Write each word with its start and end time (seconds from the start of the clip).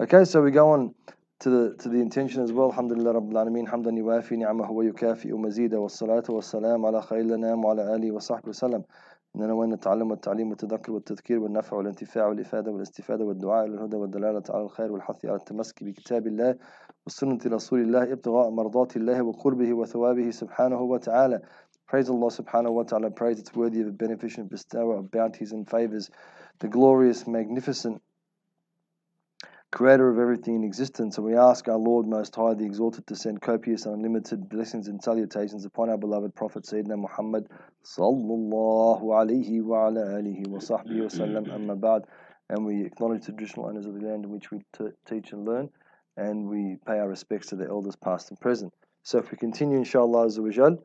Okay, 0.00 0.24
so 0.24 0.42
we 0.42 0.50
go 0.50 0.70
on 0.70 0.94
to 1.40 1.50
the 1.50 1.76
to 1.82 1.88
the 1.88 2.00
intention 2.00 2.42
as 2.42 2.52
well. 2.52 2.66
Alhamdulillah 2.66 3.14
Rabbil 3.14 3.32
Alameen. 3.32 3.68
Hamdan 3.68 3.96
yuwafi 3.96 4.36
ni'amahu 4.36 4.70
wa 4.70 4.84
yukafi'u 4.84 5.38
mazida 5.38 5.80
wa 5.80 5.88
salatu 5.88 6.34
wa 6.34 6.40
salam 6.42 6.84
ala 6.84 7.02
khaylina 7.02 7.56
wa 7.56 7.72
ala 7.72 7.94
alihi 7.94 8.10
wa 8.12 8.20
sahbihi 8.20 8.48
wa 8.48 8.52
sallam. 8.52 8.84
إننا 9.36 9.52
وين 9.52 9.70
نتعلم 9.70 10.10
والتعليم 10.10 10.48
والتذكر 10.50 10.92
والتذكير 10.92 11.38
والنفع 11.38 11.76
والانتفاع 11.76 12.26
والإفادة 12.26 12.72
والاستفادة 12.72 13.24
والدعاء 13.24 13.66
إلى 13.66 13.74
الهدى 13.74 13.96
والدلالة 13.96 14.42
على 14.50 14.62
الخير 14.64 14.92
والحث 14.92 15.24
على 15.24 15.36
التمسك 15.36 15.84
بكتاب 15.84 16.26
الله 16.26 16.56
وسنة 17.06 17.38
رسول 17.46 17.80
الله 17.80 18.12
ابتغاء 18.12 18.50
مرضات 18.50 18.96
الله 18.96 19.22
وقربه 19.22 19.74
وثوابه 19.74 20.30
سبحانه 20.30 20.80
وتعالى 20.80 21.40
Praise 21.86 22.08
Allah 22.08 22.30
subhanahu 22.30 22.72
wa 22.72 22.82
ta'ala, 22.82 23.10
praise 23.10 23.38
it's 23.38 23.54
worthy 23.54 23.80
of 23.82 23.88
a 23.88 23.92
beneficent 23.92 24.50
bestower 24.50 24.96
of 24.96 25.10
bounties 25.10 25.52
and 25.52 25.68
favors, 25.70 26.10
the 26.58 26.68
glorious, 26.68 27.26
magnificent 27.28 28.00
creator 29.71 30.09
of 30.09 30.19
everything 30.19 30.55
in 30.55 30.63
existence. 30.63 31.17
And 31.17 31.25
we 31.25 31.35
ask 31.35 31.67
our 31.67 31.77
Lord 31.77 32.07
Most 32.07 32.35
High, 32.35 32.53
the 32.53 32.65
Exalted, 32.65 33.07
to 33.07 33.15
send 33.15 33.41
copious 33.41 33.85
and 33.85 33.95
unlimited 33.95 34.49
blessings 34.49 34.87
and 34.87 35.01
salutations 35.01 35.65
upon 35.65 35.89
our 35.89 35.97
beloved 35.97 36.35
Prophet 36.35 36.63
Sayyidina 36.63 36.97
Muhammad 36.97 37.47
sallallahu 37.83 39.01
alayhi 39.01 39.63
wa 39.63 39.87
ala 39.87 40.01
alihi 40.01 40.47
wa 40.47 40.59
sahbihi 40.59 41.53
amma 41.53 41.75
ba'd. 41.75 42.05
And 42.49 42.65
we 42.65 42.85
acknowledge 42.85 43.25
the 43.25 43.31
traditional 43.31 43.67
owners 43.67 43.85
of 43.85 43.93
the 43.93 44.05
land 44.05 44.25
in 44.25 44.31
which 44.31 44.51
we 44.51 44.59
teach 45.07 45.31
and 45.31 45.45
learn, 45.45 45.69
and 46.17 46.49
we 46.49 46.77
pay 46.85 46.99
our 46.99 47.07
respects 47.07 47.47
to 47.47 47.55
the 47.55 47.65
elders 47.65 47.95
past 47.95 48.29
and 48.29 48.39
present. 48.39 48.73
So 49.03 49.19
if 49.19 49.31
we 49.31 49.37
continue, 49.37 49.77
inshallah, 49.77 50.27
azawajal, 50.27 50.79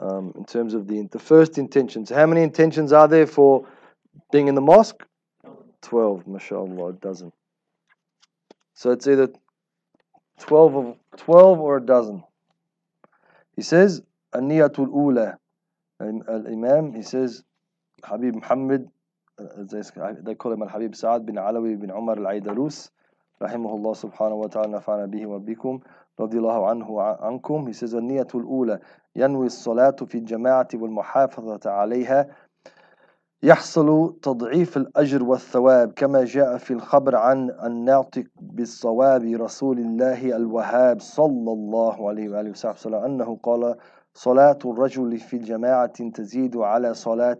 um, 0.00 0.32
in 0.36 0.44
terms 0.44 0.74
of 0.74 0.86
the 0.86 1.08
the 1.10 1.18
first 1.18 1.58
intentions. 1.58 2.10
How 2.10 2.26
many 2.26 2.42
intentions 2.42 2.92
are 2.92 3.08
there 3.08 3.26
for 3.26 3.66
being 4.30 4.48
in 4.48 4.54
the 4.54 4.60
mosque? 4.60 5.02
Twelve, 5.80 6.26
mashallah, 6.26 6.88
a 6.88 6.92
dozen. 6.92 7.32
So 8.81 8.91
it's 8.91 9.07
either 9.07 9.29
twelve 10.39 10.75
of 10.75 10.97
twelve 11.15 11.59
or 11.59 11.77
a 11.77 11.81
dozen. 11.81 12.23
He 13.55 13.61
says, 13.61 14.01
Aniyatul 14.33 14.89
Ula. 14.93 15.37
Al 15.99 16.45
Imam, 16.47 16.93
he 16.93 17.01
says, 17.01 17.43
Habib 18.03 18.35
Muhammad, 18.35 18.87
uh, 19.39 19.63
they 20.21 20.35
call 20.35 20.53
him 20.53 20.61
Al 20.61 20.67
Habib 20.69 20.93
Sa'ad 20.93 21.25
bin 21.25 21.35
Alawi 21.35 21.79
bin 21.79 21.89
Umar 21.89 22.17
Al 22.19 22.39
Aidarus, 22.39 22.91
rahimahullah 23.41 23.97
subhanahu 23.97 24.43
wa 24.43 24.47
ta'ala, 24.47 24.79
nafa'ana 24.79 25.07
bihi 25.11 25.25
wa 25.25 25.39
bikum. 25.39 25.81
رضي 26.19 26.37
الله 26.37 26.67
عنه 26.67 27.01
عنكم 27.21 27.67
he 27.67 27.73
says 27.73 27.93
النية 27.93 28.27
الأولى 28.35 28.79
ينوي 29.15 29.45
الصلاة 29.45 29.91
في 29.91 30.17
الجماعة 30.17 30.67
والمحافظة 30.73 31.71
عليها 31.71 32.35
يحصل 33.44 34.18
تضعيف 34.22 34.76
الأجر 34.76 35.22
والثواب 35.22 35.92
كما 35.92 36.24
جاء 36.24 36.56
في 36.58 36.72
الخبر 36.72 37.16
عن 37.16 37.50
الناطق 37.50 38.24
بالصواب 38.40 39.22
رسول 39.24 39.78
الله 39.78 40.36
الوهاب 40.36 41.00
صلى 41.00 41.52
الله 41.52 42.08
عليه 42.08 42.28
وآله 42.28 42.50
وسلم 42.50 42.94
أنه 42.94 43.36
قال 43.42 43.76
صلاة 44.14 44.58
الرجل 44.64 45.18
في 45.18 45.36
الجماعة 45.36 46.10
تزيد 46.10 46.56
على 46.56 46.94
صلاة 46.94 47.38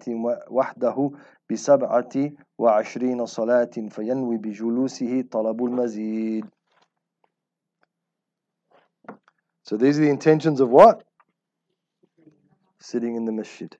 وحده 0.50 1.10
بسبعة 1.50 2.30
وعشرين 2.58 3.26
صلاة 3.26 3.70
فينوي 3.88 4.36
بجلوسه 4.36 5.24
طلب 5.30 5.64
المزيد 5.64 6.46
So 9.64 9.76
these 9.76 9.96
are 9.96 10.02
the 10.02 10.10
intentions 10.10 10.60
of 10.60 10.70
what? 10.70 11.04
Sitting 12.80 13.14
in 13.14 13.24
the 13.24 13.32
masjid. 13.32 13.76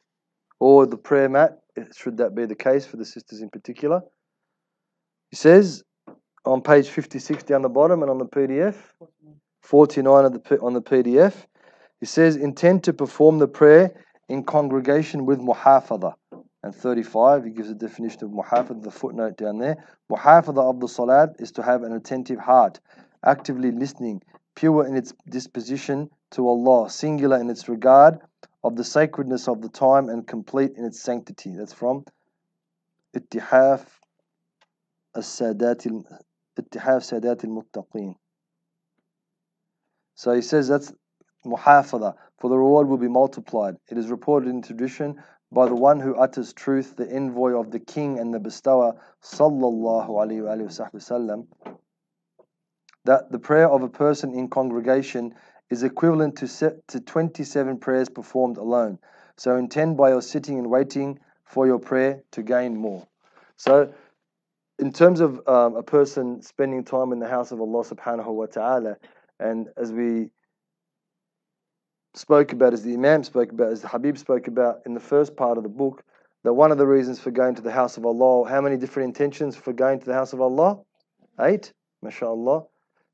Or 0.60 0.86
the 0.86 0.96
prayer 0.96 1.28
mat, 1.28 1.61
should 1.96 2.18
that 2.18 2.34
be 2.34 2.46
the 2.46 2.54
case 2.54 2.86
for 2.86 2.96
the 2.96 3.04
sisters 3.04 3.40
in 3.40 3.50
particular. 3.50 4.02
He 5.30 5.36
says 5.36 5.82
on 6.44 6.60
page 6.60 6.88
56 6.88 7.44
down 7.44 7.62
the 7.62 7.68
bottom 7.68 8.02
and 8.02 8.10
on 8.10 8.18
the 8.18 8.26
PDF, 8.26 8.76
49 9.62 10.24
of 10.24 10.32
the, 10.32 10.60
on 10.60 10.74
the 10.74 10.82
PDF, 10.82 11.34
he 12.00 12.06
says, 12.06 12.36
intend 12.36 12.84
to 12.84 12.92
perform 12.92 13.38
the 13.38 13.48
prayer 13.48 13.94
in 14.28 14.42
congregation 14.42 15.24
with 15.24 15.38
muhafadha. 15.38 16.14
And 16.64 16.74
35, 16.74 17.44
he 17.44 17.50
gives 17.50 17.70
a 17.70 17.74
definition 17.74 18.24
of 18.24 18.30
muhafadha, 18.30 18.82
the 18.82 18.90
footnote 18.90 19.36
down 19.36 19.58
there. 19.58 19.76
Muhafadha 20.10 20.58
of 20.58 20.80
the 20.80 20.88
salat 20.88 21.30
is 21.38 21.52
to 21.52 21.62
have 21.62 21.82
an 21.82 21.92
attentive 21.92 22.38
heart, 22.38 22.80
actively 23.24 23.70
listening, 23.70 24.20
pure 24.54 24.86
in 24.86 24.96
its 24.96 25.12
disposition 25.28 26.10
to 26.32 26.48
Allah, 26.48 26.90
singular 26.90 27.40
in 27.40 27.48
its 27.50 27.68
regard 27.68 28.18
of 28.64 28.76
the 28.76 28.84
sacredness 28.84 29.48
of 29.48 29.60
the 29.60 29.68
time, 29.68 30.08
and 30.08 30.26
complete 30.26 30.72
in 30.76 30.84
its 30.84 31.00
sanctity. 31.00 31.54
That's 31.56 31.72
from 31.72 32.04
Ittihaf 33.16 33.86
Sadat 35.16 35.86
al-Muttaqeen. 36.56 38.14
So 40.14 40.32
he 40.32 40.42
says 40.42 40.68
that's 40.68 40.92
muhafada, 41.44 42.14
for 42.38 42.48
the 42.50 42.56
reward 42.56 42.86
will 42.88 42.98
be 42.98 43.08
multiplied. 43.08 43.76
It 43.90 43.98
is 43.98 44.08
reported 44.08 44.48
in 44.48 44.62
tradition 44.62 45.22
by 45.50 45.66
the 45.66 45.74
one 45.74 46.00
who 46.00 46.14
utters 46.14 46.52
truth, 46.52 46.96
the 46.96 47.10
envoy 47.10 47.58
of 47.58 47.70
the 47.70 47.80
king 47.80 48.18
and 48.18 48.32
the 48.32 48.38
bestower, 48.38 48.94
sallallahu 49.22 50.08
alayhi 50.08 50.42
wa 50.42 50.98
sallam, 50.98 51.46
that 53.04 53.30
the 53.30 53.38
prayer 53.38 53.68
of 53.68 53.82
a 53.82 53.88
person 53.88 54.32
in 54.34 54.48
congregation 54.48 55.34
is 55.72 55.82
equivalent 55.82 56.36
to, 56.36 56.46
set, 56.46 56.86
to 56.86 57.00
27 57.00 57.78
prayers 57.78 58.10
performed 58.10 58.58
alone. 58.58 58.98
So 59.38 59.56
intend 59.56 59.96
by 59.96 60.10
your 60.10 60.20
sitting 60.20 60.58
and 60.58 60.68
waiting 60.68 61.18
for 61.46 61.66
your 61.66 61.78
prayer 61.78 62.22
to 62.32 62.42
gain 62.42 62.76
more. 62.76 63.06
So, 63.56 63.92
in 64.78 64.92
terms 64.92 65.20
of 65.20 65.40
um, 65.48 65.76
a 65.76 65.82
person 65.82 66.42
spending 66.42 66.84
time 66.84 67.12
in 67.12 67.20
the 67.20 67.28
house 67.28 67.52
of 67.52 67.60
Allah 67.60 67.84
subhanahu 67.84 68.26
wa 68.26 68.46
ta'ala, 68.46 68.96
and 69.40 69.68
as 69.76 69.92
we 69.92 70.28
spoke 72.14 72.52
about, 72.52 72.74
as 72.74 72.82
the 72.82 72.92
Imam 72.92 73.24
spoke 73.24 73.52
about, 73.52 73.72
as 73.72 73.80
the 73.80 73.88
Habib 73.88 74.18
spoke 74.18 74.48
about 74.48 74.80
in 74.84 74.92
the 74.92 75.00
first 75.00 75.36
part 75.36 75.56
of 75.56 75.62
the 75.62 75.70
book, 75.70 76.04
that 76.44 76.52
one 76.52 76.70
of 76.70 76.76
the 76.76 76.86
reasons 76.86 77.18
for 77.18 77.30
going 77.30 77.54
to 77.54 77.62
the 77.62 77.70
house 77.70 77.96
of 77.96 78.04
Allah, 78.04 78.46
how 78.46 78.60
many 78.60 78.76
different 78.76 79.06
intentions 79.08 79.56
for 79.56 79.72
going 79.72 80.00
to 80.00 80.06
the 80.06 80.14
house 80.14 80.34
of 80.34 80.40
Allah? 80.42 80.80
Eight, 81.40 81.72
mashallah. 82.02 82.64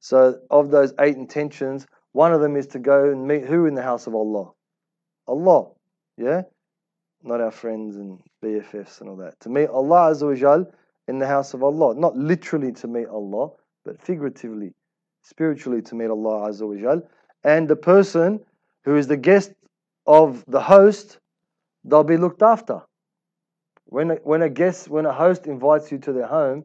So, 0.00 0.41
of 0.50 0.70
those 0.70 0.92
eight 0.98 1.16
intentions, 1.16 1.86
one 2.18 2.32
of 2.32 2.40
them 2.40 2.56
is 2.56 2.66
to 2.66 2.80
go 2.80 3.12
and 3.12 3.28
meet 3.28 3.44
who 3.44 3.66
in 3.66 3.76
the 3.76 3.82
house 3.90 4.08
of 4.08 4.14
Allah? 4.16 4.50
Allah, 5.28 5.68
yeah? 6.16 6.42
Not 7.22 7.40
our 7.40 7.52
friends 7.52 7.94
and 7.94 8.18
BFFs 8.42 9.00
and 9.00 9.08
all 9.08 9.14
that. 9.18 9.38
To 9.38 9.48
meet 9.48 9.68
Allah 9.68 10.10
Azawajal 10.10 10.66
in 11.06 11.20
the 11.20 11.28
house 11.28 11.54
of 11.54 11.62
Allah. 11.62 11.94
Not 11.94 12.16
literally 12.16 12.72
to 12.72 12.88
meet 12.88 13.06
Allah, 13.06 13.50
but 13.84 14.02
figuratively, 14.02 14.74
spiritually 15.22 15.80
to 15.82 15.94
meet 15.94 16.10
Allah 16.10 16.48
Azawajal. 16.50 17.06
And 17.44 17.68
the 17.68 17.76
person 17.76 18.40
who 18.82 18.96
is 18.96 19.06
the 19.06 19.16
guest 19.16 19.52
of 20.04 20.44
the 20.48 20.60
host, 20.60 21.20
they'll 21.84 22.02
be 22.02 22.16
looked 22.16 22.42
after. 22.42 22.82
When 23.84 24.10
a, 24.10 24.14
when 24.24 24.42
a 24.42 24.50
guest, 24.50 24.88
when 24.88 25.06
a 25.06 25.12
host 25.12 25.46
invites 25.46 25.92
you 25.92 25.98
to 25.98 26.12
their 26.12 26.26
home, 26.26 26.64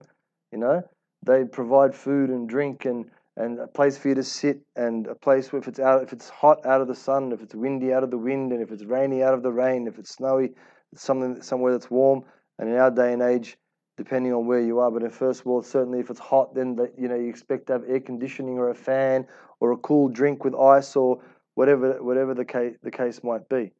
you 0.51 0.57
know, 0.57 0.81
they 1.23 1.45
provide 1.45 1.93
food 1.93 2.31
and 2.31 2.49
drink 2.49 2.85
and 2.85 3.05
and 3.35 3.59
a 3.59 3.67
place 3.67 3.97
for 3.97 4.09
you 4.09 4.15
to 4.15 4.23
sit 4.23 4.61
and 4.75 5.07
a 5.07 5.15
place 5.15 5.51
where 5.51 5.61
if 5.61 5.67
it's 5.67 5.79
out 5.79 6.03
if 6.03 6.13
it's 6.13 6.29
hot 6.29 6.65
out 6.65 6.81
of 6.81 6.87
the 6.87 6.95
sun 6.95 7.31
if 7.31 7.41
it's 7.41 7.55
windy 7.55 7.91
out 7.91 8.03
of 8.03 8.11
the 8.11 8.17
wind 8.17 8.51
and 8.51 8.61
if 8.61 8.71
it's 8.71 8.83
rainy 8.83 9.23
out 9.23 9.33
of 9.33 9.43
the 9.43 9.51
rain 9.51 9.87
if 9.87 9.97
it's 9.97 10.11
snowy 10.11 10.51
it's 10.91 11.01
something 11.01 11.41
somewhere 11.41 11.71
that's 11.71 11.89
warm. 11.89 12.23
And 12.59 12.69
in 12.69 12.77
our 12.77 12.91
day 12.91 13.13
and 13.13 13.21
age 13.21 13.57
depending 13.97 14.33
on 14.33 14.45
where 14.45 14.61
you 14.61 14.79
are 14.79 14.91
but 14.91 15.03
in 15.03 15.09
first 15.09 15.45
world 15.45 15.65
certainly 15.65 15.99
if 15.99 16.09
it's 16.09 16.19
hot 16.19 16.53
then 16.53 16.75
the, 16.75 16.91
you 16.97 17.07
know 17.07 17.15
you 17.15 17.29
expect 17.29 17.67
to 17.67 17.73
have 17.73 17.83
air 17.87 17.99
conditioning 17.99 18.57
or 18.57 18.69
a 18.69 18.75
fan 18.75 19.27
or 19.59 19.71
a 19.71 19.77
cool 19.77 20.07
drink 20.07 20.43
with 20.43 20.55
ice 20.55 20.95
or 20.95 21.19
whatever 21.55 22.01
whatever 22.03 22.33
the 22.33 22.45
case 22.45 22.75
the 22.83 22.91
case 22.91 23.23
might 23.23 23.49
be. 23.49 23.71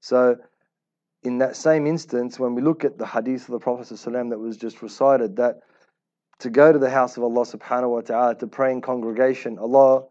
So 0.00 0.36
in 1.22 1.38
that 1.38 1.56
same 1.56 1.86
instance 1.86 2.38
when 2.38 2.54
we 2.54 2.62
look 2.62 2.84
at 2.84 2.98
the 2.98 3.06
hadith 3.06 3.42
of 3.42 3.52
the 3.52 3.58
prophet 3.58 3.88
that 3.88 4.38
was 4.38 4.56
just 4.56 4.82
recited 4.82 5.36
that 5.36 5.60
to 6.40 6.50
go 6.50 6.72
to 6.72 6.78
the 6.78 6.90
house 6.90 7.16
of 7.16 7.22
Allah 7.22 7.44
subhanahu 7.44 7.90
wa 7.90 8.00
ta'ala 8.00 8.34
to 8.36 8.46
pray 8.46 8.72
in 8.72 8.80
congregation, 8.80 9.58
Allah, 9.58 10.04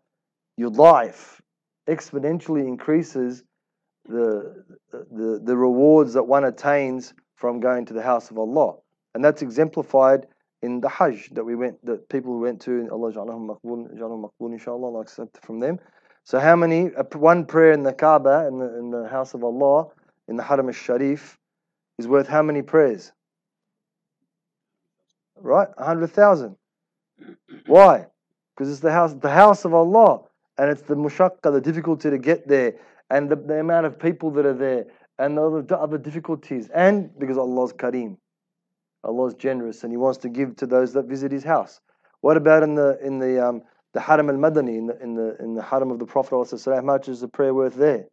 your 0.58 0.70
life 0.72 1.42
exponentially 1.88 2.68
increases 2.68 3.44
the, 4.08 4.64
the, 4.92 5.42
the 5.44 5.56
rewards 5.58 6.14
that 6.14 6.24
one 6.24 6.46
attains 6.46 7.14
from 7.36 7.60
going 7.60 7.86
to 7.86 7.94
the 7.94 8.02
house 8.02 8.32
of 8.32 8.38
Allah. 8.38 8.76
And 9.14 9.24
that's 9.24 9.42
exemplified 9.42 10.28
in 10.62 10.82
the 10.82 10.90
Hajj 10.90 11.30
that 11.34 11.44
we 11.44 11.56
went, 11.56 11.84
that 11.86 12.10
people 12.10 12.40
went 12.40 12.62
to, 12.62 12.90
Allah 12.92 13.12
maqbool, 13.12 14.52
inshallah, 14.52 14.86
Allah 14.86 15.02
accept 15.02 15.38
from 15.46 15.60
them. 15.60 15.80
So 16.24 16.40
how 16.40 16.56
many, 16.56 16.90
one 17.14 17.46
prayer 17.46 17.72
in 17.72 17.84
the 17.84 17.94
Kaaba, 17.94 18.48
in 18.48 18.58
the, 18.58 18.80
in 18.80 18.90
the 18.90 19.08
house 19.08 19.36
of 19.36 19.44
Allah, 19.44 19.88
in 20.28 20.36
the 20.38 20.44
Haram 20.44 20.68
al-Sharif, 20.68 21.38
is 22.00 22.08
worth 22.08 22.28
how 22.28 22.42
many 22.42 22.64
prayers? 22.64 23.12
Right? 25.42 25.68
A 25.78 25.86
hundred 25.86 26.12
thousand. 26.12 26.56
Why? 27.68 28.08
Because 28.56 28.72
it's 28.72 28.80
the 28.82 28.92
house, 28.92 29.14
the 29.14 29.30
house 29.30 29.66
of 29.66 29.74
Allah, 29.74 30.22
and 30.58 30.70
it's 30.70 30.82
the 30.84 30.96
mushakka, 30.96 31.52
the 31.52 31.62
difficulty 31.62 32.10
to 32.10 32.18
get 32.18 32.48
there, 32.48 32.76
and 33.10 33.30
the, 33.30 33.36
the 33.36 33.60
amount 33.60 33.86
of 33.86 34.00
people 34.00 34.32
that 34.32 34.46
are 34.46 34.54
there, 34.54 34.86
and 35.20 35.38
the 35.38 35.42
other, 35.42 35.76
other 35.76 35.98
difficulties, 35.98 36.70
and 36.74 37.18
because 37.20 37.38
Allah's 37.38 37.74
Kareem, 37.74 38.18
Allah's 39.04 39.34
generous, 39.36 39.84
and 39.84 39.92
He 39.92 39.98
wants 39.98 40.20
to 40.20 40.30
give 40.30 40.56
to 40.58 40.66
those 40.66 40.94
that 40.94 41.06
visit 41.06 41.32
His 41.32 41.44
house. 41.44 41.80
What 42.22 42.38
about 42.38 42.64
in 42.64 42.76
the 42.76 42.98
in 43.04 43.20
the 43.20 43.46
um, 43.46 43.62
the 43.94 44.00
Haram 44.00 44.30
al 44.30 44.36
Madani 44.36 44.78
in 44.78 44.88
the 44.88 45.02
in 45.02 45.16
the 45.16 45.38
in 45.40 45.54
the 45.54 45.62
Haram 45.62 45.92
of 45.92 46.00
the 46.00 46.06
Prophet 46.06 46.62
How 46.66 46.82
much 46.82 47.08
is 47.08 47.22
the 47.22 47.28
prayer 47.28 47.54
worth 47.54 47.76
there? 47.76 48.06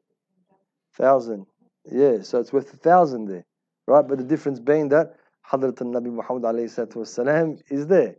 Thousand. 0.96 1.46
Yeah, 1.90 2.22
so 2.22 2.38
it's 2.38 2.52
worth 2.52 2.72
a 2.72 2.76
thousand 2.76 3.26
there, 3.26 3.44
right? 3.86 4.06
But 4.06 4.18
the 4.18 4.24
difference 4.24 4.60
being 4.60 4.90
that 4.90 5.16
Hadrat 5.49 5.81
al 5.81 5.87
Nabi 5.87 6.11
Muhammad 6.11 6.43
والسلام, 6.43 7.61
is 7.69 7.87
there, 7.87 8.15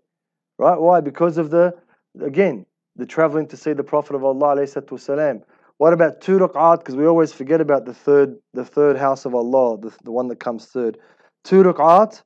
right? 0.59 0.81
Why? 0.81 1.01
Because 1.01 1.39
of 1.39 1.51
the 1.51 1.75
again 2.21 2.65
the 2.97 3.07
traveling 3.07 3.47
to 3.49 3.57
see 3.57 3.73
the 3.73 3.85
Prophet 3.85 4.17
of 4.17 4.25
Allah 4.25 4.57
والسلام. 4.57 5.43
What 5.79 5.93
about 5.93 6.21
two 6.21 6.39
rak'at? 6.39 6.81
Because 6.81 6.97
we 6.97 7.07
always 7.07 7.33
forget 7.33 7.61
about 7.61 7.85
the 7.85 7.95
third 7.95 8.37
the 8.53 8.65
third 8.65 8.97
house 8.97 9.25
of 9.25 9.35
Allah, 9.35 9.79
the, 9.79 9.95
the 10.05 10.11
one 10.11 10.29
that 10.29 10.41
comes 10.41 10.67
third. 10.67 10.99
Two 11.45 11.63
rak'at 11.63 12.23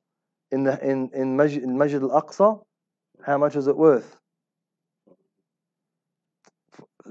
in 0.51 0.63
the 0.63 0.83
in 0.83 1.09
in 1.13 1.35
Masjid, 1.35 1.61
in 1.61 1.77
Masjid 1.77 2.01
al-Aqsa. 2.01 2.63
How 3.23 3.37
much 3.37 3.55
is 3.55 3.67
it 3.67 3.77
worth? 3.77 4.17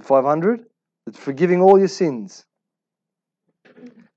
500? 0.03 0.65
It's 1.07 1.19
forgiving 1.19 1.61
all 1.61 1.79
your 1.79 1.89
sins. 1.89 2.45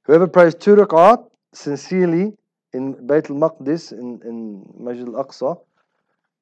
Whoever 0.06 0.28
prays 0.28 0.56
two 0.56 0.76
rak'at 0.76 1.26
sincerely 1.54 2.34
in 2.73 2.95
Bayt 2.95 3.31
al-Maqdis, 3.31 3.93
in, 3.93 4.21
in 4.25 4.65
Masjid 4.79 5.07
al-Aqsa, 5.07 5.61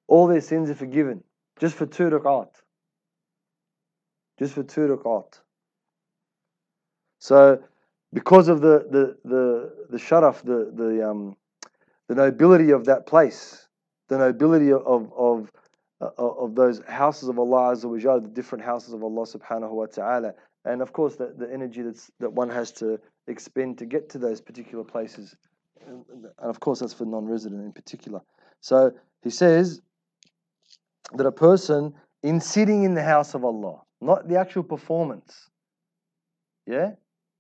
all 0.07 0.27
their 0.27 0.41
sins 0.41 0.71
are 0.71 0.75
forgiven. 0.75 1.23
Just 1.59 1.75
for 1.75 1.87
two 1.87 2.05
rak'at. 2.05 2.51
Just 4.39 4.55
for 4.55 4.63
two 4.63 4.83
rak'at. 4.83 5.41
So, 7.19 7.63
because 8.13 8.49
of 8.49 8.61
the 8.61 8.87
the 8.91 9.17
the 9.25 9.73
the 9.91 9.99
sharaf, 9.99 10.43
the 10.43 10.71
the 10.75 11.09
um, 11.09 11.37
the 12.09 12.15
nobility 12.15 12.71
of 12.71 12.87
that 12.87 13.07
place, 13.07 13.69
the 14.09 14.19
nobility 14.19 14.73
of 14.73 15.13
of 15.13 15.51
uh, 16.01 16.11
of 16.17 16.55
those 16.55 16.81
houses 16.87 17.29
of 17.29 17.39
Allah 17.39 17.75
Azza 17.75 17.85
wa 17.87 18.19
the 18.19 18.29
different 18.29 18.65
houses 18.65 18.95
of 18.95 19.03
Allah 19.03 19.27
Subhanahu 19.27 19.71
wa 19.71 19.87
Taala, 19.87 20.35
and 20.65 20.81
of 20.81 20.93
course 20.93 21.17
the, 21.17 21.35
the 21.37 21.53
energy 21.53 21.83
that's 21.83 22.11
that 22.21 22.33
one 22.33 22.49
has 22.49 22.73
to 22.73 23.01
expend 23.27 23.79
to 23.79 23.87
get 23.87 24.11
to 24.11 24.19
those 24.19 24.41
particular 24.41 24.85
places, 24.85 25.37
and 25.88 26.26
of 26.38 26.60
course 26.60 26.80
that's 26.80 26.94
for 26.94 27.06
non-resident 27.06 27.64
in 27.64 27.72
particular. 27.72 28.22
So 28.62 28.92
he 29.22 29.30
says 29.30 29.82
that 31.14 31.26
a 31.26 31.32
person 31.32 31.94
in 32.22 32.40
sitting 32.40 32.84
in 32.84 32.94
the 32.94 33.04
house 33.04 33.34
of 33.34 33.44
Allah, 33.44 33.82
not 34.02 34.28
the 34.28 34.38
actual 34.38 34.64
performance, 34.64 35.50
yeah, 36.66 36.92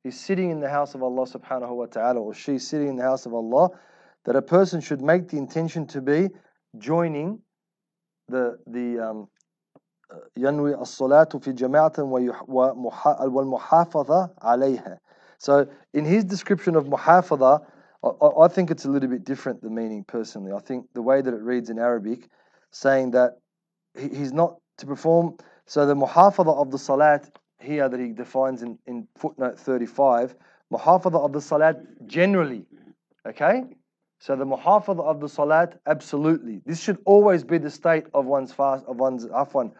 he's 0.03 0.19
sitting 0.19 0.49
in 0.49 0.59
the 0.59 0.69
house 0.69 0.95
of 0.95 1.03
Allah 1.03 1.25
Subhanahu 1.25 1.75
wa 1.75 1.85
Taala, 1.85 2.19
or 2.19 2.33
she's 2.33 2.67
sitting 2.67 2.89
in 2.89 2.97
the 2.97 3.03
house 3.03 3.25
of 3.25 3.33
Allah, 3.33 3.69
that 4.25 4.35
a 4.35 4.41
person 4.41 4.81
should 4.81 5.01
make 5.01 5.29
the 5.29 5.37
intention 5.37 5.87
to 5.87 6.01
be 6.01 6.29
joining 6.77 7.39
the 8.27 8.57
the 8.67 8.99
um, 8.99 9.27
ينوي 10.37 10.75
الصلاة 10.75 11.39
في 11.39 11.53
جماعة 11.53 11.93
والمحافظة 13.29 14.29
عليها. 14.41 14.99
So 15.39 15.67
in 15.93 16.05
his 16.05 16.23
description 16.23 16.75
of 16.75 16.85
muhafadha, 16.85 17.65
I, 18.02 18.08
I 18.44 18.48
think 18.48 18.70
it's 18.70 18.84
a 18.84 18.90
little 18.90 19.08
bit 19.08 19.24
different 19.24 19.62
the 19.62 19.70
meaning 19.70 20.04
personally. 20.04 20.52
I 20.52 20.60
think 20.60 20.86
the 20.94 21.02
way 21.02 21.20
that 21.20 21.32
it 21.34 21.42
reads 21.42 21.70
in 21.70 21.78
Arabic, 21.78 22.28
saying 22.70 23.12
that 23.12 23.38
he, 23.98 24.08
he's 24.08 24.32
not 24.32 24.56
to 24.78 24.86
perform. 24.86 25.36
So 25.66 25.86
the 25.86 25.94
muhafadha 25.94 26.54
of 26.56 26.70
the 26.70 26.78
salat 26.78 27.30
here 27.60 27.88
that 27.88 27.98
he 27.98 28.12
defines 28.12 28.62
in, 28.62 28.78
in 28.86 29.08
footnote 29.16 29.58
35, 29.58 30.34
muhafadha 30.72 31.24
of 31.24 31.32
the 31.32 31.40
salat 31.40 32.06
generally, 32.06 32.66
okay? 33.26 33.64
So 34.20 34.36
the 34.36 34.46
muhafadha 34.46 35.00
of 35.00 35.20
the 35.20 35.28
salat, 35.28 35.80
absolutely. 35.86 36.62
This 36.64 36.80
should 36.80 36.98
always 37.04 37.44
be 37.44 37.58
the 37.58 37.70
state 37.70 38.06
of 38.14 38.26
one's 38.26 38.52
fast, 38.52 38.84
of 38.86 38.96
one's 38.98 39.26
afwan, 39.26 39.72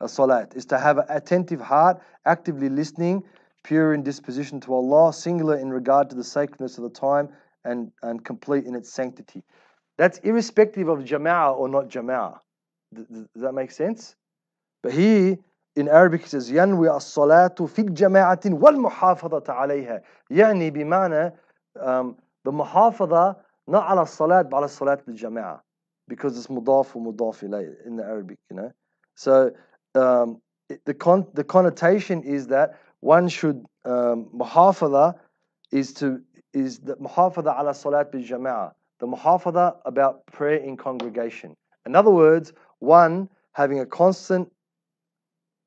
a 0.00 0.08
salat, 0.08 0.54
is 0.54 0.66
to 0.66 0.78
have 0.78 0.98
an 0.98 1.06
attentive 1.08 1.60
heart, 1.60 2.00
actively 2.24 2.68
listening, 2.68 3.24
pure 3.62 3.94
in 3.94 4.02
disposition 4.02 4.60
to 4.60 4.74
Allah, 4.74 5.12
singular 5.12 5.56
in 5.56 5.70
regard 5.70 6.10
to 6.10 6.16
the 6.16 6.24
sacredness 6.24 6.78
of 6.78 6.84
the 6.84 6.90
time, 6.90 7.28
and, 7.65 7.91
and 8.01 8.23
complete 8.23 8.65
in 8.65 8.75
its 8.75 8.91
sanctity. 8.91 9.43
That's 9.97 10.17
irrespective 10.19 10.87
of 10.87 10.99
jama'ah 10.99 11.55
or 11.55 11.69
not 11.69 11.89
jama'ah. 11.89 12.39
Does, 12.93 13.05
does 13.07 13.43
that 13.43 13.53
make 13.53 13.71
sense? 13.71 14.15
But 14.83 14.93
here 14.93 15.37
in 15.75 15.87
Arabic 15.87 16.23
it 16.23 16.29
says 16.29 16.51
ينوي 16.51 16.89
الصلاة 16.89 17.55
في 17.67 17.83
جماعة 17.83 18.39
والمحافظة 18.45 19.43
عليها 19.49 20.01
يعني 20.29 20.71
بمعنى 20.71 21.33
um, 21.79 22.15
the 22.43 22.51
muhafadha 22.51 23.35
not 23.67 23.83
على 23.83 24.01
الصلاة 24.01 24.41
but 24.49 24.53
على 24.53 24.65
الصلاة 24.65 24.99
بالجماعة 25.07 25.63
because 26.07 26.37
it's 26.37 26.47
mudaf 26.47 26.95
or 26.95 27.13
mudaf 27.13 27.43
in 27.43 27.95
the 27.95 28.03
Arabic 28.03 28.37
you 28.49 28.57
know 28.57 28.71
so 29.15 29.51
um, 29.95 30.41
the 30.85 30.93
con- 30.93 31.27
the 31.33 31.43
connotation 31.43 32.23
is 32.23 32.47
that 32.47 32.77
one 32.99 33.29
should 33.29 33.63
um, 33.85 34.29
muhafadha 34.35 35.15
is 35.71 35.93
to 35.93 36.21
is 36.56 36.78
the 36.78 36.96
muhafadha 36.96 37.58
ala 37.60 37.74
salat 37.74 38.10
bil 38.10 38.22
jama'a 38.22 38.72
the 39.00 39.06
muhafadha 39.06 39.76
about 39.84 40.26
prayer 40.26 40.58
in 40.58 40.76
congregation 40.76 41.56
in 41.84 41.94
other 41.94 42.10
words 42.10 42.52
one 42.78 43.28
having 43.52 43.80
a 43.80 43.86
constant 43.86 44.50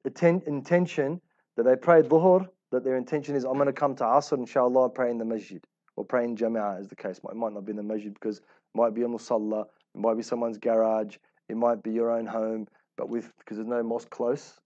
intention 0.06 1.22
that 1.56 1.64
they 1.64 1.76
pray 1.76 2.02
dhuhr 2.02 2.48
that 2.72 2.84
their 2.84 2.98
intention 2.98 3.36
is 3.36 3.44
I'm 3.44 3.54
going 3.54 3.68
to 3.68 3.74
come 3.74 3.96
to 3.98 4.04
asr 4.04 4.38
inshallah 4.38 4.86
and 4.86 4.94
pray 4.94 5.12
in 5.12 5.18
the 5.18 5.26
masjid 5.26 5.64
or 5.96 6.06
pray 6.06 6.24
in 6.24 6.36
jama'a 6.36 6.80
as 6.80 6.88
the 6.88 6.96
case 6.96 7.20
it 7.20 7.36
might 7.36 7.54
not 7.54 7.66
be 7.66 7.72
in 7.72 7.78
the 7.78 7.84
masjid 7.84 8.14
because 8.14 8.38
it 8.40 8.76
might 8.76 8.94
be 8.96 9.04
a 9.04 9.08
musalla 9.08 9.66
it 9.96 10.02
might 10.08 10.18
be 10.18 10.24
someone's 10.24 10.58
garage 10.58 11.18
it 11.50 11.58
might 11.58 11.84
be 11.84 11.92
your 11.92 12.12
own 12.12 12.26
home 12.26 12.68
but 13.00 13.08
with 13.08 13.32
because 13.40 13.56
there's 13.56 13.70
no 13.70 13.82
mosque 13.82 14.10
close, 14.10 14.60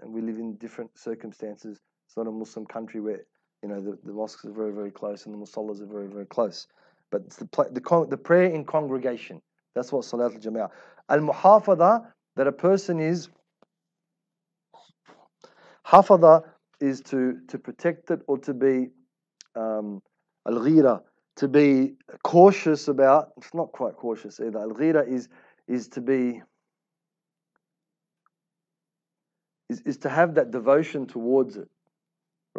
and 0.00 0.14
we 0.14 0.20
live 0.20 0.38
in 0.38 0.54
different 0.54 0.96
circumstances. 0.96 1.80
It's 2.06 2.16
not 2.16 2.28
a 2.28 2.30
Muslim 2.30 2.64
country 2.64 3.00
where 3.00 3.22
you 3.62 3.68
know 3.68 3.80
the, 3.80 3.98
the 4.04 4.12
mosques 4.12 4.44
are 4.44 4.52
very 4.52 4.72
very 4.72 4.90
close 4.90 5.26
and 5.26 5.34
the 5.34 5.38
musallas 5.38 5.80
are 5.80 5.86
very 5.86 6.06
very 6.06 6.26
close. 6.26 6.66
But 7.10 7.22
it's 7.26 7.36
the 7.36 7.48
the, 7.72 8.06
the 8.08 8.16
prayer 8.16 8.50
in 8.50 8.64
congregation. 8.64 9.42
That's 9.74 9.92
what 9.92 10.04
salat 10.04 10.32
al 10.32 10.38
jama'ah. 10.38 10.70
Al 11.08 11.18
muhafada 11.20 12.06
that 12.36 12.46
a 12.46 12.52
person 12.52 13.00
is 13.00 13.28
hafada 15.86 16.44
is 16.80 17.00
to 17.02 17.40
to 17.48 17.58
protect 17.58 18.10
it 18.10 18.20
or 18.26 18.38
to 18.38 18.54
be 18.54 18.88
um, 19.56 20.02
al 20.46 20.54
ghira 20.54 21.02
to 21.36 21.48
be 21.48 21.94
cautious 22.22 22.88
about. 22.88 23.32
It's 23.36 23.54
not 23.54 23.72
quite 23.72 23.96
cautious 23.96 24.40
either. 24.40 24.58
Al 24.58 24.70
ghira 24.70 25.06
is 25.06 25.28
is 25.68 25.88
to 25.88 26.00
be 26.00 26.42
is, 29.68 29.80
is 29.82 29.96
to 29.98 30.08
have 30.08 30.34
that 30.34 30.50
devotion 30.50 31.06
towards 31.06 31.56
it, 31.56 31.68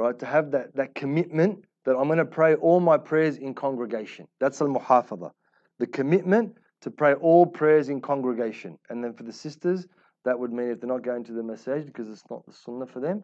right? 0.00 0.19
To 0.19 0.26
have 0.26 0.50
that, 0.52 0.75
that 0.76 0.95
commitment 0.95 1.64
that 1.85 1.97
I'm 1.97 2.07
going 2.07 2.19
to 2.19 2.25
pray 2.25 2.55
all 2.55 2.81
my 2.81 2.99
prayers 2.99 3.38
in 3.38 3.55
congregation. 3.55 4.26
That's 4.40 4.61
al 4.61 4.69
muhafadha. 4.69 5.31
The 5.78 5.87
commitment 5.87 6.57
to 6.83 6.90
pray 6.90 7.14
all 7.14 7.47
prayers 7.47 7.88
in 7.88 8.00
congregation. 8.00 8.78
And 8.90 9.02
then 9.02 9.14
for 9.14 9.23
the 9.23 9.33
sisters, 9.33 9.87
that 10.25 10.38
would 10.38 10.52
mean 10.52 10.71
if 10.71 10.81
they're 10.81 10.88
not 10.88 11.02
going 11.02 11.25
to 11.25 11.33
the 11.33 11.43
masjid 11.43 11.87
because 11.87 12.09
it's 12.09 12.25
not 12.31 12.45
the 12.47 12.52
sunnah 12.52 12.87
for 12.87 13.00
them, 13.00 13.23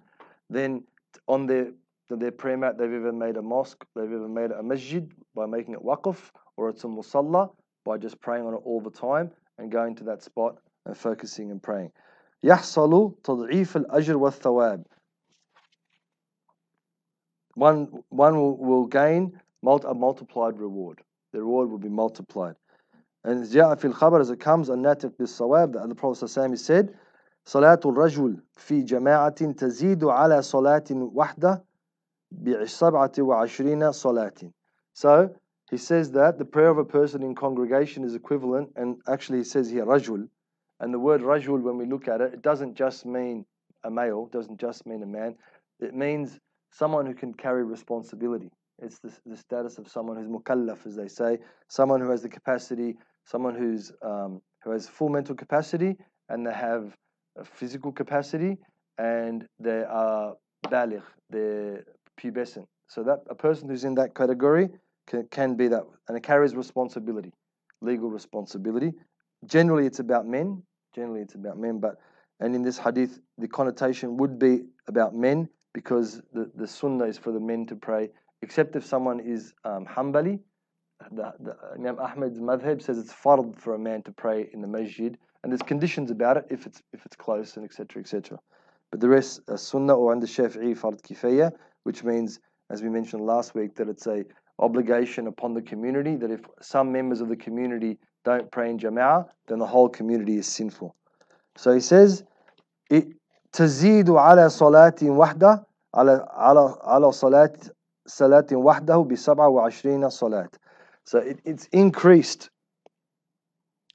then 0.49 0.85
on 1.29 1.47
their 1.47 1.73
their 2.11 2.31
prayer 2.31 2.59
mat, 2.59 2.77
they've 2.77 2.93
either 2.93 3.11
made 3.11 3.39
a 3.39 3.43
mosque, 3.43 3.87
they've 3.95 4.13
either 4.13 4.29
made 4.29 4.51
a 4.51 4.63
masjid 4.63 5.11
by 5.35 5.47
making 5.47 5.73
it 5.73 5.81
waqf, 5.83 6.19
or 6.59 6.69
it's 6.69 6.85
a 6.85 6.87
musalla 6.87 7.51
by 7.87 7.97
just 7.97 8.21
praying 8.21 8.45
on 8.45 8.53
it 8.53 8.61
all 8.65 8.83
the 8.83 8.91
time 8.91 9.31
and 9.57 9.73
going 9.73 9.95
to 9.97 10.05
that 10.05 10.23
spot 10.23 10.57
and 10.85 10.97
focusing 10.97 11.51
and 11.51 11.63
praying. 11.63 11.91
يحصل 12.45 13.15
تضعيف 13.25 13.77
الأجر 13.77 14.17
والثواب 14.17 14.85
one, 17.58 17.90
one 18.10 18.36
will, 18.36 18.56
will 18.56 18.86
gain 18.86 19.40
a 19.66 19.94
multiplied 19.94 20.60
reward. 20.60 21.02
The 21.34 21.40
reward 21.40 21.72
will 21.72 21.80
be 21.80 21.90
multiplied. 21.90 22.56
And 23.24 23.44
جاء 23.44 23.76
khabar 23.94 24.22
as 24.22 24.30
it 24.30 24.40
comes 24.40 24.70
and 24.70 24.86
natiq 24.86 25.18
bi 25.18 25.26
sawab. 25.26 25.74
the 25.90 25.96
Prophet 25.96 26.26
ﷺ 26.26 26.58
said 26.58 26.96
صلاة 27.48 27.80
الرجل 27.80 28.42
في 28.58 28.82
جماعة 28.84 29.54
تزيد 29.54 30.04
على 30.04 30.42
صلاة 30.42 30.84
وحدة 30.92 31.64
بسبعة 32.32 33.14
وعشرين 33.18 33.92
salatin." 33.92 34.54
So 34.94 35.34
he 35.72 35.78
says 35.78 36.12
that 36.12 36.38
the 36.38 36.46
prayer 36.46 36.70
of 36.70 36.78
a 36.78 36.86
person 36.86 37.24
in 37.24 37.34
congregation 37.34 38.04
is 38.04 38.14
equivalent 38.14 38.70
and 38.76 38.98
actually 39.08 39.40
he 39.40 39.44
says 39.44 39.70
here 39.70 39.86
rajul 39.86 40.28
and 40.80 40.94
the 40.94 41.00
word 41.00 41.22
rajul 41.22 41.62
when 41.62 41.78
we 41.78 41.86
look 41.86 42.08
at 42.08 42.22
it 42.22 42.34
it 42.34 42.42
doesn't 42.42 42.76
just 42.76 43.06
mean 43.06 43.46
a 43.84 43.90
male 43.90 44.28
doesn't 44.28 44.60
just 44.60 44.86
mean 44.86 45.02
a 45.02 45.06
man 45.06 45.36
it 45.80 45.96
means 45.96 46.40
someone 46.78 47.06
who 47.06 47.14
can 47.14 47.34
carry 47.34 47.64
responsibility. 47.64 48.52
It's 48.80 49.00
the, 49.00 49.12
the 49.26 49.36
status 49.36 49.80
of 49.80 49.88
someone 49.88 50.18
who's 50.18 50.28
mukallaf, 50.28 50.86
as 50.86 50.96
they 50.96 51.08
say, 51.08 51.40
someone 51.68 52.00
who 52.02 52.10
has 52.12 52.22
the 52.22 52.30
capacity, 52.30 52.98
someone 53.26 53.56
who's 53.56 53.92
um, 54.04 54.42
who 54.64 54.72
has 54.72 54.88
full 54.88 55.10
mental 55.10 55.36
capacity, 55.36 55.96
and 56.30 56.46
they 56.46 56.54
have 56.54 56.96
a 57.38 57.44
physical 57.44 57.92
capacity, 57.92 58.58
and 59.00 59.48
they 59.60 59.84
are 59.84 60.36
baligh, 60.68 61.02
they're 61.30 61.84
pubescent. 62.20 62.68
So 62.88 63.04
that 63.04 63.20
a 63.30 63.36
person 63.36 63.70
who's 63.70 63.84
in 63.84 63.96
that 63.96 64.14
category 64.14 64.70
can, 65.08 65.28
can 65.32 65.56
be 65.56 65.68
that, 65.70 65.84
and 66.08 66.16
it 66.16 66.24
carries 66.24 66.56
responsibility, 66.56 67.34
legal 67.82 68.10
responsibility. 68.10 68.94
Generally, 69.46 69.88
it's 69.88 70.00
about 70.00 70.28
men, 70.28 70.62
generally 70.94 71.22
it's 71.22 71.36
about 71.36 71.58
men, 71.58 71.80
but 71.80 71.96
and 72.40 72.54
in 72.54 72.62
this 72.62 72.78
hadith, 72.78 73.20
the 73.40 73.48
connotation 73.48 74.18
would 74.18 74.38
be 74.38 74.66
about 74.88 75.16
men 75.16 75.50
because 75.78 76.24
the, 76.34 76.50
the 76.56 76.66
sunnah 76.66 77.06
is 77.06 77.20
for 77.20 77.32
the 77.32 77.40
men 77.40 77.64
to 77.68 77.76
pray, 77.76 78.10
except 78.42 78.76
if 78.76 78.84
someone 78.84 79.20
is 79.20 79.54
um. 79.64 79.86
The, 81.12 81.32
the, 81.40 81.56
Imam 81.76 82.00
Ahmed's 82.00 82.40
madhab 82.40 82.82
says 82.82 82.98
it's 82.98 83.14
fard 83.14 83.56
for 83.60 83.76
a 83.76 83.80
man 83.80 84.02
to 84.02 84.12
pray 84.12 84.50
in 84.52 84.62
the 84.62 84.68
masjid, 84.68 85.16
and 85.44 85.52
there's 85.52 85.62
conditions 85.62 86.10
about 86.10 86.38
it 86.38 86.46
if 86.50 86.66
it's 86.66 86.82
if 86.94 87.06
it's 87.06 87.16
close 87.16 87.58
and 87.58 87.64
etc. 87.64 88.02
etc. 88.02 88.40
But 88.90 89.02
the 89.02 89.08
rest, 89.08 89.42
uh, 89.48 89.56
sunnah 89.56 89.94
or 89.94 90.12
under 90.12 90.26
Shafi'i 90.26 90.76
fard 90.76 91.00
kifaya, 91.04 91.52
which 91.84 92.04
means, 92.04 92.40
as 92.72 92.82
we 92.82 92.90
mentioned 92.90 93.24
last 93.24 93.54
week, 93.54 93.76
that 93.76 93.88
it's 93.88 94.08
a 94.08 94.26
obligation 94.58 95.28
upon 95.28 95.54
the 95.54 95.62
community 95.62 96.16
that 96.16 96.32
if 96.32 96.42
some 96.60 96.92
members 96.92 97.22
of 97.22 97.30
the 97.30 97.36
community 97.36 98.00
don't 98.26 98.50
pray 98.50 98.72
in 98.72 98.80
jama'ah, 98.80 99.28
then 99.48 99.60
the 99.60 99.68
whole 99.68 99.90
community 99.90 100.38
is 100.40 100.48
sinful. 100.48 100.96
So 101.56 101.72
he 101.72 101.82
says, 101.82 102.24
it 102.90 103.10
تزيد 103.53 104.11
على 104.11 104.49
صلاة 104.49 104.95
واحدة 105.03 105.67
على 105.95 106.27
على 106.31 106.77
على 106.83 107.13
صلاة 107.13 107.53
صلاة 108.07 108.47
وحده 108.53 108.97
بسبعة 108.97 109.49
وعشرين 109.49 110.09
صلاة. 110.09 110.49
So 111.05 111.19
it, 111.19 111.41
it's 111.45 111.67
increased 111.73 112.51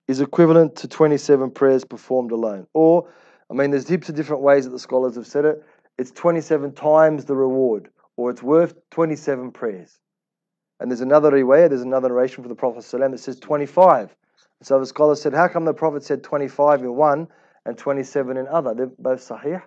is 0.08 0.22
equivalent 0.22 0.76
to 0.78 0.88
27 0.88 1.52
prayers 1.52 1.84
performed 1.84 2.32
alone. 2.32 2.66
Or, 2.74 3.10
I 3.52 3.54
mean, 3.54 3.72
there's 3.72 3.88
heaps 3.88 4.10
of 4.10 4.16
different 4.16 4.42
ways 4.42 4.66
that 4.66 4.72
the 4.72 4.80
scholars 4.80 5.16
have 5.16 5.28
said 5.28 5.46
it. 5.46 5.64
It's 5.98 6.12
27 6.12 6.74
times 6.74 7.26
the 7.26 7.36
reward, 7.36 7.90
or 8.16 8.30
it's 8.30 8.44
worth 8.44 8.76
27 8.92 9.52
prayers. 9.52 10.00
And 10.80 10.90
there's 10.92 11.02
another 11.02 11.32
riwayah, 11.32 11.70
there's 11.70 11.82
another 11.82 12.10
narration 12.10 12.44
from 12.44 12.50
the 12.50 12.56
Prophet 12.56 12.86
that 12.90 13.20
says 13.20 13.40
25. 13.40 14.16
So 14.62 14.80
the 14.80 14.86
scholars 14.86 15.22
said, 15.22 15.34
how 15.34 15.48
come 15.48 15.66
the 15.66 15.74
Prophet 15.74 16.04
said 16.04 16.24
25 16.24 16.84
in 16.84 16.96
one 16.96 17.28
and 17.67 17.77
27 17.77 18.37
in 18.37 18.47
other? 18.49 18.75
They're 18.75 18.91
both 18.99 19.21
sahih. 19.21 19.63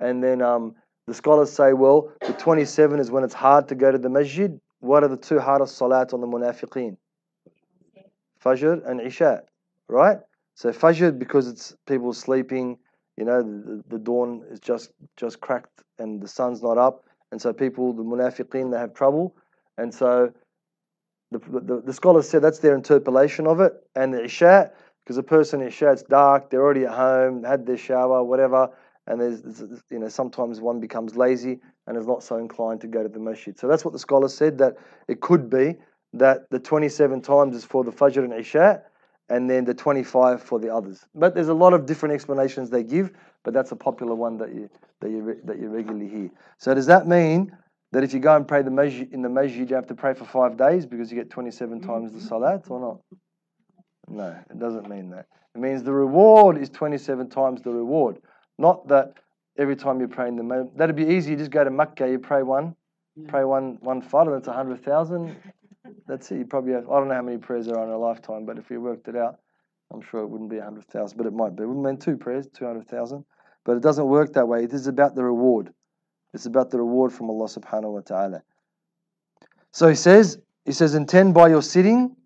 And 0.00 0.22
then 0.22 0.42
um, 0.42 0.74
the 1.06 1.14
scholars 1.14 1.52
say, 1.52 1.72
well, 1.72 2.12
the 2.20 2.32
27 2.32 3.00
is 3.00 3.10
when 3.10 3.24
it's 3.24 3.34
hard 3.34 3.68
to 3.68 3.74
go 3.74 3.90
to 3.92 3.98
the 3.98 4.08
masjid. 4.08 4.58
What 4.80 5.02
are 5.04 5.08
the 5.08 5.16
two 5.16 5.38
hardest 5.38 5.76
salat 5.76 6.12
on 6.12 6.20
the 6.20 6.26
munafiqeen? 6.26 6.96
Fajr 8.44 8.88
and 8.88 9.00
Isha, 9.00 9.42
right? 9.88 10.18
So 10.54 10.70
Fajr 10.70 11.18
because 11.18 11.48
it's 11.48 11.74
people 11.86 12.12
sleeping, 12.12 12.78
you 13.16 13.24
know, 13.24 13.42
the, 13.42 13.82
the 13.88 13.98
dawn 13.98 14.44
is 14.50 14.60
just 14.60 14.90
just 15.16 15.40
cracked 15.40 15.82
and 15.98 16.20
the 16.20 16.28
sun's 16.28 16.62
not 16.62 16.78
up, 16.78 17.04
and 17.32 17.40
so 17.40 17.52
people, 17.52 17.92
the 17.92 18.02
munafiqeen, 18.02 18.70
they 18.70 18.78
have 18.78 18.94
trouble, 18.94 19.34
and 19.78 19.92
so 19.92 20.32
the, 21.30 21.38
the, 21.38 21.82
the 21.86 21.92
scholars 21.92 22.28
said 22.28 22.42
that's 22.42 22.60
their 22.60 22.74
interpolation 22.74 23.46
of 23.46 23.60
it, 23.60 23.72
and 23.94 24.14
the 24.14 24.24
Isha, 24.24 24.70
because 25.06 25.18
a 25.18 25.22
person 25.22 25.62
Isha, 25.62 25.92
it's 25.92 26.02
dark, 26.02 26.50
they're 26.50 26.60
already 26.60 26.84
at 26.84 26.92
home, 26.92 27.44
had 27.44 27.64
their 27.64 27.76
shower, 27.76 28.24
whatever, 28.24 28.70
and 29.06 29.20
there's, 29.20 29.62
you 29.88 30.00
know, 30.00 30.08
sometimes 30.08 30.60
one 30.60 30.80
becomes 30.80 31.14
lazy 31.14 31.60
and 31.86 31.96
is 31.96 32.08
not 32.08 32.24
so 32.24 32.38
inclined 32.38 32.80
to 32.80 32.88
go 32.88 33.04
to 33.04 33.08
the 33.08 33.20
masjid. 33.20 33.56
So 33.56 33.68
that's 33.68 33.84
what 33.84 33.92
the 33.92 34.00
scholar 34.00 34.28
said, 34.28 34.58
that 34.58 34.76
it 35.06 35.20
could 35.20 35.48
be 35.48 35.76
that 36.14 36.50
the 36.50 36.58
27 36.58 37.22
times 37.22 37.54
is 37.54 37.64
for 37.64 37.84
the 37.84 37.92
Fajr 37.92 38.24
and 38.24 38.32
Isha, 38.32 38.82
and 39.28 39.48
then 39.48 39.64
the 39.64 39.74
25 39.74 40.42
for 40.42 40.58
the 40.58 40.74
others. 40.74 41.04
But 41.14 41.36
there's 41.36 41.48
a 41.48 41.54
lot 41.54 41.72
of 41.72 41.86
different 41.86 42.14
explanations 42.14 42.70
they 42.70 42.82
give, 42.82 43.12
but 43.44 43.54
that's 43.54 43.70
a 43.70 43.76
popular 43.76 44.14
one 44.14 44.38
that 44.38 44.54
you 44.54 44.68
that 45.00 45.10
you 45.10 45.40
that 45.44 45.58
you 45.60 45.68
regularly 45.68 46.08
hear. 46.08 46.30
So 46.58 46.74
does 46.74 46.86
that 46.86 47.06
mean 47.06 47.56
that 47.92 48.02
if 48.02 48.12
you 48.12 48.20
go 48.20 48.34
and 48.34 48.46
pray 48.46 48.62
the 48.62 48.70
masjid 48.70 49.12
in 49.12 49.22
the 49.22 49.28
masjid, 49.28 49.68
you 49.68 49.76
have 49.76 49.86
to 49.88 49.94
pray 49.94 50.14
for 50.14 50.24
five 50.24 50.56
days 50.56 50.86
because 50.86 51.10
you 51.10 51.16
get 51.16 51.30
27 51.30 51.80
mm-hmm. 51.80 51.88
times 51.88 52.12
the 52.12 52.20
salat, 52.20 52.70
or 52.70 52.80
not? 52.80 53.18
No, 54.08 54.36
it 54.50 54.58
doesn't 54.58 54.88
mean 54.88 55.10
that. 55.10 55.26
It 55.54 55.60
means 55.60 55.82
the 55.82 55.92
reward 55.92 56.58
is 56.58 56.68
27 56.70 57.28
times 57.28 57.62
the 57.62 57.70
reward. 57.70 58.18
Not 58.58 58.86
that 58.88 59.14
every 59.58 59.76
time 59.76 60.00
you 60.00 60.08
pray 60.08 60.28
in 60.28 60.36
the 60.36 60.70
that'd 60.76 60.96
be 60.96 61.06
easy. 61.06 61.32
You 61.32 61.36
just 61.36 61.50
go 61.50 61.64
to 61.64 61.70
Makkah, 61.70 62.08
you 62.08 62.18
pray 62.18 62.42
one, 62.42 62.74
yeah. 63.16 63.28
pray 63.28 63.44
one 63.44 63.78
one 63.80 64.02
fard, 64.02 64.32
that's 64.32 64.48
a 64.48 64.52
hundred 64.52 64.84
thousand. 64.84 65.36
That's 66.06 66.30
it. 66.30 66.38
You 66.38 66.44
probably 66.44 66.72
have. 66.72 66.88
I 66.88 66.98
don't 66.98 67.08
know 67.08 67.14
how 67.14 67.22
many 67.22 67.38
prayers 67.38 67.66
there 67.66 67.78
are 67.78 67.86
in 67.86 67.92
a 67.92 67.98
lifetime, 67.98 68.44
but 68.44 68.58
if 68.58 68.70
you 68.70 68.80
worked 68.80 69.08
it 69.08 69.16
out, 69.16 69.38
I'm 69.92 70.02
sure 70.02 70.20
it 70.20 70.26
wouldn't 70.26 70.50
be 70.50 70.58
a 70.58 70.64
hundred 70.64 70.86
thousand, 70.86 71.16
but 71.16 71.26
it 71.26 71.32
might 71.32 71.56
be. 71.56 71.62
It 71.62 71.66
would 71.66 71.82
mean 71.82 71.96
two 71.96 72.16
prayers, 72.16 72.46
two 72.52 72.66
hundred 72.66 72.88
thousand. 72.88 73.24
But 73.64 73.76
it 73.76 73.82
doesn't 73.82 74.06
work 74.06 74.32
that 74.34 74.46
way. 74.46 74.62
It 74.62 74.72
is 74.72 74.86
about 74.86 75.14
the 75.14 75.24
reward. 75.24 75.72
It's 76.34 76.46
about 76.46 76.70
the 76.70 76.78
reward 76.78 77.12
from 77.12 77.30
Allah 77.30 77.46
Subhanahu 77.46 77.92
wa 77.92 78.00
Taala. 78.00 78.42
So 79.72 79.88
he 79.88 79.94
says, 79.94 80.38
he 80.64 80.72
says, 80.72 80.94
intend 80.94 81.34
by 81.34 81.48
your 81.48 81.62
sitting 81.62 82.16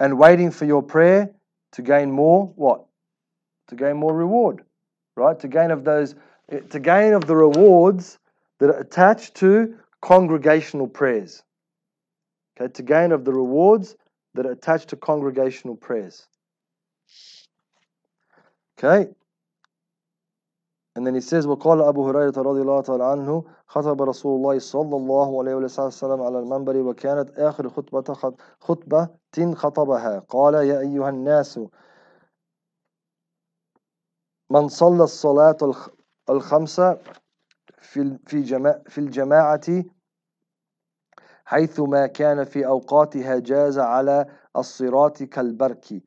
and 0.00 0.18
waiting 0.18 0.50
for 0.50 0.64
your 0.64 0.82
prayer 0.82 1.30
to 1.72 1.82
gain 1.82 2.10
more 2.10 2.46
what? 2.56 2.84
To 3.68 3.76
gain 3.76 3.96
more 3.96 4.12
reward 4.12 4.64
right? 5.20 5.38
To 5.40 5.48
gain 5.48 5.70
of 5.70 5.84
those, 5.84 6.14
to 6.70 6.80
gain 6.80 7.12
of 7.12 7.26
the 7.26 7.36
rewards 7.36 8.18
that 8.58 8.70
are 8.70 8.78
attached 8.78 9.34
to 9.36 9.76
congregational 10.00 10.88
prayers. 10.88 11.42
Okay, 12.58 12.72
to 12.72 12.82
gain 12.82 13.12
of 13.12 13.24
the 13.24 13.32
rewards 13.32 13.96
that 14.34 14.46
are 14.46 14.52
attached 14.52 14.88
to 14.88 14.96
congregational 14.96 15.76
prayers. 15.76 16.26
Okay. 18.78 19.10
He 20.96 21.20
says, 21.20 21.46
وقال 21.46 21.82
أبو 21.82 22.08
هريرة 22.08 22.42
رضي 22.42 22.60
الله 22.60 22.80
تعالى 22.80 23.04
عنه 23.04 23.44
خطب 23.66 24.02
رسول 24.02 24.36
الله 24.36 24.58
صلى 24.58 24.96
الله 24.96 25.38
عليه 25.38 25.54
وسلم 25.54 26.22
على 26.22 26.38
المنبر 26.38 26.76
وكانت 26.76 27.30
آخر 27.38 27.68
خطبة 27.68 28.14
خطبة 28.60 29.08
خطبها. 29.54 30.18
قال 30.18 30.54
يا 30.54 30.80
أيها 30.80 31.08
الناس 31.08 31.60
من 34.50 34.68
صلى 34.68 35.04
الصلاة 35.04 35.56
الخمسة 36.30 36.98
في 37.78 38.18
في 38.26 38.42
جماعة 38.42 38.82
في 38.88 38.98
الجماعة 38.98 39.84
حيثما 41.44 42.06
كان 42.06 42.44
في 42.44 42.66
أوقاتها 42.66 43.38
جاز 43.38 43.78
على 43.78 44.26
الصراط 44.56 45.22
كالبرك. 45.22 46.02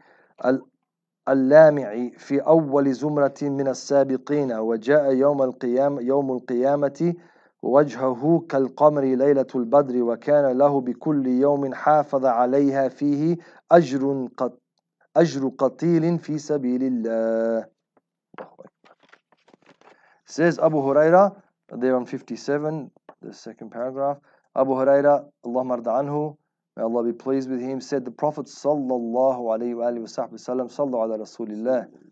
اللامع 1.30 2.10
في 2.18 2.40
أول 2.40 2.94
زمرة 2.94 3.40
من 3.42 3.68
السابقين 3.68 4.52
وجاء 4.54 5.14
يوم 5.14 5.42
القيامة 5.42 6.02
يوم 6.02 6.32
القيامة 6.32 7.14
وجهه 7.62 8.46
كالقمر 8.50 9.02
ليلة 9.02 9.48
البدر 9.56 10.04
وكان 10.04 10.58
له 10.58 10.82
بكل 10.82 11.28
يوم 11.28 11.74
حافظ 11.74 12.26
عليها 12.26 12.88
فيه 12.88 13.38
أجر 13.72 14.28
أجر 15.18 15.48
قتيل 15.58 16.20
في 16.20 16.38
سبيل 16.38 16.84
الله 16.84 17.74
Says 20.26 20.58
Abu 20.58 20.78
Huraira, 20.78 21.36
there 21.78 21.96
on 21.96 22.08
57, 22.08 22.90
the 23.22 23.34
second 23.34 23.70
paragraph. 23.70 24.18
Abu 24.56 24.72
Huraira, 24.72 25.26
Allah 25.46 25.64
anhu, 25.64 26.38
may 26.76 26.84
Allah 26.84 27.04
be 27.04 27.14
pleased 27.14 27.50
with 27.50 27.62
him, 27.62 27.82
said 27.82 28.06
the 28.06 28.12
Prophet 28.12 28.48
sallallahu 28.48 29.40
alayhi 29.40 29.76
wa 29.76 29.86
sallam, 29.86 30.72
ala 30.80 31.18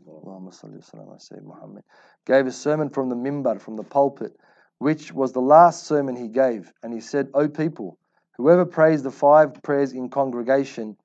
Allahumma 0.07 1.43
Muhammad, 1.43 1.83
gave 2.25 2.47
a 2.47 2.51
sermon 2.51 2.89
from 2.89 3.09
the 3.09 3.15
mimbar, 3.15 3.59
from 3.59 3.75
the 3.75 3.83
pulpit, 3.83 4.35
which 4.77 5.11
was 5.11 5.31
the 5.31 5.41
last 5.41 5.85
sermon 5.85 6.15
he 6.15 6.27
gave. 6.27 6.71
And 6.83 6.93
he 6.93 7.01
said, 7.01 7.29
O 7.33 7.47
people, 7.47 7.97
whoever 8.37 8.65
prays 8.65 9.03
the 9.03 9.11
five 9.11 9.61
prayers 9.63 9.93
in 9.93 10.09
congregation, 10.09 10.97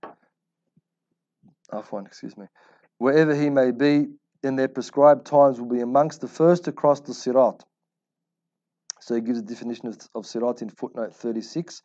Afwan, 1.72 2.06
excuse 2.06 2.36
me, 2.36 2.46
wherever 2.98 3.34
he 3.34 3.50
may 3.50 3.70
be, 3.70 4.08
in 4.42 4.56
their 4.56 4.68
prescribed 4.68 5.26
times 5.26 5.60
will 5.60 5.68
be 5.68 5.80
amongst 5.80 6.20
the 6.20 6.28
first 6.28 6.64
to 6.64 6.72
cross 6.72 7.00
the 7.00 7.12
Sirat. 7.12 7.62
So 9.00 9.14
he 9.14 9.20
gives 9.20 9.38
a 9.38 9.42
definition 9.42 9.88
of, 9.88 9.98
of 10.14 10.24
Sirat 10.24 10.62
in 10.62 10.70
footnote 10.70 11.14
36. 11.14 11.82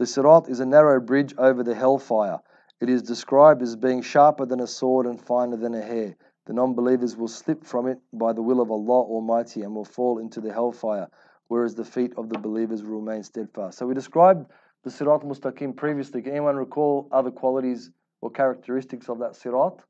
The 0.00 0.06
Sirat 0.06 0.48
is 0.48 0.60
a 0.60 0.64
narrow 0.64 0.98
bridge 0.98 1.34
over 1.36 1.62
the 1.62 1.74
hellfire. 1.74 2.38
It 2.80 2.88
is 2.88 3.02
described 3.02 3.60
as 3.60 3.76
being 3.76 4.00
sharper 4.00 4.46
than 4.46 4.60
a 4.60 4.66
sword 4.66 5.04
and 5.04 5.20
finer 5.20 5.58
than 5.58 5.74
a 5.74 5.82
hair. 5.82 6.16
The 6.46 6.54
non 6.54 6.72
believers 6.72 7.18
will 7.18 7.28
slip 7.28 7.66
from 7.66 7.86
it 7.86 7.98
by 8.10 8.32
the 8.32 8.40
will 8.40 8.62
of 8.62 8.70
Allah 8.70 9.02
Almighty 9.02 9.60
and 9.60 9.74
will 9.74 9.84
fall 9.84 10.16
into 10.18 10.40
the 10.40 10.54
hellfire, 10.54 11.10
whereas 11.48 11.74
the 11.74 11.84
feet 11.84 12.14
of 12.16 12.30
the 12.30 12.38
believers 12.38 12.82
will 12.82 12.98
remain 12.98 13.22
steadfast. 13.22 13.76
So 13.76 13.86
we 13.86 13.92
described 13.92 14.50
the 14.84 14.90
Sirat 14.90 15.22
Mustaqim 15.22 15.76
previously. 15.76 16.22
Can 16.22 16.32
anyone 16.32 16.56
recall 16.56 17.06
other 17.12 17.30
qualities 17.30 17.90
or 18.22 18.30
characteristics 18.30 19.10
of 19.10 19.18
that 19.18 19.32
Sirat? 19.32 19.80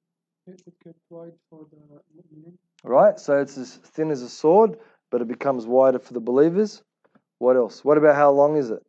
it 0.49 0.61
gets 0.83 0.99
wide 1.09 1.35
for 1.49 1.69
the 1.71 2.53
Right, 2.83 3.17
so 3.17 3.39
it's 3.39 3.57
as 3.57 3.77
thin 3.77 4.11
as 4.11 4.23
a 4.23 4.29
sword, 4.29 4.77
but 5.13 5.23
it 5.23 5.29
becomes 5.29 5.69
wider 5.69 6.01
for 6.01 6.15
the 6.15 6.21
believers. 6.21 6.83
What 7.39 7.55
else? 7.55 7.85
What 7.85 7.97
about 7.97 8.17
how 8.17 8.33
long 8.33 8.57
is 8.57 8.71
it? 8.71 8.83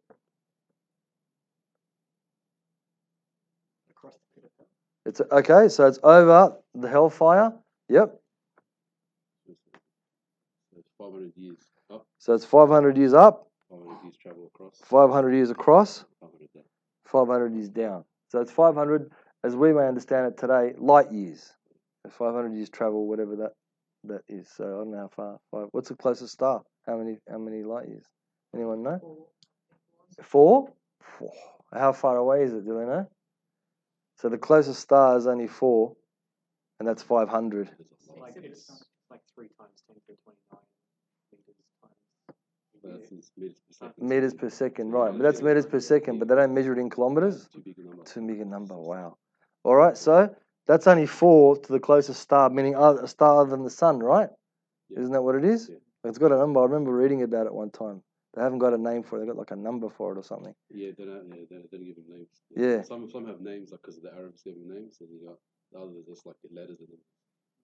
It's 5.12 5.20
okay, 5.30 5.68
so 5.68 5.88
it's 5.88 6.00
over 6.06 6.56
the 6.74 6.88
hellfire. 6.88 7.52
Yep. 7.90 8.18
So 9.46 9.56
it's 10.78 10.88
500 10.98 11.34
years 11.36 11.58
up. 11.92 12.06
So 12.18 12.34
it's 12.34 12.46
500 12.46 12.98
years 12.98 13.14
up. 13.14 13.50
500 13.70 14.04
years 14.06 14.16
travel 14.22 14.50
across. 14.56 14.80
500 14.86 15.34
years 15.34 15.50
across. 15.50 16.06
500 16.22 16.48
down. 16.56 16.64
500 17.04 17.54
years 17.54 17.68
down. 17.68 18.06
So 18.30 18.40
it's 18.40 18.54
500 18.54 19.12
as 19.44 19.54
we 19.54 19.74
may 19.74 19.86
understand 19.86 20.28
it 20.28 20.38
today, 20.38 20.76
light 20.78 21.12
years. 21.12 21.56
500 22.10 22.54
years 22.54 22.70
travel, 22.70 23.06
whatever 23.06 23.36
that 23.36 23.52
that 24.06 24.22
is. 24.30 24.48
So 24.56 24.64
I 24.64 24.68
don't 24.70 24.92
know 24.92 24.98
how 24.98 25.10
far. 25.14 25.40
Five. 25.52 25.68
What's 25.74 25.90
the 25.90 25.96
closest 25.96 26.32
star? 26.32 26.62
How 26.88 26.96
many 26.96 27.18
how 27.30 27.38
many 27.38 27.64
light 27.64 27.90
years? 27.90 28.06
Anyone 28.56 28.82
know? 28.82 29.28
Four. 30.22 30.72
Four. 31.20 31.34
How 31.74 31.92
far 31.92 32.16
away 32.16 32.44
is 32.44 32.54
it? 32.54 32.64
Do 32.66 32.80
they 32.80 32.86
know? 32.86 33.10
So 34.22 34.30
the 34.30 34.38
closest 34.38 34.80
star 34.80 35.18
is 35.18 35.26
only 35.26 35.48
four, 35.48 35.96
and 36.80 36.88
that's 36.88 37.02
500. 37.02 37.72
Like 38.20 38.34
it's 38.36 38.84
like 39.10 39.22
three 39.34 39.48
times 39.58 39.82
ten 39.88 39.96
to 39.96 40.14
twenty-nine 40.24 40.62
meters 41.32 41.56
times. 41.82 41.96
But 42.84 43.00
that's 43.00 43.12
in 43.12 43.22
meters 43.36 43.56
per 43.68 43.74
second. 43.74 44.08
Meters 44.08 44.34
per 44.36 44.50
second, 44.52 44.92
right? 44.92 45.12
But 45.12 45.24
that's 45.24 45.42
meters 45.42 45.66
per 45.66 45.80
second, 45.80 46.20
but 46.20 46.28
they 46.28 46.36
don't 46.36 46.54
measure 46.54 46.74
it 46.74 46.78
in 46.78 46.92
kilometers. 46.92 47.50
Too 47.52 47.62
big 47.66 47.80
a 47.80 47.84
number. 47.84 48.04
Too 48.04 48.28
big 48.28 48.42
a 48.42 48.46
number. 48.46 48.78
Wow. 48.78 49.18
All 49.64 49.76
right. 49.76 49.98
So 49.98 50.36
that's 50.68 50.86
only 50.86 51.08
four 51.08 51.58
to 51.58 51.72
the 51.72 51.80
closest 51.80 52.22
star, 52.22 52.52
meaning 52.52 52.76
a 52.76 53.08
star 53.08 53.42
other 53.42 53.50
than 53.50 53.64
the 53.64 53.72
sun, 53.72 53.98
right? 53.98 54.30
Yeah. 54.92 55.00
Isn't 55.00 55.14
that 55.14 55.24
what 55.24 55.34
it 55.34 55.46
is? 55.46 55.68
Yeah. 55.68 55.78
It's 56.04 56.20
got 56.20 56.32
a 56.32 56.38
number. 56.38 56.60
I 56.60 56.66
remember 56.66 56.94
reading 56.94 57.24
about 57.24 57.48
it 57.48 57.54
one 57.56 57.72
time. 57.72 58.04
They 58.34 58.42
haven't 58.42 58.60
got 58.60 58.74
a 58.74 58.78
name 58.78 59.04
for 59.04 59.18
it. 59.18 59.20
They've 59.20 59.28
got 59.28 59.38
like 59.38 59.52
a 59.52 59.56
number 59.56 59.90
for 59.90 60.14
it 60.14 60.18
or 60.18 60.24
something. 60.24 60.54
Yeah, 60.70 60.92
they 60.98 61.04
don't. 61.06 61.28
Yeah, 61.30 61.44
they, 61.50 61.58
they 61.58 61.78
don't 61.78 61.86
give 61.86 61.96
them 61.96 62.06
names. 62.10 62.42
Yeah. 62.56 62.82
Some 62.84 63.10
some 63.10 63.26
have 63.28 63.42
names 63.42 63.72
like 63.72 63.82
because 63.82 64.00
the 64.02 64.12
Arabs 64.14 64.42
give 64.44 64.56
them 64.56 64.70
names, 64.74 64.98
and 65.02 65.10
you 65.10 65.28
got 65.28 65.38
the 65.72 65.80
others 65.80 65.98
are 65.98 66.14
just 66.14 66.26
like 66.26 66.38
the 66.44 66.54
letters 66.60 66.80
in 66.80 66.88
them. 66.88 67.00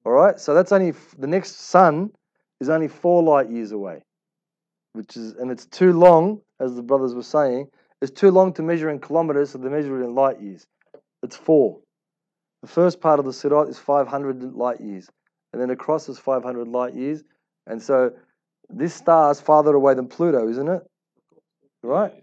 All 0.06 0.12
right. 0.12 0.40
So 0.40 0.54
that's 0.54 0.72
only 0.72 0.90
f- 0.90 1.16
the 1.18 1.28
next 1.28 1.56
sun 1.70 2.12
is 2.60 2.70
only 2.70 2.88
four 2.90 3.24
light 3.24 3.50
years 3.50 3.72
away, 3.72 4.04
which 4.94 5.16
is 5.16 5.34
and 5.34 5.52
it's 5.52 5.66
too 5.66 5.94
long, 5.94 6.42
as 6.60 6.76
the 6.76 6.84
brothers 6.84 7.16
were 7.16 7.24
saying. 7.24 7.68
It's 8.02 8.12
too 8.12 8.30
long 8.30 8.54
to 8.54 8.62
measure 8.62 8.90
in 8.90 9.00
kilometers, 9.00 9.52
so 9.52 9.58
they 9.58 9.70
measure 9.70 10.00
it 10.00 10.06
in 10.06 10.14
light 10.14 10.40
years. 10.40 10.68
It's 11.24 11.36
four. 11.36 11.80
The 12.62 12.68
first 12.68 13.02
part 13.02 13.20
of 13.20 13.26
the 13.26 13.32
Sirat 13.32 13.70
is 13.70 13.80
500 13.80 14.54
light 14.54 14.82
years, 14.82 15.10
and 15.54 15.62
then 15.62 15.70
across 15.70 16.10
is 16.10 16.20
500 16.20 16.68
light 16.68 16.94
years, 16.94 17.24
and 17.66 17.82
so 17.82 18.12
this 18.70 18.94
star 18.94 19.32
is 19.32 19.40
farther 19.40 19.74
away 19.74 19.94
than 19.94 20.08
Pluto, 20.08 20.48
isn't 20.50 20.68
it? 20.68 20.82
Right. 21.84 22.14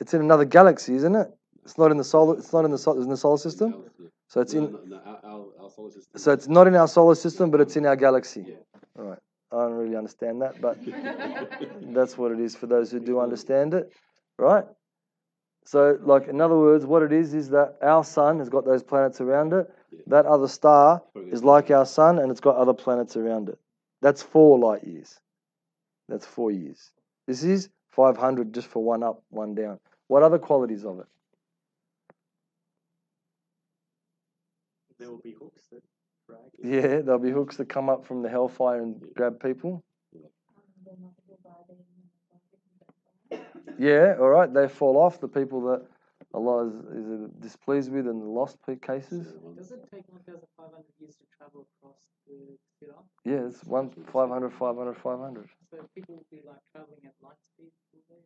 It's 0.00 0.14
in 0.14 0.20
another 0.20 0.44
galaxy, 0.44 0.94
isn't 0.94 1.14
it? 1.14 1.28
It's 1.64 1.78
not 1.78 1.90
in 1.90 1.96
the 1.96 2.04
solar. 2.04 2.38
It's 2.38 2.52
not 2.52 2.64
in 2.64 2.70
the 2.70 2.78
sol- 2.78 3.00
in 3.00 3.08
the 3.08 3.16
solar 3.16 3.38
system. 3.38 3.84
So 4.28 4.40
it's 4.40 4.54
in. 4.54 4.72
no, 4.72 4.80
no, 4.86 4.96
our, 5.04 5.20
our, 5.24 5.46
our. 5.60 5.90
So 6.16 6.32
it's 6.32 6.48
not 6.48 6.66
in 6.66 6.74
our 6.74 6.88
solar 6.88 7.14
system, 7.14 7.50
but 7.50 7.60
it's 7.60 7.76
in 7.76 7.86
our 7.86 7.96
galaxy. 7.96 8.44
Yeah. 8.48 8.54
All 8.98 9.04
right. 9.04 9.18
I 9.52 9.56
don't 9.56 9.74
really 9.74 9.96
understand 9.96 10.40
that, 10.40 10.60
but 10.60 10.78
that's 11.94 12.16
what 12.16 12.32
it 12.32 12.40
is 12.40 12.56
for 12.56 12.66
those 12.66 12.90
who 12.90 13.00
do 13.00 13.20
understand 13.20 13.74
it, 13.74 13.92
right? 14.38 14.64
So, 15.64 15.98
like 16.02 16.26
in 16.26 16.40
other 16.40 16.56
words, 16.56 16.86
what 16.86 17.02
it 17.02 17.12
is 17.12 17.34
is 17.34 17.50
that 17.50 17.76
our 17.82 18.02
sun 18.02 18.38
has 18.38 18.48
got 18.48 18.64
those 18.64 18.82
planets 18.82 19.20
around 19.20 19.52
it. 19.52 19.70
Yeah. 19.92 20.00
That 20.06 20.26
other 20.26 20.48
star 20.48 21.02
is 21.30 21.44
like 21.44 21.70
our 21.70 21.86
sun, 21.86 22.18
and 22.18 22.30
it's 22.30 22.40
got 22.40 22.56
other 22.56 22.72
planets 22.72 23.16
around 23.16 23.50
it. 23.50 23.58
That's 24.00 24.22
four 24.22 24.58
light 24.58 24.84
years. 24.84 25.20
That's 26.12 26.26
four 26.26 26.50
years. 26.50 26.90
This 27.26 27.42
is 27.42 27.70
500 27.92 28.52
just 28.52 28.68
for 28.68 28.84
one 28.84 29.02
up, 29.02 29.22
one 29.30 29.54
down. 29.54 29.78
What 30.08 30.22
other 30.22 30.38
qualities 30.38 30.84
of 30.84 31.00
it? 31.00 31.06
There 34.98 35.08
will 35.08 35.22
be 35.24 35.32
hooks 35.32 35.62
that 35.72 35.80
drag. 36.28 36.40
Yeah, 36.62 37.00
there'll 37.00 37.18
be 37.18 37.30
hooks 37.30 37.56
that 37.56 37.70
come 37.70 37.88
up 37.88 38.04
from 38.04 38.20
the 38.20 38.28
hellfire 38.28 38.82
and 38.82 39.02
grab 39.14 39.40
people. 39.40 39.82
Yeah, 43.78 44.16
all 44.20 44.28
right. 44.28 44.52
They 44.52 44.68
fall 44.68 44.98
off. 44.98 45.18
The 45.18 45.28
people 45.28 45.62
that 45.62 45.86
Allah 46.34 46.66
is, 46.66 46.74
is 46.74 47.30
displeased 47.40 47.92
with 47.92 48.06
in 48.06 48.18
the 48.20 48.26
lost 48.26 48.58
cases. 48.80 49.34
Does 49.56 49.72
it 49.72 49.84
take 49.90 50.08
1,500 50.08 50.84
years 50.98 51.16
to 51.16 51.24
travel 51.36 51.66
across 51.76 51.98
the 52.26 52.56
Sirat? 52.80 53.04
Yeah, 53.24 53.48
it's 53.48 53.62
one 53.64 53.90
500, 54.12 54.52
500, 54.52 54.96
500. 54.96 55.48
So 55.70 55.76
people 55.94 56.16
will 56.16 56.26
be 56.30 56.42
like 56.46 56.56
traveling 56.72 57.00
at 57.04 57.12
light 57.22 57.36
speed, 57.42 57.72
will 57.92 58.02
they? 58.08 58.22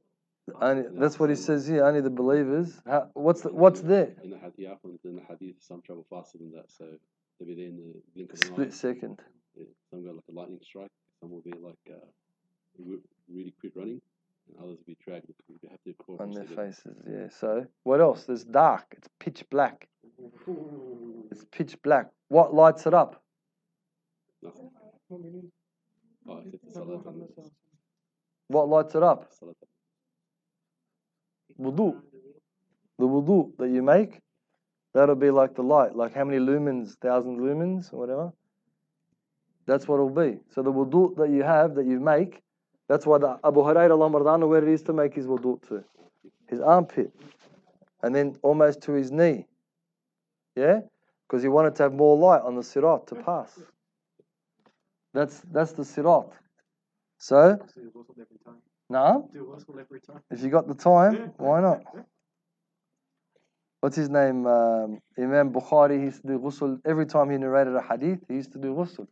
Only, 0.64 0.85
that's 1.00 1.18
what 1.18 1.31
he 1.31 1.37
says 1.37 1.66
here. 1.66 1.85
Only 1.85 2.00
the 2.00 2.11
believers. 2.11 2.81
How, 2.87 3.11
what's 3.14 3.40
the, 3.42 3.52
what's 3.52 3.81
there? 3.81 4.14
In 4.22 4.31
the 4.31 4.38
hadith, 4.38 4.78
in 5.04 5.16
the 5.16 5.22
hadith, 5.28 5.57
some 5.61 5.83
travel 5.83 6.07
faster 6.09 6.38
than 6.38 6.52
that, 6.52 6.70
so 6.70 6.85
they'll 7.38 7.48
be 7.48 7.54
there 7.54 7.66
in 7.66 7.76
the 7.76 8.00
blink 8.14 8.33
of 8.33 8.40
an 8.40 8.44
eye. 8.44 8.52
split 8.52 8.72
second. 8.72 9.20
Yeah, 9.57 9.64
some 9.90 10.04
go 10.04 10.12
like 10.12 10.24
a 10.28 10.33
lightning 10.33 10.61
strike. 10.62 10.90
Some 11.20 11.33
will 11.33 11.40
be 11.40 11.52
like 11.59 11.74
uh, 11.90 12.07
really 13.28 13.54
quick 13.59 13.72
running, 13.74 14.00
and 14.48 14.56
others 14.62 14.78
will 14.78 14.87
be 14.87 14.96
dragged. 15.04 15.26
You 15.48 15.68
have 15.70 15.82
to 15.82 16.22
on 16.22 16.30
their 16.32 16.44
the 16.44 16.54
faces. 16.54 16.96
Yeah. 17.09 17.28
So 17.30 17.66
what 17.85 18.00
else? 18.00 18.24
There's 18.24 18.44
dark. 18.44 18.85
It's 18.92 19.09
pitch 19.20 19.44
black. 19.50 19.88
It's 21.30 21.44
pitch 21.50 21.76
black. 21.82 22.06
What 22.28 22.54
lights 22.54 22.87
it 22.87 22.94
up? 22.94 23.22
Nothing. 24.42 24.70
No, 25.11 25.18
meaning 25.18 25.50
Oh, 26.28 26.42
except 26.52 26.74
the 26.74 26.80
Nabi 26.80 27.02
salat. 27.02 27.04
Muhammad 27.04 27.28
and 27.37 27.44
sallallahu 27.44 27.50
What 28.48 28.68
lights 28.68 28.94
it 28.94 29.02
up? 29.02 29.30
Wudu. 31.61 32.00
The 32.98 33.06
wudu 33.06 33.56
that 33.59 33.68
you 33.68 33.82
make, 33.82 34.20
that'll 34.94 35.14
be 35.14 35.30
like 35.30 35.54
the 35.54 35.62
light. 35.62 35.94
Like 35.94 36.14
how 36.14 36.24
many 36.24 36.38
lumens? 36.38 36.96
Thousand 36.98 37.38
lumens 37.40 37.92
or 37.92 37.98
whatever. 37.98 38.32
That's 39.66 39.87
what 39.87 39.96
it'll 39.96 40.11
be. 40.11 40.40
So 40.54 40.62
the 40.62 40.72
wudu 40.72 41.16
that 41.16 41.30
you 41.30 41.42
have, 41.42 41.74
that 41.76 41.87
you 41.87 42.00
make, 42.00 42.40
that's 42.88 43.07
why 43.07 43.18
the 43.18 43.38
Abu 43.44 43.61
Hurairah 43.61 44.49
where 44.49 44.62
it 44.62 44.68
is 44.68 44.83
to 44.83 44.92
make 44.92 45.14
his 45.14 45.27
wudu 45.27 45.61
to. 45.68 45.85
His 46.49 46.61
armpit. 46.61 47.12
And 48.03 48.14
then 48.14 48.37
almost 48.42 48.83
to 48.83 48.92
his 48.92 49.11
knee. 49.11 49.46
Yeah? 50.55 50.81
Because 51.27 51.42
he 51.42 51.49
wanted 51.49 51.75
to 51.77 51.83
have 51.85 51.92
more 51.92 52.16
light 52.16 52.42
on 52.42 52.55
the 52.55 52.62
sirat 52.62 53.09
to 53.09 53.16
pass. 53.16 53.59
That's 55.12 55.40
that's 55.51 55.72
the 55.72 55.83
sirat. 55.83 56.33
So, 57.18 57.59
every 58.90 60.01
time. 60.01 60.20
if 60.31 60.42
you 60.42 60.51
got 60.51 60.68
the 60.68 60.75
time, 60.75 61.33
why 61.38 61.61
not? 61.62 61.83
What's 63.81 63.96
his 63.96 64.11
name? 64.11 64.46
Um, 64.46 65.01
Imam 65.18 65.53
Bukhari, 65.53 65.99
he 65.99 66.05
used 66.05 66.22
to 66.22 66.29
do 66.29 66.38
ghusl. 66.38 66.81
Every 66.85 67.07
time 67.07 67.31
he 67.31 67.38
narrated 67.38 67.75
a 67.75 67.83
hadith, 67.83 68.20
he 68.29 68.35
used 68.35 68.53
to 68.53 68.59
do 68.59 68.75
ghusl. 68.75 69.09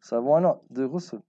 So 0.00 0.20
why 0.20 0.40
not 0.40 0.58
do 0.72 0.88
ghusl? 0.88 1.22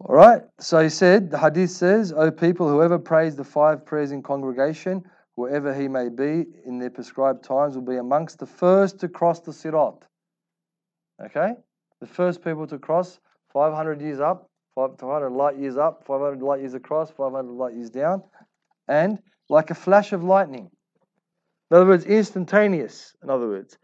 All 0.00 0.14
right. 0.14 0.42
So 0.58 0.80
he 0.82 0.88
said, 0.88 1.30
the 1.30 1.38
hadith 1.38 1.70
says, 1.70 2.12
O 2.12 2.30
people, 2.30 2.68
whoever 2.68 2.98
prays 2.98 3.36
the 3.36 3.44
five 3.44 3.84
prayers 3.84 4.12
in 4.12 4.22
congregation, 4.22 5.04
wherever 5.34 5.74
he 5.74 5.88
may 5.88 6.08
be 6.08 6.46
in 6.64 6.78
their 6.78 6.90
prescribed 6.90 7.44
times, 7.44 7.74
will 7.74 7.82
be 7.82 7.96
amongst 7.96 8.38
the 8.38 8.46
first 8.46 8.98
to 9.00 9.08
cross 9.08 9.40
the 9.40 9.52
sirat. 9.52 10.06
Okay? 11.22 11.52
The 12.00 12.06
first 12.06 12.42
people 12.42 12.66
to 12.68 12.78
cross 12.78 13.20
500 13.52 14.00
years 14.00 14.20
up, 14.20 14.48
500 14.74 15.30
light 15.30 15.58
years 15.58 15.76
up, 15.76 16.04
500 16.06 16.42
light 16.42 16.60
years 16.60 16.72
across, 16.74 17.10
500 17.10 17.52
light 17.52 17.74
years 17.74 17.90
down, 17.90 18.22
and 18.88 19.18
like 19.50 19.70
a 19.70 19.74
flash 19.74 20.12
of 20.14 20.24
lightning. 20.24 20.70
In 21.70 21.76
other 21.76 21.86
words, 21.86 22.06
instantaneous. 22.06 23.14
In 23.22 23.28
other 23.28 23.48
words, 23.48 23.76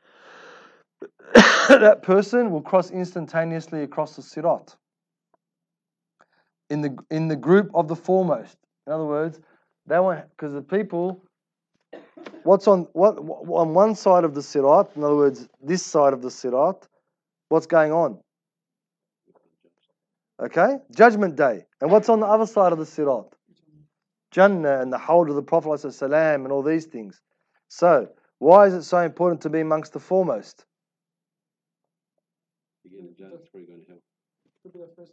that 1.69 2.03
person 2.03 2.51
will 2.51 2.63
cross 2.63 2.91
instantaneously 2.91 3.83
across 3.83 4.17
the 4.17 4.23
sirat. 4.23 4.77
In 6.69 6.81
the 6.81 6.97
in 7.11 7.29
the 7.29 7.37
group 7.37 7.71
of 7.75 7.89
the 7.89 7.97
foremost. 7.97 8.57
In 8.87 8.93
other 8.93 9.05
words, 9.05 9.41
they 9.87 9.99
won't 9.99 10.29
because 10.31 10.53
the 10.53 10.63
people. 10.63 11.23
What's 12.43 12.67
on 12.67 12.89
what 12.93 13.17
on 13.17 13.75
one 13.75 13.95
side 13.95 14.25
of 14.25 14.35
the 14.35 14.43
sirat? 14.43 14.97
In 14.97 15.05
other 15.05 15.17
words, 15.17 15.49
this 15.63 15.85
side 15.85 16.13
of 16.13 16.23
the 16.23 16.31
sirat. 16.31 16.87
What's 17.49 17.67
going 17.67 17.93
on? 17.93 18.19
Okay, 20.43 20.79
Judgment 20.95 21.37
Day. 21.37 21.65
And 21.81 21.91
what's 21.91 22.09
on 22.09 22.21
the 22.21 22.27
other 22.27 22.47
side 22.47 22.73
of 22.73 22.79
the 22.79 22.85
sirat? 22.85 23.27
Jannah 24.33 24.81
and 24.81 24.93
the 24.93 24.99
Hawd 24.99 25.31
of 25.31 25.37
the 25.37 25.43
Prophet 25.43 25.69
ﷺ 25.71 26.35
and 26.35 26.53
all 26.53 26.63
these 26.63 26.85
things. 26.85 27.23
So, 27.69 28.09
why 28.39 28.67
is 28.67 28.75
it 28.75 28.83
so 28.83 28.99
important 28.99 29.41
to 29.43 29.49
be 29.49 29.61
amongst 29.61 29.95
the 29.95 30.01
foremost? 30.01 30.67
You 32.85 32.91
get 32.91 33.01
in 33.01 33.15
Jannah, 33.17 33.37
it's 33.37 33.49
going 33.49 33.67
to 33.67 33.73
hell. 33.89 33.99
the 34.65 34.95
first 34.95 35.13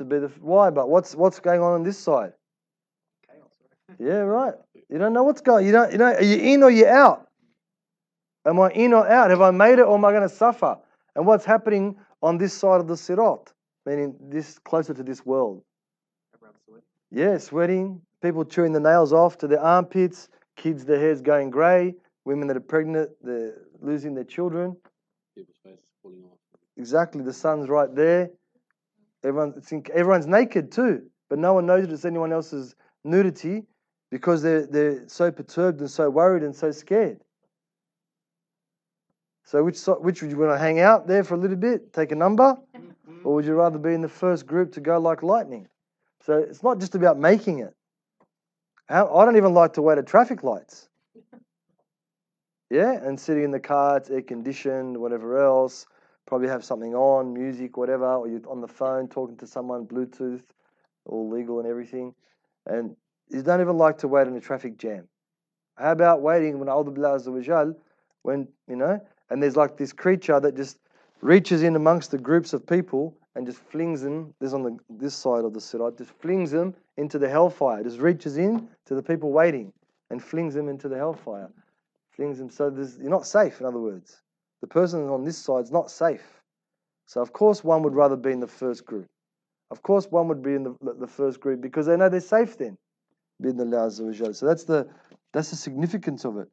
to. 0.00 0.04
Be 0.04 0.18
the 0.18 0.28
why, 0.40 0.70
but 0.70 0.88
what's 0.88 1.14
what's 1.14 1.40
going 1.40 1.60
on 1.60 1.72
on 1.72 1.82
this 1.82 1.98
side? 1.98 2.32
Chaos, 3.26 3.50
right? 3.88 3.96
Yeah, 4.06 4.20
right. 4.20 4.54
You 4.88 4.98
don't 4.98 5.12
know 5.12 5.22
what's 5.22 5.40
going. 5.40 5.66
You 5.66 5.72
don't. 5.72 5.92
You 5.92 5.98
know. 5.98 6.12
Are 6.12 6.22
you 6.22 6.36
in 6.36 6.62
or 6.62 6.70
you 6.70 6.86
out? 6.86 7.28
Am 8.46 8.58
I 8.58 8.70
in 8.70 8.92
or 8.92 9.06
out? 9.06 9.30
Have 9.30 9.42
I 9.42 9.50
made 9.50 9.78
it 9.78 9.82
or 9.82 9.94
am 9.96 10.04
I 10.04 10.12
going 10.12 10.28
to 10.28 10.34
suffer? 10.34 10.78
And 11.14 11.26
what's 11.26 11.44
happening 11.44 11.96
on 12.22 12.38
this 12.38 12.52
side 12.54 12.80
of 12.80 12.88
the 12.88 12.96
sirat, 12.96 13.52
meaning 13.84 14.16
this 14.20 14.58
closer 14.58 14.94
to 14.94 15.02
this 15.02 15.24
world? 15.26 15.62
Sweating. 16.38 16.82
Yeah, 17.10 17.38
sweating, 17.38 18.00
people 18.22 18.44
chewing 18.44 18.72
the 18.72 18.80
nails 18.80 19.12
off 19.12 19.36
to 19.38 19.46
their 19.46 19.60
armpits, 19.60 20.28
kids, 20.56 20.84
their 20.84 20.98
hair's 20.98 21.20
going 21.20 21.50
grey, 21.50 21.94
women 22.24 22.48
that 22.48 22.56
are 22.56 22.60
pregnant, 22.60 23.10
they're 23.22 23.58
losing 23.82 24.14
their 24.14 24.24
children. 24.24 24.76
People's 25.36 25.56
faces 25.62 25.84
falling 26.02 26.22
off. 26.24 26.38
Exactly, 26.76 27.22
the 27.22 27.32
sun's 27.32 27.68
right 27.68 27.94
there. 27.94 28.30
Everyone, 29.22 29.62
everyone's 29.92 30.26
naked 30.26 30.72
too, 30.72 31.02
but 31.28 31.38
no 31.38 31.54
one 31.54 31.66
knows 31.66 31.84
it. 31.84 31.92
It's 31.92 32.04
anyone 32.04 32.32
else's 32.32 32.74
nudity. 33.04 33.66
because 34.10 34.42
they're, 34.42 34.66
they're 34.66 35.08
so 35.08 35.30
perturbed 35.30 35.80
and 35.80 35.90
so 35.90 36.10
worried 36.10 36.42
and 36.42 36.54
so 36.54 36.70
scared. 36.70 37.20
So 39.44 39.64
which 39.64 39.80
which 39.84 40.22
would 40.22 40.30
you 40.30 40.36
want 40.36 40.52
to 40.52 40.58
hang 40.58 40.80
out 40.80 41.06
there 41.08 41.24
for 41.24 41.34
a 41.34 41.38
little 41.38 41.56
bit, 41.56 41.92
take 41.92 42.12
a 42.12 42.14
number, 42.14 42.56
mm-hmm. 42.76 43.26
or 43.26 43.34
would 43.34 43.44
you 43.44 43.54
rather 43.54 43.78
be 43.78 43.94
in 43.94 44.00
the 44.00 44.08
first 44.08 44.46
group 44.46 44.72
to 44.72 44.80
go 44.80 44.98
like 44.98 45.22
lightning? 45.22 45.66
So 46.24 46.38
it's 46.38 46.62
not 46.62 46.78
just 46.78 46.94
about 46.94 47.18
making 47.18 47.60
it. 47.60 47.74
I 48.88 49.02
don't 49.02 49.36
even 49.36 49.54
like 49.54 49.72
to 49.74 49.82
wait 49.82 49.98
at 49.98 50.06
traffic 50.06 50.42
lights. 50.42 50.88
Yeah, 52.72 52.92
and 52.92 53.18
sitting 53.18 53.42
in 53.42 53.50
the 53.50 53.58
car, 53.58 53.96
it's 53.96 54.10
air 54.10 54.22
conditioned, 54.22 54.96
whatever 54.96 55.42
else. 55.42 55.86
Probably 56.26 56.48
have 56.48 56.64
something 56.64 56.94
on, 56.94 57.32
music, 57.32 57.76
whatever, 57.76 58.14
or 58.14 58.28
you're 58.28 58.48
on 58.48 58.60
the 58.60 58.68
phone 58.68 59.08
talking 59.08 59.36
to 59.38 59.46
someone, 59.46 59.86
Bluetooth, 59.86 60.42
all 61.06 61.28
legal 61.28 61.58
and 61.58 61.68
everything. 61.68 62.14
And 62.66 62.96
you 63.28 63.42
don't 63.42 63.60
even 63.60 63.76
like 63.76 63.98
to 63.98 64.08
wait 64.08 64.28
in 64.28 64.36
a 64.36 64.40
traffic 64.40 64.78
jam. 64.78 65.08
How 65.76 65.92
about 65.92 66.20
waiting 66.20 66.58
when 66.58 66.68
A'udhu 66.68 66.94
Billah 66.94 67.18
Azza 67.18 67.32
wa 67.32 67.40
Jal, 67.40 67.74
when, 68.22 68.46
you 68.68 68.76
know, 68.76 69.00
and 69.30 69.42
there's 69.42 69.56
like 69.56 69.76
this 69.76 69.92
creature 69.92 70.38
that 70.38 70.56
just 70.56 70.78
reaches 71.20 71.62
in 71.62 71.76
amongst 71.76 72.10
the 72.10 72.18
groups 72.18 72.52
of 72.52 72.66
people 72.66 73.16
and 73.34 73.46
just 73.46 73.60
flings 73.70 74.02
them, 74.02 74.34
this 74.40 74.52
on 74.52 74.62
the 74.62 74.76
this 74.88 75.14
side 75.14 75.44
of 75.44 75.54
the 75.54 75.60
sirat, 75.60 75.96
just 75.96 76.10
flings 76.20 76.50
them 76.50 76.74
into 76.96 77.18
the 77.18 77.28
hellfire, 77.28 77.82
just 77.82 77.98
reaches 77.98 78.36
in 78.36 78.68
to 78.86 78.94
the 78.94 79.02
people 79.02 79.30
waiting 79.30 79.72
and 80.10 80.22
flings 80.22 80.54
them 80.54 80.68
into 80.68 80.88
the 80.88 80.96
hellfire. 80.96 81.48
Flings 82.10 82.38
them 82.38 82.50
so 82.50 82.74
you're 83.00 83.08
not 83.08 83.26
safe, 83.26 83.60
in 83.60 83.66
other 83.66 83.78
words. 83.78 84.20
The 84.60 84.66
person 84.66 85.08
on 85.08 85.24
this 85.24 85.38
side 85.38 85.64
is 85.64 85.72
not 85.72 85.90
safe. 85.90 86.42
So 87.06 87.20
of 87.20 87.32
course 87.32 87.64
one 87.64 87.82
would 87.82 87.94
rather 87.94 88.16
be 88.16 88.32
in 88.32 88.40
the 88.40 88.46
first 88.46 88.84
group. 88.84 89.06
Of 89.70 89.82
course 89.82 90.06
one 90.10 90.28
would 90.28 90.42
be 90.42 90.54
in 90.54 90.64
the, 90.64 90.76
the 90.98 91.06
first 91.06 91.40
group 91.40 91.60
because 91.60 91.86
they 91.86 91.96
know 91.96 92.08
they're 92.08 92.20
safe 92.20 92.58
then. 92.58 92.76
So 93.42 94.46
that's 94.46 94.64
the 94.64 94.88
that's 95.32 95.50
the 95.50 95.56
significance 95.56 96.24
of 96.24 96.36
it. 96.36 96.48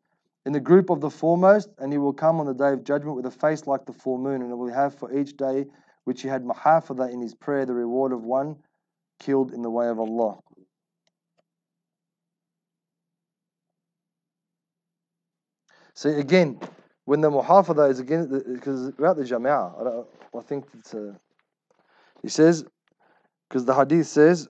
In 0.45 0.53
the 0.53 0.59
group 0.61 0.89
of 0.89 1.01
the 1.01 1.09
foremost, 1.09 1.69
and 1.79 1.91
he 1.91 1.97
will 1.97 2.13
come 2.13 2.39
on 2.39 2.45
the 2.45 2.53
day 2.53 2.71
of 2.71 2.85
judgment 2.85 3.17
with 3.17 3.25
a 3.25 3.31
face 3.31 3.67
like 3.67 3.85
the 3.85 3.91
full 3.91 4.17
moon, 4.17 4.41
and 4.41 4.51
it 4.51 4.55
will 4.55 4.73
have 4.73 4.95
for 4.95 5.11
each 5.11 5.35
day 5.35 5.65
which 6.05 6.21
he 6.21 6.29
had 6.29 6.45
muhafada 6.45 7.11
in 7.11 7.19
his 7.19 7.35
prayer 7.35 7.65
the 7.65 7.73
reward 7.73 8.13
of 8.13 8.23
one 8.23 8.55
killed 9.19 9.51
in 9.51 9.61
the 9.61 9.69
way 9.69 9.89
of 9.89 9.99
Allah. 9.99 10.37
See 15.95 16.11
again, 16.11 16.59
when 17.06 17.20
the 17.20 17.30
muhafada 17.30 17.90
is 17.90 18.00
again 18.00 18.28
because 18.54 18.88
about 18.88 19.16
the 19.16 19.22
jama'ah, 19.24 19.80
I, 19.80 19.85
don't, 19.85 20.06
I 20.38 20.40
think 20.40 20.64
it's 20.78 20.94
a, 20.94 21.18
he 22.22 22.28
says 22.28 22.64
because 23.48 23.64
the 23.64 23.74
hadith 23.74 24.06
says 24.06 24.48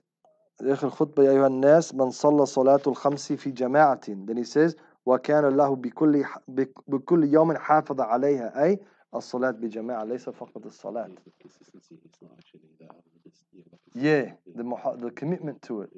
آخر 0.61 0.87
الخطبة 0.87 1.23
يا 1.23 1.31
أيها 1.31 1.47
الناس 1.47 1.95
من 1.95 2.09
صلى 2.11 2.45
صلاة 2.45 2.81
الخمس 2.87 3.33
في 3.33 3.51
جماعة 3.51 3.99
then 4.25 4.37
he 4.37 4.43
says 4.43 4.75
وكان 5.05 5.45
الله 5.45 5.75
بكل 5.75 6.25
بك- 6.47 6.79
بكل 6.87 7.23
يوم 7.33 7.57
حافظ 7.57 8.01
عليها 8.01 8.63
أي 8.63 8.79
الصلاة 9.15 9.51
بجماعة 9.51 10.03
ليس 10.03 10.29
فقط 10.29 10.65
الصلاة 10.65 11.07
The 11.07 11.31
consistency 11.41 11.95
is 12.05 12.11
not 12.21 12.31
actually 12.37 12.69
that. 12.79 12.95
It's 13.25 13.39
just, 13.39 13.43
yeah, 13.51 13.63
like 13.71 13.81
yeah 13.95 14.33
the 14.55 14.63
muha- 14.63 14.99
the 15.01 15.11
commitment 15.11 15.61
to 15.63 15.81
it 15.81 15.89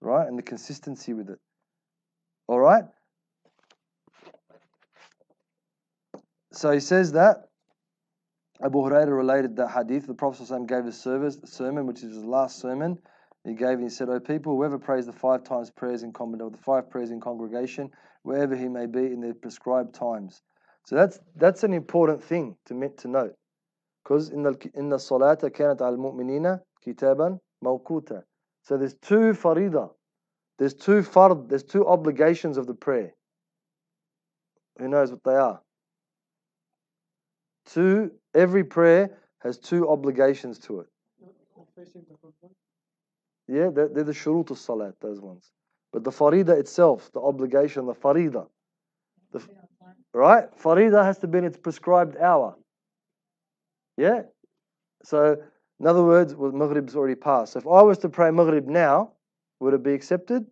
right 0.00 0.28
and 0.28 0.38
the 0.38 0.42
consistency 0.42 1.14
with 1.14 1.30
it 1.30 1.40
all 2.48 2.60
right 2.60 2.84
So 6.57 6.71
he 6.71 6.79
says 6.79 7.11
that 7.11 7.49
Abu 8.63 8.79
Hurairah 8.79 9.15
related 9.15 9.55
that 9.57 9.69
hadith. 9.69 10.07
The 10.07 10.15
Prophet 10.15 10.47
ﷺ 10.47 10.67
gave 10.67 10.85
a 10.87 10.91
service 10.91 11.37
sermon 11.45 11.85
which 11.85 12.01
is 12.01 12.15
his 12.15 12.25
last 12.25 12.59
sermon. 12.59 12.97
He 13.43 13.53
gave 13.53 13.73
and 13.73 13.83
he 13.83 13.89
said 13.89 14.09
oh 14.09 14.19
people 14.19 14.55
whoever 14.55 14.79
prays 14.79 15.05
the 15.05 15.13
five 15.13 15.43
times 15.43 15.69
prayers 15.69 16.01
in 16.01 16.11
common 16.11 16.41
or 16.41 16.49
the 16.49 16.57
five 16.57 16.89
prayers 16.89 17.11
in 17.11 17.21
congregation 17.21 17.91
wherever 18.23 18.55
he 18.55 18.67
may 18.67 18.87
be 18.87 19.05
in 19.05 19.21
their 19.21 19.35
prescribed 19.35 19.93
times. 19.93 20.41
So 20.85 20.95
that's 20.95 21.19
that's 21.35 21.63
an 21.63 21.73
important 21.73 22.23
thing 22.23 22.57
to 22.65 22.89
to 22.89 23.07
note 23.07 23.35
because 24.03 24.29
in 24.29 24.41
the 24.41 24.57
in 24.73 24.89
the 24.89 24.97
salata 24.97 25.51
kanat 25.51 25.81
al 25.81 25.95
mu'minina 25.95 26.59
kitaban 26.83 27.39
mawquta. 27.63 28.23
So 28.63 28.77
there's 28.77 28.95
two 28.95 29.33
farida 29.43 29.91
there's 30.57 30.73
two 30.73 31.03
fard 31.03 31.49
there's 31.49 31.63
two 31.63 31.85
obligations 31.87 32.57
of 32.57 32.65
the 32.65 32.73
prayer. 32.73 33.13
Who 34.79 34.87
knows 34.87 35.11
what 35.11 35.23
they 35.23 35.35
are 35.35 35.61
two 37.67 38.11
every 38.33 38.63
prayer 38.63 39.17
has 39.39 39.57
two 39.57 39.89
obligations 39.89 40.59
to 40.59 40.81
it. 40.81 40.87
Facing 41.75 42.05
the 42.09 42.15
Qibla. 42.15 42.49
yeah 43.47 43.69
they're, 43.73 43.89
they're 43.89 44.03
the 44.03 44.11
shurut 44.11 44.49
of 44.49 44.57
salat 44.57 44.95
those 44.99 45.21
ones. 45.21 45.51
But 45.93 46.03
the 46.03 46.11
farida 46.11 46.57
itself 46.59 47.11
the 47.13 47.21
obligation 47.21 47.85
the 47.85 47.93
farida. 47.93 48.47
The, 49.31 49.41
right? 50.13 50.45
Farida 50.57 51.03
has 51.03 51.19
to 51.19 51.27
be 51.27 51.37
in 51.37 51.43
its 51.43 51.57
prescribed 51.57 52.17
hour. 52.17 52.55
Yeah? 53.97 54.21
So 55.03 55.37
in 55.79 55.85
other 55.85 56.03
words 56.03 56.33
well, 56.33 56.51
maghrib's 56.51 56.95
already 56.95 57.15
passed. 57.15 57.53
So 57.53 57.59
if 57.59 57.67
i 57.67 57.81
was 57.81 57.99
to 57.99 58.09
pray 58.09 58.31
maghrib 58.31 58.67
now 58.67 59.11
would 59.59 59.73
it 59.73 59.83
be 59.83 59.93
accepted? 59.93 60.45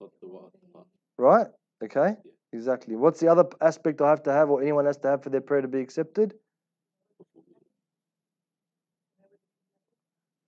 But 0.00 0.10
the 0.20 0.28
what? 0.28 0.50
what- 0.72 0.86
right? 1.18 1.46
Okay 1.84 2.16
exactly 2.52 2.96
what's 2.96 3.20
the 3.20 3.28
other 3.28 3.44
aspect 3.60 4.00
i 4.00 4.08
have 4.08 4.22
to 4.22 4.32
have 4.32 4.50
or 4.50 4.60
anyone 4.62 4.84
has 4.84 4.98
to 4.98 5.08
have 5.08 5.22
for 5.22 5.30
their 5.30 5.40
prayer 5.40 5.62
to 5.62 5.68
be 5.68 5.80
accepted 5.80 6.34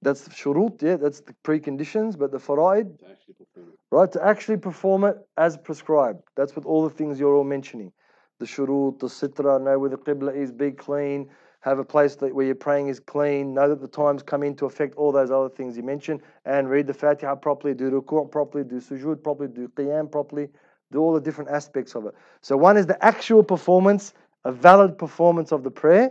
that's 0.02 0.22
the 0.22 0.30
shurut 0.30 0.80
yeah 0.82 0.96
that's 0.96 1.20
the 1.20 1.34
preconditions 1.44 2.18
but 2.18 2.30
the 2.30 2.38
fara'id 2.38 2.98
To 2.98 3.10
actually 3.10 3.34
perform 3.34 3.68
it. 3.68 3.78
right? 3.90 4.12
To 4.12 4.24
actually 4.24 4.56
perform 4.58 5.04
it 5.04 5.16
as 5.38 5.56
prescribed. 5.56 6.22
That's 6.36 6.54
with 6.54 6.66
all 6.66 6.82
the 6.84 6.94
things 6.94 7.18
you're 7.18 7.34
all 7.34 7.44
mentioning. 7.44 7.90
The 8.38 8.44
shurut, 8.46 8.98
the 8.98 9.06
sitra, 9.06 9.62
know 9.62 9.78
where 9.78 9.88
the 9.90 9.96
qibla 9.96 10.34
is, 10.34 10.52
be 10.52 10.72
clean, 10.72 11.30
have 11.60 11.78
a 11.78 11.84
place 11.84 12.16
that 12.16 12.34
where 12.34 12.44
you're 12.44 12.54
praying 12.54 12.88
is 12.88 13.00
clean, 13.00 13.54
know 13.54 13.68
that 13.68 13.80
the 13.80 13.88
times 13.88 14.22
come 14.22 14.42
into 14.42 14.66
effect, 14.66 14.94
all 14.96 15.12
those 15.12 15.30
other 15.30 15.48
things 15.48 15.76
you 15.78 15.82
mentioned, 15.82 16.20
and 16.44 16.68
read 16.68 16.86
the 16.86 16.92
Fatiha 16.92 17.36
properly, 17.36 17.72
do 17.72 17.90
ruku' 17.90 18.30
properly, 18.30 18.64
do 18.64 18.80
sujood 18.80 19.22
properly, 19.22 19.48
do 19.48 19.68
qiyam 19.68 20.10
properly, 20.10 20.48
all 20.96 21.12
the 21.12 21.20
different 21.20 21.50
aspects 21.50 21.94
of 21.94 22.06
it. 22.06 22.14
So 22.40 22.56
one 22.56 22.76
is 22.76 22.86
the 22.86 23.02
actual 23.04 23.42
performance, 23.42 24.14
a 24.44 24.52
valid 24.52 24.98
performance 24.98 25.52
of 25.52 25.62
the 25.62 25.70
prayer, 25.70 26.10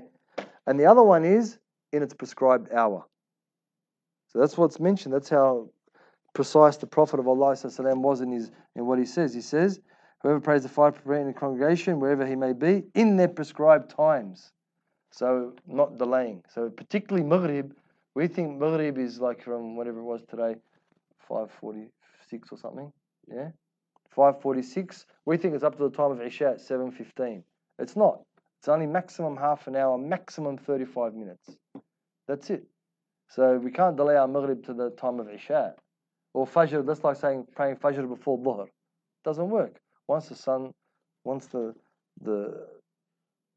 and 0.67 0.79
the 0.79 0.85
other 0.85 1.03
one 1.03 1.25
is 1.25 1.57
in 1.91 2.03
its 2.03 2.13
prescribed 2.13 2.71
hour. 2.73 3.05
So 4.27 4.39
that's 4.39 4.57
what's 4.57 4.79
mentioned. 4.79 5.13
That's 5.13 5.29
how 5.29 5.69
precise 6.33 6.77
the 6.77 6.87
Prophet 6.87 7.19
of 7.19 7.27
Allah 7.27 7.55
was 7.63 8.21
in 8.21 8.31
his 8.31 8.51
in 8.75 8.85
what 8.85 8.97
he 8.97 9.05
says. 9.05 9.33
He 9.33 9.41
says, 9.41 9.79
Whoever 10.21 10.39
prays 10.39 10.63
the 10.63 10.69
five 10.69 11.03
prayer 11.03 11.19
in 11.19 11.27
the 11.27 11.33
congregation, 11.33 11.99
wherever 11.99 12.25
he 12.25 12.35
may 12.35 12.53
be, 12.53 12.83
in 12.95 13.17
their 13.17 13.27
prescribed 13.27 13.95
times. 13.95 14.51
So 15.11 15.53
not 15.67 15.97
delaying. 15.97 16.43
So 16.49 16.69
particularly 16.69 17.27
Maghrib, 17.27 17.75
we 18.15 18.27
think 18.27 18.57
Maghrib 18.57 18.97
is 18.97 19.19
like 19.19 19.43
from 19.43 19.75
whatever 19.75 19.99
it 19.99 20.03
was 20.03 20.23
today, 20.29 20.55
five 21.27 21.51
forty 21.51 21.89
six 22.29 22.49
or 22.51 22.57
something. 22.57 22.91
Yeah? 23.27 23.49
Five 24.15 24.41
forty 24.41 24.61
six. 24.61 25.05
We 25.25 25.37
think 25.37 25.55
it's 25.55 25.63
up 25.63 25.77
to 25.77 25.83
the 25.83 25.95
time 25.95 26.11
of 26.11 26.21
Isha 26.21 26.49
at 26.51 26.61
seven 26.61 26.91
fifteen. 26.91 27.43
It's 27.79 27.95
not. 27.95 28.21
It's 28.59 28.67
only 28.67 28.85
maximum 28.85 29.35
half 29.35 29.67
an 29.67 29.75
hour, 29.75 29.97
maximum 29.97 30.57
thirty 30.57 30.85
five 30.85 31.13
minutes. 31.13 31.49
That's 32.27 32.49
it. 32.49 32.65
So 33.29 33.57
we 33.57 33.71
can't 33.71 33.97
delay 33.97 34.15
our 34.15 34.27
Maghrib 34.27 34.63
to 34.65 34.73
the 34.73 34.91
time 34.91 35.19
of 35.19 35.29
Isha. 35.29 35.73
Or 36.33 36.45
Fajr, 36.45 36.85
that's 36.85 37.03
like 37.03 37.17
saying 37.17 37.47
praying 37.55 37.77
Fajr 37.77 38.07
before 38.07 38.37
Dhuhr. 38.37 38.67
Doesn't 39.23 39.49
work. 39.49 39.79
Once 40.07 40.29
the 40.29 40.35
sun, 40.35 40.71
once 41.23 41.47
the 41.47 41.73
the 42.21 42.67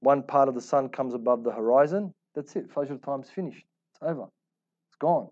one 0.01 0.23
part 0.23 0.49
of 0.49 0.55
the 0.55 0.61
sun 0.61 0.89
comes 0.89 1.15
above 1.15 1.45
the 1.45 1.53
horizon, 1.53 2.13
that's 2.35 2.57
it. 2.57 2.73
Fajr 2.73 3.03
time's 3.03 3.31
finished. 3.31 3.65
It's 3.93 4.03
over. 4.03 4.25
It's 4.89 4.97
gone. 4.99 5.29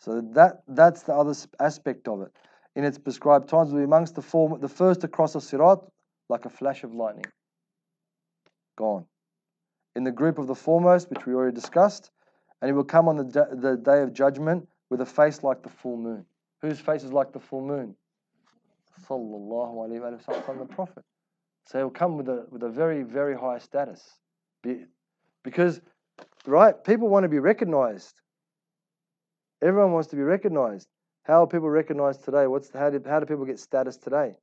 So 0.00 0.20
that 0.34 0.62
that's 0.68 1.02
the 1.04 1.14
other 1.14 1.34
aspect 1.60 2.08
of 2.08 2.22
it. 2.22 2.32
In 2.76 2.84
its 2.84 2.98
prescribed 2.98 3.48
times, 3.48 3.72
will 3.72 3.78
be 3.78 3.84
amongst 3.84 4.14
the 4.14 4.22
form, 4.22 4.60
the 4.60 4.68
first 4.68 5.00
to 5.00 5.08
cross 5.08 5.34
a 5.34 5.40
sirat 5.40 5.80
like 6.28 6.44
a 6.44 6.50
flash 6.50 6.84
of 6.84 6.94
lightning. 6.94 7.24
Gone. 8.76 9.06
In 9.96 10.04
the 10.04 10.12
group 10.12 10.38
of 10.38 10.46
the 10.46 10.54
foremost, 10.54 11.08
which 11.08 11.24
we 11.24 11.32
already 11.32 11.54
discussed, 11.54 12.10
and 12.60 12.68
he 12.68 12.72
will 12.74 12.84
come 12.84 13.08
on 13.08 13.16
the, 13.16 13.24
da- 13.24 13.54
the 13.54 13.76
day 13.78 14.02
of 14.02 14.12
judgment 14.12 14.68
with 14.90 15.00
a 15.00 15.06
face 15.06 15.42
like 15.42 15.62
the 15.62 15.70
full 15.70 15.96
moon. 15.96 16.26
Whose 16.60 16.78
face 16.78 17.02
is 17.02 17.12
like 17.12 17.32
the 17.32 17.40
full 17.40 17.66
moon? 17.66 17.96
Sallallahu 19.08 19.74
alayhi 19.74 20.00
wa 20.00 20.34
sallam, 20.34 20.58
the 20.58 20.74
Prophet. 20.74 21.04
So 21.64 21.78
he'll 21.78 21.90
come 21.90 22.18
with 22.18 22.28
a 22.28 22.46
with 22.50 22.62
a 22.62 22.68
very 22.68 23.02
very 23.02 23.36
high 23.36 23.58
status, 23.58 24.02
Be- 24.62 24.84
because 25.42 25.80
right 26.46 26.74
people 26.84 27.08
want 27.08 27.24
to 27.24 27.28
be 27.28 27.38
recognized. 27.38 28.20
Everyone 29.62 29.92
wants 29.92 30.08
to 30.08 30.16
be 30.16 30.22
recognized. 30.22 30.88
How 31.26 31.42
are 31.42 31.46
people 31.46 31.68
recognized 31.68 32.24
today? 32.24 32.46
What's 32.46 32.70
how 32.72 32.88
do 32.88 33.02
how 33.04 33.18
do 33.18 33.26
people 33.26 33.44
get 33.44 33.58
status 33.58 33.96
today? 33.96 34.34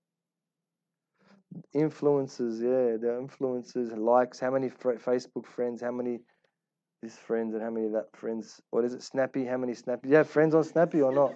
Influences, 1.73 2.59
yeah, 2.59 2.97
the 2.97 3.19
influencers, 3.21 3.97
likes. 3.97 4.39
How 4.39 4.51
many 4.51 4.69
fr- 4.69 4.93
Facebook 4.93 5.45
friends? 5.45 5.81
How 5.81 5.91
many 5.91 6.19
this 7.01 7.15
friends 7.15 7.53
and 7.53 7.63
how 7.63 7.69
many 7.69 7.87
that 7.89 8.07
friends? 8.17 8.59
What 8.71 8.83
is 8.83 8.93
it? 8.93 9.01
Snappy? 9.01 9.45
How 9.45 9.55
many 9.55 9.73
Snappy? 9.73 10.09
You 10.09 10.15
have 10.17 10.29
friends 10.29 10.53
on 10.53 10.65
Snappy 10.65 11.01
or 11.01 11.13
not? 11.13 11.35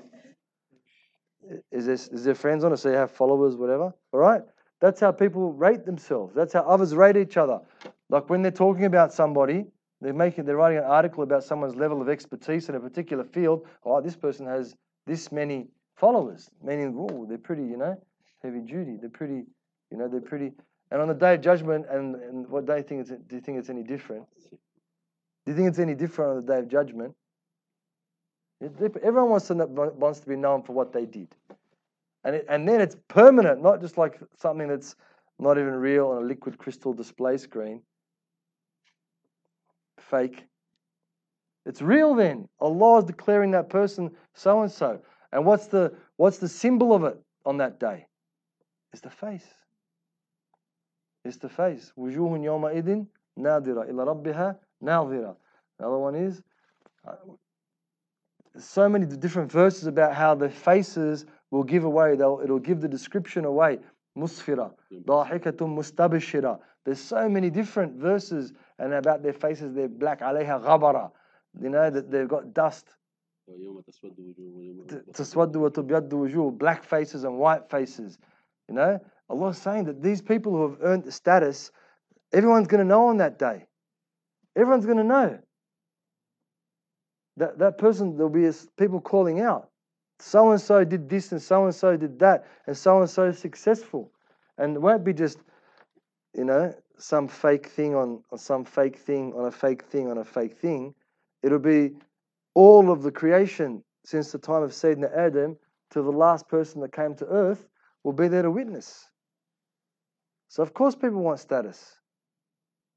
Is 1.71 1.85
this 1.85 2.09
is 2.09 2.25
there 2.25 2.35
friends 2.35 2.65
on 2.65 2.73
it? 2.73 2.77
So 2.77 2.89
you 2.89 2.95
have 2.95 3.11
followers, 3.11 3.55
whatever. 3.55 3.93
All 4.11 4.19
right. 4.19 4.41
That's 4.81 4.99
how 4.99 5.13
people 5.13 5.53
rate 5.53 5.85
themselves. 5.85 6.35
That's 6.35 6.51
how 6.51 6.61
others 6.61 6.93
rate 6.93 7.15
each 7.15 7.37
other. 7.37 7.61
Like 8.09 8.29
when 8.29 8.41
they're 8.41 8.51
talking 8.51 8.83
about 8.85 9.13
somebody, 9.13 9.65
they're 10.01 10.13
making 10.13 10.43
they're 10.43 10.57
writing 10.57 10.79
an 10.79 10.83
article 10.83 11.23
about 11.23 11.45
someone's 11.45 11.75
level 11.75 12.01
of 12.01 12.09
expertise 12.09 12.67
in 12.67 12.75
a 12.75 12.81
particular 12.81 13.23
field. 13.23 13.65
Oh, 13.85 14.01
this 14.01 14.17
person 14.17 14.45
has 14.45 14.75
this 15.07 15.31
many 15.31 15.67
followers, 15.95 16.51
meaning 16.63 16.95
oh, 16.95 17.25
they're 17.25 17.37
pretty, 17.37 17.63
you 17.63 17.77
know, 17.77 17.99
heavy 18.43 18.59
duty. 18.59 18.97
They're 18.99 19.09
pretty, 19.09 19.43
you 19.89 19.97
know, 19.97 20.07
they're 20.07 20.21
pretty. 20.21 20.51
And 20.91 21.01
on 21.01 21.07
the 21.07 21.13
day 21.15 21.33
of 21.33 21.41
judgment, 21.41 21.85
and, 21.89 22.15
and 22.15 22.47
what 22.47 22.65
day 22.65 22.81
think 22.81 23.01
it's, 23.01 23.09
do 23.09 23.35
you 23.35 23.41
think 23.41 23.57
it's 23.57 23.69
any 23.69 23.83
different? 23.83 24.25
Do 24.51 25.51
you 25.51 25.55
think 25.55 25.69
it's 25.69 25.79
any 25.79 25.95
different 25.95 26.31
on 26.31 26.45
the 26.45 26.53
day 26.53 26.59
of 26.59 26.67
judgment? 26.67 27.15
Everyone 28.61 29.29
wants 29.29 29.47
to 29.47 29.53
wants 29.53 30.19
to 30.21 30.27
be 30.27 30.35
known 30.35 30.63
for 30.63 30.73
what 30.73 30.91
they 30.91 31.05
did, 31.05 31.27
and 32.23 32.35
it, 32.35 32.45
and 32.49 32.67
then 32.67 32.81
it's 32.81 32.97
permanent, 33.07 33.61
not 33.61 33.81
just 33.81 33.97
like 33.97 34.19
something 34.35 34.67
that's 34.67 34.95
not 35.37 35.59
even 35.59 35.73
real 35.73 36.07
on 36.07 36.23
a 36.23 36.25
liquid 36.25 36.57
crystal 36.57 36.91
display 36.91 37.37
screen. 37.37 37.83
Fake. 39.99 40.47
It's 41.66 41.80
real 41.80 42.14
then. 42.14 42.48
Allah 42.60 42.98
is 42.98 43.04
declaring 43.04 43.52
that 43.52 43.68
person 43.68 44.10
so 44.34 44.62
and 44.62 44.70
so. 44.70 45.00
And 45.32 45.46
what's 45.46 45.66
the 45.66 45.94
what's 46.16 46.38
the 46.38 46.48
symbol 46.48 46.94
of 46.94 47.04
it 47.04 47.18
on 47.46 47.58
that 47.58 47.78
day? 47.78 48.06
It's 48.92 49.02
the 49.02 49.10
face. 49.10 49.46
It's 51.24 51.36
the 51.36 51.48
face. 51.48 51.92
وجوه 51.96 52.38
يومئذ 52.38 53.06
نادرة 53.38 53.82
إلى 53.90 54.04
ربها 54.04 54.56
ناظرة. 54.82 55.36
Another 55.78 55.98
one 55.98 56.14
is 56.14 56.42
uh, 57.06 57.14
so 58.58 58.88
many 58.88 59.06
different 59.06 59.50
verses 59.50 59.86
about 59.86 60.14
how 60.14 60.34
the 60.34 60.48
faces 60.48 61.24
will 61.50 61.62
give 61.62 61.84
away. 61.84 62.16
They'll, 62.16 62.40
it'll 62.42 62.58
give 62.58 62.80
the 62.80 62.88
description 62.88 63.44
away. 63.44 63.78
Musfira, 64.18 64.72
ضاحكة 64.92 65.56
mustabishira. 65.56 66.58
There's 66.84 67.00
so 67.00 67.28
many 67.28 67.48
different 67.48 67.94
verses 67.94 68.52
and 68.78 68.92
about 68.92 69.22
their 69.22 69.32
faces. 69.32 69.72
They're 69.72 69.88
black. 69.88 70.20
عليها 70.20 70.60
غبرة. 70.62 71.12
You 71.59 71.69
know, 71.69 71.89
that 71.89 72.11
they've 72.11 72.27
got 72.27 72.53
dust. 72.53 72.87
Taswaddu 73.49 75.55
wa 75.55 75.69
tubyaddu 75.69 76.11
wujuh, 76.11 76.57
black 76.57 76.83
faces 76.83 77.23
and 77.23 77.39
white 77.39 77.69
faces. 77.69 78.17
You 78.67 78.75
know, 78.75 78.99
Allah 79.29 79.49
is 79.49 79.57
saying 79.57 79.85
that 79.85 80.01
these 80.01 80.21
people 80.21 80.51
who 80.51 80.69
have 80.69 80.77
earned 80.81 81.05
the 81.05 81.11
status, 81.11 81.71
everyone's 82.33 82.67
going 82.67 82.79
to 82.79 82.87
know 82.87 83.07
on 83.07 83.17
that 83.17 83.39
day. 83.39 83.65
Everyone's 84.55 84.85
going 84.85 84.97
to 84.97 85.03
know. 85.03 85.39
That, 87.37 87.59
that 87.59 87.77
person, 87.77 88.17
there'll 88.17 88.29
be 88.29 88.49
people 88.77 88.99
calling 88.99 89.39
out. 89.39 89.69
So 90.19 90.51
and 90.51 90.59
so 90.59 90.83
did 90.83 91.09
this, 91.09 91.31
and 91.31 91.41
so 91.41 91.65
and 91.65 91.75
so 91.75 91.95
did 91.95 92.19
that, 92.19 92.47
and 92.65 92.75
so 92.75 92.99
and 92.99 93.09
so 93.09 93.31
successful. 93.31 94.11
And 94.57 94.75
it 94.75 94.79
won't 94.79 95.03
be 95.03 95.13
just, 95.13 95.37
you 96.33 96.43
know, 96.43 96.73
some 96.97 97.27
fake 97.27 97.67
thing 97.67 97.95
on, 97.95 98.23
on 98.31 98.39
some 98.39 98.65
fake 98.65 98.97
thing 98.97 99.33
on 99.35 99.45
a 99.45 99.51
fake 99.51 99.83
thing 99.83 100.09
on 100.09 100.17
a 100.17 100.25
fake 100.25 100.57
thing. 100.57 100.95
It'll 101.43 101.59
be 101.59 101.91
all 102.53 102.91
of 102.91 103.03
the 103.03 103.11
creation 103.11 103.83
since 104.03 104.31
the 104.31 104.37
time 104.39 104.63
of 104.63 104.71
Sayyidina 104.71 105.15
Adam 105.15 105.57
to 105.91 106.01
the 106.01 106.11
last 106.11 106.47
person 106.47 106.81
that 106.81 106.91
came 106.91 107.15
to 107.15 107.25
earth 107.25 107.67
will 108.03 108.13
be 108.13 108.27
there 108.27 108.41
to 108.41 108.51
witness. 108.51 109.05
So 110.47 110.63
of 110.63 110.73
course 110.73 110.95
people 110.95 111.21
want 111.21 111.39
status. 111.39 111.99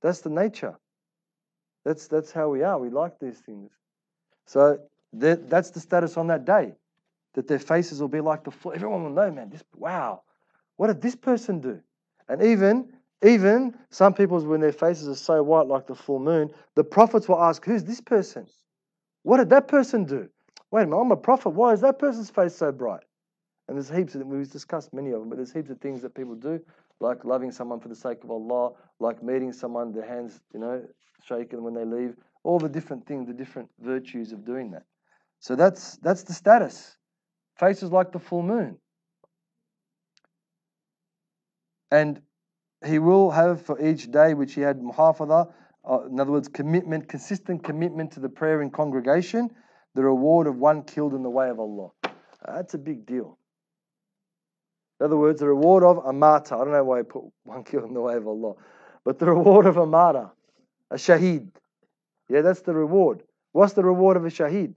That's 0.03 0.21
the 0.21 0.31
nature. 0.31 0.77
That's 1.85 2.07
that's 2.09 2.33
how 2.33 2.49
we 2.49 2.63
are. 2.63 2.79
We 2.79 2.91
like 2.91 3.19
these 3.19 3.39
things. 3.39 3.73
So 4.47 4.79
that's 5.13 5.71
the 5.71 5.81
status 5.81 6.17
on 6.17 6.29
that 6.29 6.45
day. 6.45 6.75
That 7.35 7.47
their 7.47 7.59
faces 7.59 8.01
will 8.01 8.09
be 8.09 8.21
like 8.21 8.45
the 8.45 8.51
floor. 8.51 8.75
Everyone 8.75 9.05
will 9.05 9.11
know, 9.11 9.31
man. 9.31 9.51
This 9.51 9.63
wow, 9.77 10.23
what 10.77 10.89
did 10.89 11.01
this 11.01 11.17
person 11.17 11.61
do? 11.61 11.81
And 12.29 12.43
even 12.43 12.93
even 13.23 13.77
some 13.91 14.15
people's 14.15 14.45
when 14.45 14.61
their 14.61 14.73
faces 14.73 15.09
are 15.09 15.15
so 15.15 15.43
white 15.43 15.67
like 15.67 15.87
the 15.87 15.95
full 15.95 16.19
moon, 16.19 16.51
the 16.75 16.85
prophets 16.85 17.29
will 17.29 17.43
ask, 17.43 17.65
"Who's 17.65 17.85
this 17.85 18.01
person? 18.01 18.47
What 19.23 19.39
did 19.39 19.51
that 19.51 19.69
person 19.69 20.05
do? 20.05 20.29
Wait 20.71 20.83
a 20.83 20.87
minute, 20.87 21.01
I'm 21.01 21.13
a 21.13 21.17
prophet. 21.17 21.51
Why 21.51 21.73
is 21.73 21.81
that 21.83 21.99
person's 21.99 22.31
face 22.31 22.55
so 22.55 22.73
bright?" 22.73 23.05
And 23.69 23.77
there's 23.77 23.91
heaps 23.91 24.15
of 24.15 24.27
we've 24.27 24.51
discussed 24.51 24.93
many 24.93 25.11
of 25.11 25.21
them, 25.21 25.29
but 25.29 25.37
there's 25.37 25.53
heaps 25.53 25.71
of 25.71 25.81
things 25.81 26.03
that 26.03 26.15
people 26.15 26.35
do, 26.35 26.61
like 27.01 27.25
loving 27.25 27.53
someone 27.53 27.79
for 27.81 27.89
the 27.89 27.95
sake 27.95 28.25
of 28.25 28.31
Allah, 28.31 28.73
like 28.99 29.23
meeting 29.23 29.53
someone, 29.53 29.93
their 29.93 30.07
hands, 30.07 30.41
you 30.53 30.61
know, 30.61 30.83
shaken 31.23 31.63
when 31.63 31.75
they 31.75 31.85
leave, 31.85 32.17
all 32.43 32.59
the 32.59 32.69
different 32.69 33.07
things, 33.07 33.27
the 33.27 33.35
different 33.35 33.69
virtues 33.81 34.33
of 34.33 34.45
doing 34.45 34.71
that. 34.71 34.85
So 35.41 35.55
that's 35.55 35.99
that's 35.99 36.23
the 36.23 36.33
status. 36.33 36.97
Faces 37.57 37.93
like 37.93 38.13
the 38.13 38.19
full 38.19 38.43
moon. 38.43 38.79
And 41.91 42.23
he 42.85 42.99
will 42.99 43.31
have 43.31 43.63
for 43.63 43.81
each 43.81 44.11
day 44.11 44.35
which 44.35 44.55
he 44.55 44.61
had 44.61 44.81
muhafadha, 44.81 45.53
uh, 45.89 46.01
in 46.07 46.19
other 46.19 46.33
words, 46.33 46.49
commitment, 46.49 47.09
consistent 47.09 47.63
commitment 47.63 48.13
to 48.13 48.21
the 48.21 48.29
prayer 48.29 48.63
in 48.63 48.71
congregation, 48.71 49.51
the 49.95 50.03
reward 50.03 50.47
of 50.47 50.57
one 50.57 50.83
killed 50.83 51.15
in 51.15 51.23
the 51.23 51.31
way 51.31 51.49
of 51.51 51.59
Allah. 51.59 51.91
That's 52.47 52.75
a 52.75 52.79
big 52.79 53.07
deal. 53.07 53.39
In 54.99 55.07
other 55.07 55.17
words, 55.17 55.41
the 55.41 55.49
reward 55.49 55.83
of 55.83 55.99
a 56.05 56.13
martyr. 56.13 56.55
I 56.55 56.59
don't 56.59 56.73
know 56.73 56.85
why 56.85 56.99
he 56.99 57.05
put 57.05 57.25
one 57.45 57.65
killed 57.65 57.85
in 57.85 57.95
the 57.95 58.01
way 58.01 58.15
of 58.15 58.27
Allah, 58.27 58.55
but 59.05 59.19
the 59.19 59.27
reward 59.35 59.67
of 59.67 59.77
a 59.77 59.87
martyr, 59.87 60.31
a 60.91 60.97
shaheed. 60.97 61.49
Yeah, 62.29 62.43
that's 62.43 62.61
the 62.61 62.75
reward. 62.75 63.23
What's 63.53 63.73
the 63.73 63.83
reward 63.83 64.17
of 64.17 64.25
a 64.25 64.29
shaheed? 64.29 64.77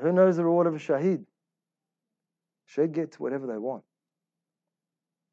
Who 0.00 0.12
knows 0.12 0.36
the 0.36 0.44
reward 0.44 0.66
of 0.66 0.74
a 0.74 0.78
shaheed? 0.78 1.24
Shaheed 2.74 2.92
gets 2.92 3.18
whatever 3.18 3.46
they 3.46 3.58
want. 3.58 3.82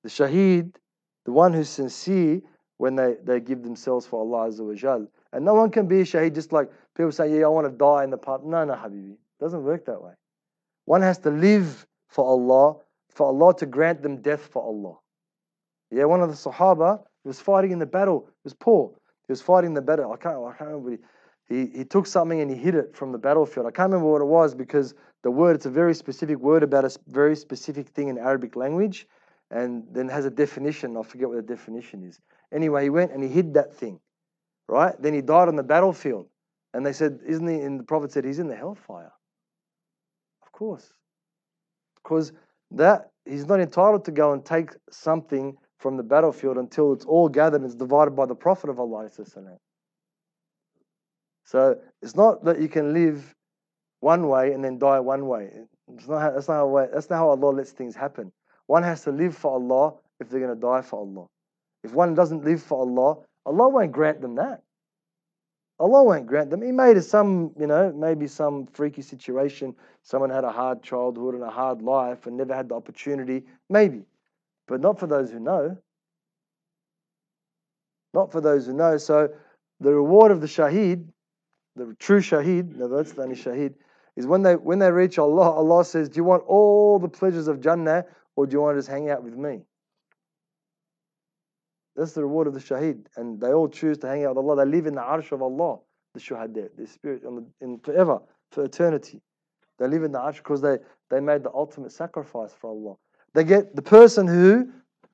The 0.06 0.12
shaheed, 0.12 0.76
the 1.26 1.32
one 1.32 1.52
who's 1.52 1.68
sincere 1.68 2.40
when 2.78 2.96
they, 2.96 3.16
they 3.24 3.40
give 3.40 3.64
themselves 3.64 4.06
for 4.06 4.20
Allah 4.20 4.52
Azza 4.52 4.64
wa 4.64 4.76
Jal. 4.76 5.08
And 5.34 5.44
no 5.44 5.56
one 5.56 5.72
can 5.72 5.88
be 5.88 6.02
a 6.02 6.04
shaheed 6.04 6.36
just 6.36 6.54
like 6.54 6.70
people 6.96 7.12
say, 7.12 7.36
yeah, 7.36 7.46
I 7.46 7.48
want 7.48 7.66
to 7.66 7.76
die 7.76 8.04
in 8.04 8.12
the 8.12 8.18
path. 8.20 8.42
No, 8.44 8.64
no, 8.66 8.74
Habibi. 8.74 9.14
It 9.14 9.40
doesn't 9.40 9.64
work 9.64 9.84
that 9.88 10.00
way. 10.00 10.12
One 10.86 11.02
has 11.02 11.18
to 11.20 11.32
live 11.32 11.88
for 12.08 12.24
Allah, 12.24 12.76
for 13.10 13.26
Allah 13.26 13.56
to 13.58 13.66
grant 13.66 14.04
them 14.04 14.22
death 14.22 14.46
for 14.46 14.62
Allah. 14.62 14.98
Yeah, 15.90 16.06
one 16.06 16.22
of 16.22 16.30
the 16.30 16.36
Sahaba 16.36 17.02
was 17.24 17.42
fighting 17.42 17.72
in 17.72 17.80
the 17.80 17.88
battle. 17.88 18.28
He 18.28 18.42
was 18.44 18.54
poor. 18.54 18.92
He 19.26 19.32
was 19.32 19.42
fighting 19.42 19.74
the 19.74 19.82
battle. 19.82 20.14
I 20.14 20.18
can't, 20.18 20.38
I 20.38 20.56
can't 20.56 20.70
remember. 20.70 20.98
He, 21.50 21.66
he 21.76 21.84
took 21.84 22.06
something 22.06 22.40
and 22.40 22.52
he 22.52 22.58
hid 22.58 22.76
it 22.76 22.96
from 22.96 23.12
the 23.12 23.18
battlefield. 23.18 23.66
I 23.66 23.72
can't 23.72 23.92
remember 23.92 24.12
what 24.12 24.22
it 24.22 24.26
was 24.26 24.54
because 24.54 24.94
the 25.24 25.32
word, 25.32 25.56
it's 25.56 25.66
a 25.66 25.72
very 25.72 25.96
specific 25.96 26.38
word 26.38 26.62
about 26.62 26.86
a 26.86 26.96
very 27.08 27.36
specific 27.36 27.90
thing 27.90 28.10
in 28.10 28.20
Arabic 28.20 28.56
language 28.56 29.08
and 29.56 29.86
then 29.92 30.10
has 30.10 30.26
a 30.26 30.30
definition. 30.30 30.98
I 30.98 31.04
forget 31.04 31.30
what 31.30 31.38
the 31.38 31.56
definition 31.56 32.04
is. 32.04 32.20
Anyway, 32.54 32.84
he 32.84 32.90
went 32.90 33.14
and 33.14 33.24
he 33.24 33.30
hid 33.30 33.54
that 33.54 33.74
thing, 33.74 34.02
right? 34.68 34.94
Then 35.02 35.14
he 35.14 35.22
died 35.22 35.48
on 35.48 35.56
the 35.56 35.64
battlefield. 35.64 36.28
And 36.74 36.86
they 36.86 36.92
said, 36.92 37.20
isn't 37.26 37.48
he? 37.48 37.62
And 37.62 37.80
the 37.80 37.86
Prophet 37.86 38.12
said, 38.12 38.26
he's 38.26 38.40
in 38.40 38.50
the 38.50 38.56
hellfire. 38.56 39.14
Of 40.46 40.52
course. 40.52 40.92
Because 42.04 42.34
that 42.72 43.12
he's 43.24 43.46
not 43.46 43.62
entitled 43.62 44.04
to 44.06 44.12
go 44.12 44.34
and 44.34 44.44
take 44.44 44.72
something 44.92 45.56
from 45.80 45.96
the 45.96 46.04
battlefield 46.04 46.58
until 46.58 46.92
it's 46.92 47.06
all 47.06 47.30
gathered 47.30 47.62
and 47.62 47.66
it's 47.66 47.76
divided 47.76 48.12
by 48.12 48.26
the 48.26 48.36
Prophet 48.36 48.70
of 48.70 48.78
Allah. 48.78 49.10
So 51.46 51.78
it's 52.02 52.16
not 52.16 52.44
that 52.44 52.60
you 52.60 52.68
can 52.68 52.94
live 52.94 53.34
one 54.02 54.28
way 54.28 54.52
and 54.52 54.62
then 54.62 54.80
die 54.80 55.00
one 55.00 55.28
way. 55.28 55.50
It's 55.94 56.10
not 56.10 56.22
how, 56.22 56.32
that's, 56.32 56.50
not 56.50 56.56
how, 56.56 56.88
that's 56.92 57.10
not 57.10 57.18
how 57.18 57.30
Allah 57.30 57.52
lets 57.52 57.72
things 57.72 57.96
happen. 57.96 58.34
One 58.68 58.84
has 58.84 59.04
to 59.04 59.12
live 59.12 59.36
for 59.36 59.52
Allah 59.52 59.94
if 60.20 60.30
they're 60.30 60.40
going 60.40 60.54
to 60.54 60.60
die 60.60 60.82
for 60.82 61.00
Allah. 61.00 61.28
If 61.84 61.94
one 61.94 62.16
doesn't 62.16 62.44
live 62.44 62.62
for 62.64 62.80
Allah, 62.80 63.24
Allah 63.46 63.70
won't 63.70 63.92
grant 63.92 64.22
them 64.22 64.36
that. 64.36 64.62
Allah 65.78 66.04
won't 66.04 66.26
grant 66.26 66.50
them. 66.50 66.62
He 66.62 66.72
made 66.72 67.04
some, 67.04 67.52
you 67.60 67.68
know, 67.68 67.92
maybe 67.92 68.28
some 68.28 68.66
freaky 68.68 69.02
situation. 69.02 69.76
Someone 70.04 70.30
had 70.30 70.46
a 70.46 70.52
hard 70.52 70.82
childhood 70.82 71.36
and 71.36 71.44
a 71.44 71.50
hard 71.50 71.82
life 71.82 72.28
and 72.28 72.38
never 72.38 72.56
had 72.56 72.70
the 72.70 72.76
opportunity. 72.76 73.44
Maybe. 73.70 74.04
But 74.68 74.82
not 74.82 75.00
for 75.00 75.08
those 75.08 75.32
who 75.32 75.40
know. 75.40 75.78
Not 78.14 78.32
for 78.32 78.40
those 78.40 78.68
who 78.68 78.74
know. 78.74 78.98
So 78.98 79.30
the 79.82 79.94
reward 79.94 80.32
of 80.32 80.40
the 80.40 80.48
shaheed, 80.48 81.06
the 81.76 81.96
true 82.00 82.22
shaheed, 82.22 82.78
no, 82.78 82.88
that's 82.88 83.12
the 83.12 83.24
only 83.24 83.36
shaheed, 83.36 83.74
is 84.16 84.26
when 84.26 84.42
they 84.42 84.56
when 84.56 84.80
they 84.80 84.90
reach 84.90 85.20
Allah, 85.20 85.52
Allah 85.52 85.84
says, 85.84 86.08
Do 86.08 86.18
you 86.18 86.24
want 86.24 86.44
all 86.48 87.00
the 87.00 87.10
pleasures 87.10 87.50
of 87.50 87.60
Jannah 87.60 88.06
or 88.36 88.46
do 88.46 88.54
you 88.54 88.62
want 88.62 88.76
to 88.76 88.80
just 88.80 88.90
hang 88.90 89.10
out 89.10 89.24
with 89.24 89.36
me? 89.36 89.62
That's 91.96 92.12
the 92.12 92.22
reward 92.22 92.48
of 92.48 92.54
the 92.54 92.60
shaheed. 92.60 93.06
And 93.16 93.40
they 93.40 93.54
all 93.54 93.70
choose 93.70 93.98
to 94.00 94.08
hang 94.08 94.26
out 94.26 94.36
with 94.36 94.46
Allah. 94.46 94.66
They 94.66 94.72
live 94.72 94.86
in 94.86 94.96
the 94.96 95.02
arsh 95.02 95.32
of 95.32 95.42
Allah, 95.42 95.80
the 96.14 96.20
shuhada, 96.20 96.70
the 96.78 96.88
spirit 96.88 97.24
the, 97.24 97.46
in 97.62 97.80
forever, 97.80 98.20
for 98.52 98.66
eternity. 98.66 99.22
They 99.80 99.88
live 99.88 100.04
in 100.04 100.12
the 100.12 100.20
arsh 100.20 100.38
because 100.38 100.62
they, 100.62 100.78
they 101.10 101.20
made 101.20 101.44
the 101.44 101.52
ultimate 101.54 101.92
sacrifice 101.92 102.54
for 102.54 102.70
Allah. 102.70 102.96
They 103.34 103.44
get 103.44 103.76
the 103.76 103.82
person 103.82 104.28
who 104.28 104.72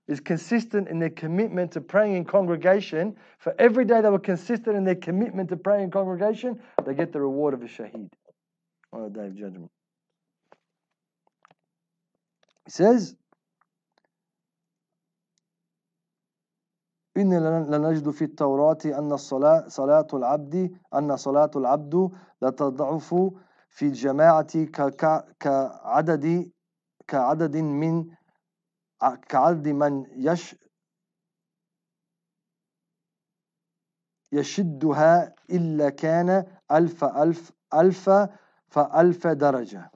is 0.07 0.19
consistent 0.19 0.87
in 0.87 0.99
their 0.99 1.09
commitment 1.09 1.71
to 1.71 1.81
praying 1.81 2.15
in 2.15 2.25
congregation. 2.25 3.15
For 3.37 3.55
every 3.59 3.85
day 3.85 4.01
they 4.01 4.09
were 4.09 4.19
consistent 4.19 4.75
in 4.75 4.83
their 4.83 4.95
commitment 4.95 5.49
to 5.49 5.57
praying 5.57 5.85
in 5.85 5.91
congregation, 5.91 6.59
they 6.85 6.93
get 6.93 7.13
the 7.13 7.21
reward 7.21 7.53
of 7.53 7.61
a 7.61 7.65
shaheed 7.65 8.09
on 8.91 9.03
the 9.03 9.09
day 9.09 9.27
of 9.27 9.35
judgment. 9.35 9.71
He 12.65 12.71
says, 12.71 13.15
إن 17.17 17.33
لن- 17.33 17.71
لنجد 17.75 18.09
في 18.09 18.23
التوراة 18.23 18.77
أن 18.85 19.11
الصلاة 19.11 19.67
صلاة 19.67 20.07
العبد 20.13 20.77
أن 20.93 21.17
صلاة 21.17 21.51
العبد 21.55 22.09
لتضعف 22.41 23.15
في 23.69 23.85
الجماعة 23.85 24.63
كعدد 25.39 26.51
كعدد 27.07 27.57
من 27.57 28.15
كعدد 29.29 29.67
من 29.67 30.05
يش 30.11 30.55
يشدها 34.31 35.35
إلا 35.49 35.89
كان 35.89 36.57
ألف 36.71 37.03
ألف 37.03 37.51
ألف 37.73 38.09
فألف 38.69 39.27
درجة. 39.27 39.91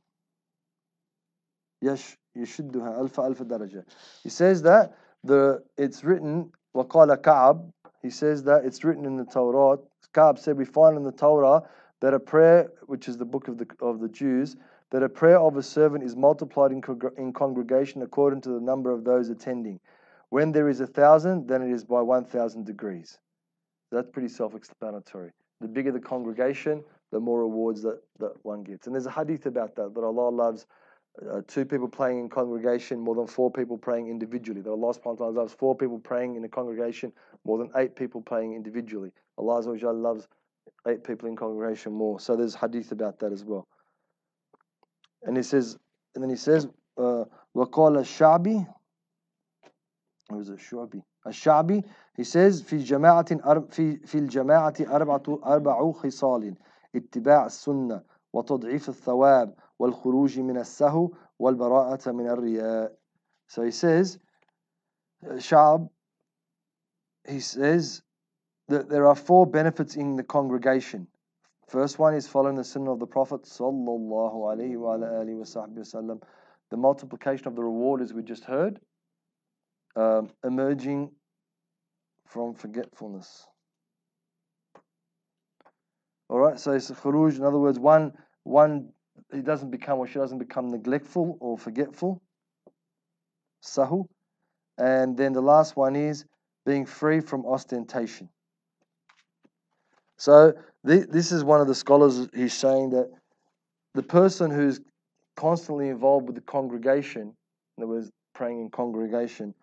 يش 1.81 2.24
يشدها 2.36 3.00
ألف 3.00 3.20
ألف 3.20 3.42
درجة 3.42 3.84
He 4.22 4.28
says 4.28 4.62
that 4.62 4.94
the 5.24 5.62
it's 5.76 6.04
written 6.04 6.50
وقال 6.74 7.14
كعب 7.22 7.70
He 8.02 8.10
says 8.10 8.42
that 8.44 8.64
it's 8.64 8.84
written 8.84 9.04
in 9.04 9.16
the 9.16 9.24
Torah 9.24 9.78
Ka'b 10.12 10.38
said 10.38 10.56
we 10.56 10.64
find 10.64 10.96
in 10.96 11.04
the 11.04 11.12
Torah 11.12 11.62
that 12.00 12.14
a 12.14 12.18
prayer 12.18 12.70
which 12.86 13.08
is 13.08 13.16
the 13.16 13.24
book 13.24 13.48
of 13.48 13.58
the 13.58 13.66
of 13.80 14.00
the 14.00 14.08
Jews 14.08 14.56
that 14.90 15.02
a 15.02 15.08
prayer 15.08 15.38
of 15.38 15.56
a 15.56 15.62
servant 15.62 16.02
is 16.02 16.16
multiplied 16.16 16.72
in, 16.72 16.80
congr- 16.80 17.16
in 17.16 17.32
congregation 17.32 18.02
according 18.02 18.40
to 18.40 18.48
the 18.50 18.60
number 18.60 18.90
of 18.90 19.04
those 19.04 19.28
attending. 19.28 19.78
When 20.30 20.52
there 20.52 20.68
is 20.68 20.80
a 20.80 20.86
thousand, 20.86 21.46
then 21.46 21.62
it 21.62 21.70
is 21.70 21.84
by 21.84 22.02
one 22.02 22.24
thousand 22.24 22.66
degrees. 22.66 23.18
That's 23.92 24.08
pretty 24.10 24.28
self-explanatory. 24.28 25.30
The 25.60 25.68
bigger 25.68 25.92
the 25.92 26.00
congregation, 26.00 26.84
the 27.12 27.20
more 27.20 27.40
rewards 27.40 27.82
that, 27.82 28.00
that 28.18 28.32
one 28.42 28.62
gets. 28.62 28.86
And 28.86 28.94
there's 28.94 29.06
a 29.06 29.10
hadith 29.10 29.46
about 29.46 29.74
that, 29.76 29.94
that 29.94 30.00
Allah 30.00 30.30
loves 30.30 30.66
uh, 31.30 31.42
two 31.46 31.64
people 31.64 31.88
praying 31.88 32.18
in 32.18 32.28
congregation 32.28 32.98
more 32.98 33.14
than 33.14 33.26
four 33.26 33.50
people 33.50 33.76
praying 33.76 34.08
individually. 34.08 34.60
That 34.60 34.70
Allah 34.70 34.94
subhanahu 34.94 35.18
wa 35.18 35.26
ta'ala 35.26 35.38
loves 35.40 35.52
four 35.52 35.76
people 35.76 35.98
praying 35.98 36.36
in 36.36 36.44
a 36.44 36.48
congregation 36.48 37.12
more 37.44 37.58
than 37.58 37.70
eight 37.76 37.96
people 37.96 38.22
praying 38.22 38.54
individually. 38.54 39.10
Allah 39.36 39.60
Azza 39.60 39.66
wa 39.66 39.74
Jalla 39.74 40.02
loves 40.02 40.28
eight 40.86 41.04
people 41.04 41.28
in 41.28 41.36
congregation 41.36 41.92
more. 41.92 42.20
So 42.20 42.36
there's 42.36 42.54
hadith 42.54 42.92
about 42.92 43.18
that 43.20 43.32
as 43.32 43.44
well. 43.44 43.66
And 45.22 45.36
he 45.36 45.42
says, 45.42 45.76
and 46.14 46.22
then 46.22 46.30
he 46.30 46.36
says, 46.36 46.66
uh, 46.96 47.24
وقال 47.54 47.98
الشعبي 47.98 48.66
or 50.30 50.40
is 50.40 50.48
it 50.48 50.58
شعبي 50.58 51.02
الشعبي 51.26 51.84
he 52.16 52.24
says 52.24 52.62
في 52.62 52.78
جماعة 52.78 53.26
أرب 53.44 53.72
في 53.72 53.96
في 54.06 54.18
الجماعة 54.18 54.74
أربعة 54.80 55.40
أربع 55.44 55.92
خصال 55.92 56.54
اتباع 56.94 57.46
السنة 57.46 58.02
وتضعيف 58.32 58.88
الثواب 58.88 59.54
والخروج 59.78 60.40
من 60.40 60.56
السهو 60.56 61.10
والبراءة 61.38 62.10
من 62.12 62.26
الرياء 62.26 62.92
so 63.48 63.62
he 63.62 63.70
says 63.70 64.18
uh, 65.26 65.38
شعب 65.38 65.88
he 67.28 67.40
says 67.40 68.02
that 68.68 68.88
there 68.88 69.06
are 69.06 69.14
four 69.16 69.46
benefits 69.46 69.96
in 69.96 70.16
the 70.16 70.22
congregation 70.24 71.06
First 71.70 72.00
one 72.00 72.14
is 72.14 72.26
following 72.26 72.56
the 72.56 72.64
sunnah 72.64 72.94
of 72.94 72.98
the 72.98 73.06
Prophet 73.06 73.44
sallallahu 73.44 74.34
alaihi 74.34 74.76
wa 74.76 74.94
ala 74.96 75.06
alihi 75.22 75.38
wa 75.38 75.44
sahbihi 75.44 75.78
wasallam. 75.78 76.20
The 76.70 76.76
multiplication 76.76 77.46
of 77.46 77.54
the 77.54 77.62
reward, 77.62 78.02
as 78.02 78.12
we 78.12 78.24
just 78.24 78.42
heard, 78.42 78.80
um, 79.94 80.30
emerging 80.42 81.12
from 82.26 82.54
forgetfulness. 82.54 83.46
All 86.28 86.40
right, 86.40 86.58
so 86.58 86.72
it's 86.72 86.90
khuruj. 86.90 87.36
In 87.36 87.44
other 87.44 87.58
words, 87.58 87.78
one 87.78 88.14
one 88.42 88.88
he 89.35 89.41
doesn't 89.41 89.71
become 89.71 89.99
or 89.99 90.07
she 90.07 90.19
doesn't 90.19 90.39
become 90.39 90.69
neglectful 90.69 91.37
or 91.39 91.57
forgetful. 91.57 92.21
Sahu, 93.63 94.07
and 94.77 95.17
then 95.17 95.33
the 95.33 95.41
last 95.41 95.75
one 95.75 95.95
is 95.95 96.25
being 96.65 96.85
free 96.85 97.19
from 97.19 97.45
ostentation. 97.45 98.29
So 100.17 100.53
th- 100.85 101.07
this 101.09 101.31
is 101.31 101.43
one 101.43 101.61
of 101.61 101.67
the 101.67 101.75
scholars. 101.75 102.27
He's 102.33 102.53
saying 102.53 102.91
that 102.91 103.09
the 103.93 104.03
person 104.03 104.51
who's 104.51 104.79
constantly 105.35 105.89
involved 105.89 106.27
with 106.27 106.35
the 106.35 106.41
congregation, 106.41 107.33
in 107.77 107.83
other 107.83 107.87
words, 107.87 108.11
praying 108.33 108.61
in 108.61 108.69
congregation, 108.69 109.53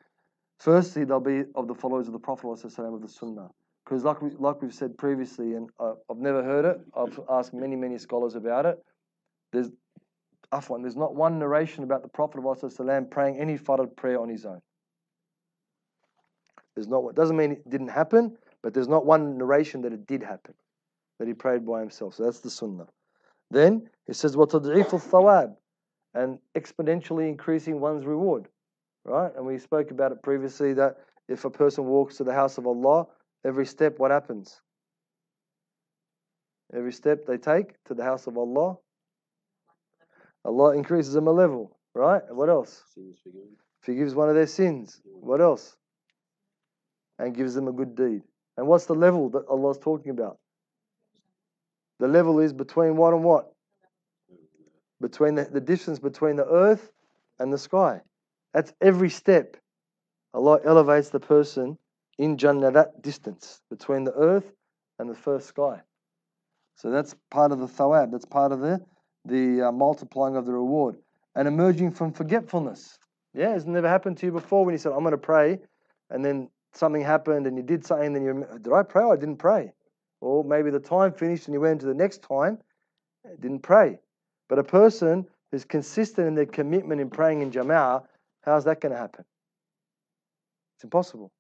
firstly 0.59 1.05
they'll 1.05 1.21
be 1.21 1.45
of 1.55 1.69
the 1.69 1.75
followers 1.75 2.07
of 2.07 2.13
the 2.13 2.19
Prophet 2.19 2.49
of 2.49 3.03
the 3.03 3.09
Sunnah. 3.09 3.49
Because 3.85 4.05
like 4.05 4.23
we 4.23 4.31
like 4.39 4.63
we've 4.63 4.73
said 4.73 4.97
previously, 4.97 5.55
and 5.55 5.69
uh, 5.81 5.95
I've 6.11 6.19
never 6.19 6.43
heard 6.43 6.65
it. 6.65 6.81
I've 6.97 7.19
asked 7.29 7.53
many 7.53 7.77
many 7.77 7.99
scholars 7.99 8.37
about 8.37 8.65
it. 8.65 8.79
There's 9.52 9.70
afwan, 10.52 10.82
there's 10.82 10.96
not 10.96 11.16
one 11.16 11.40
narration 11.40 11.84
about 11.84 12.04
the 12.04 12.10
Prophet 12.10 12.42
ﷺ 12.42 13.10
praying 13.10 13.38
any 13.38 13.58
farad 13.58 13.96
prayer 13.96 14.20
on 14.20 14.30
his 14.30 14.46
own. 14.46 14.62
There's 16.76 16.88
not. 16.88 17.08
It 17.10 17.16
doesn't 17.16 17.36
mean 17.36 17.54
it 17.54 17.70
didn't 17.70 17.88
happen, 17.88 18.38
but 18.62 18.74
there's 18.74 18.88
not 18.88 19.06
one 19.06 19.38
narration 19.38 19.82
that 19.82 19.94
it 19.94 20.06
did 20.06 20.22
happen, 20.22 20.54
that 21.20 21.28
he 21.28 21.34
prayed 21.34 21.66
by 21.66 21.80
himself. 21.80 22.14
So 22.16 22.24
that's 22.24 22.40
the 22.40 22.52
sunnah. 22.52 22.88
Then 23.50 23.90
it 24.08 24.16
says 24.16 24.36
وَتَضْعِيفُ 24.36 24.90
الثَّوَابِ 24.90 25.56
and 26.14 26.40
exponentially 26.56 27.30
increasing 27.30 27.80
one's 27.80 28.06
reward. 28.06 28.48
Right? 29.06 29.32
And 29.36 29.46
we 29.46 29.58
spoke 29.58 29.92
about 29.92 30.12
it 30.12 30.22
previously 30.22 30.74
that 30.74 30.98
if 31.28 31.46
a 31.46 31.50
person 31.50 31.86
walks 31.86 32.18
to 32.18 32.24
the 32.24 32.34
house 32.34 32.58
of 32.58 32.68
Allah, 32.68 33.08
every 33.46 33.66
step, 33.66 34.00
what 34.00 34.12
happens? 34.12 34.62
Every 36.74 36.92
step 36.92 37.26
they 37.26 37.38
take 37.38 37.82
to 37.86 37.94
the 37.94 38.04
house 38.04 38.28
of 38.28 38.38
Allah, 38.38 38.78
Allah 40.45 40.77
increases 40.77 41.15
them 41.15 41.27
a 41.27 41.33
level. 41.33 41.77
Right? 41.95 42.23
What 42.31 42.49
else? 42.49 42.83
Forgives 43.83 44.15
one 44.15 44.29
of 44.29 44.35
their 44.35 44.47
sins. 44.47 45.01
What 45.05 45.41
else? 45.41 45.77
And 47.19 47.35
gives 47.35 47.55
them 47.55 47.69
a 47.69 47.73
good 47.73 47.95
deed. 47.95 48.23
And 48.57 48.67
what's 48.67 48.87
the 48.87 48.95
level 48.95 49.29
that 49.31 49.47
Allah's 49.49 49.79
talking 49.79 50.11
about? 50.11 50.39
The 51.99 52.09
level 52.09 52.41
is 52.41 52.53
between 52.53 52.97
what 52.97 53.13
and 53.13 53.23
what? 53.23 53.53
Between 55.01 55.35
the, 55.35 55.45
the 55.45 55.61
distance 55.61 55.99
between 55.99 56.37
the 56.37 56.47
earth 56.47 56.91
and 57.39 57.53
the 57.53 57.59
sky. 57.59 58.01
That's 58.55 58.73
every 58.81 59.11
step. 59.11 59.57
Allah 60.35 60.61
elevates 60.65 61.11
the 61.11 61.21
person 61.21 61.77
in 62.19 62.39
Jannah 62.39 62.71
that 62.73 63.03
distance 63.03 63.61
between 63.71 64.05
the 64.05 64.15
earth 64.15 64.51
and 64.99 65.11
the 65.11 65.15
first 65.15 65.47
sky. 65.47 65.81
So 66.77 66.91
that's 66.91 67.15
part 67.31 67.53
of 67.53 67.59
the 67.59 67.67
thawab. 67.67 68.13
That's 68.13 68.25
part 68.25 68.53
of 68.53 68.61
the 68.61 68.81
the 69.25 69.69
uh, 69.69 69.73
multiplying 69.73 70.37
of 70.37 70.47
the 70.47 70.53
reward 70.53 70.97
and 71.35 71.49
emerging 71.49 71.93
from 71.93 72.13
forgetfulness. 72.13 72.99
Yeah, 73.35 73.55
it's 73.55 73.65
never 73.65 73.89
happened 73.89 74.19
to 74.19 74.27
you 74.27 74.33
before 74.33 74.65
when 74.65 74.75
you 74.75 74.79
said, 74.79 74.93
"I'm 74.93 75.01
going 75.01 75.13
to 75.13 75.19
pray," 75.19 75.59
and 76.11 76.25
then 76.25 76.51
something 76.73 77.03
happened 77.03 77.47
and 77.47 77.57
you 77.57 77.63
did 77.63 77.85
something. 77.85 78.07
And 78.07 78.17
then 78.17 78.25
you 78.25 78.47
did 78.61 78.73
I 78.73 78.83
pray? 78.83 79.05
Or 79.05 79.15
I 79.15 79.17
didn't 79.17 79.39
pray. 79.39 79.73
Or 80.21 80.45
maybe 80.45 80.71
the 80.71 80.81
time 80.81 81.13
finished 81.13 81.47
and 81.47 81.55
you 81.55 81.61
went 81.61 81.81
to 81.81 81.87
the 81.87 81.95
next 81.95 82.23
time, 82.23 82.59
and 83.25 83.41
didn't 83.41 83.61
pray. 83.61 83.99
But 84.49 84.59
a 84.59 84.65
person 84.65 85.27
who's 85.51 85.65
consistent 85.65 86.27
in 86.29 86.35
their 86.35 86.47
commitment 86.47 87.01
in 87.01 87.11
praying 87.11 87.43
in 87.43 87.51
Jama'ah, 87.51 88.05
how's 88.43 88.65
that 88.65 88.81
going 88.81 88.93
to 88.93 88.99
happen? 88.99 89.25
It's 90.77 90.85
impossible. 90.85 91.31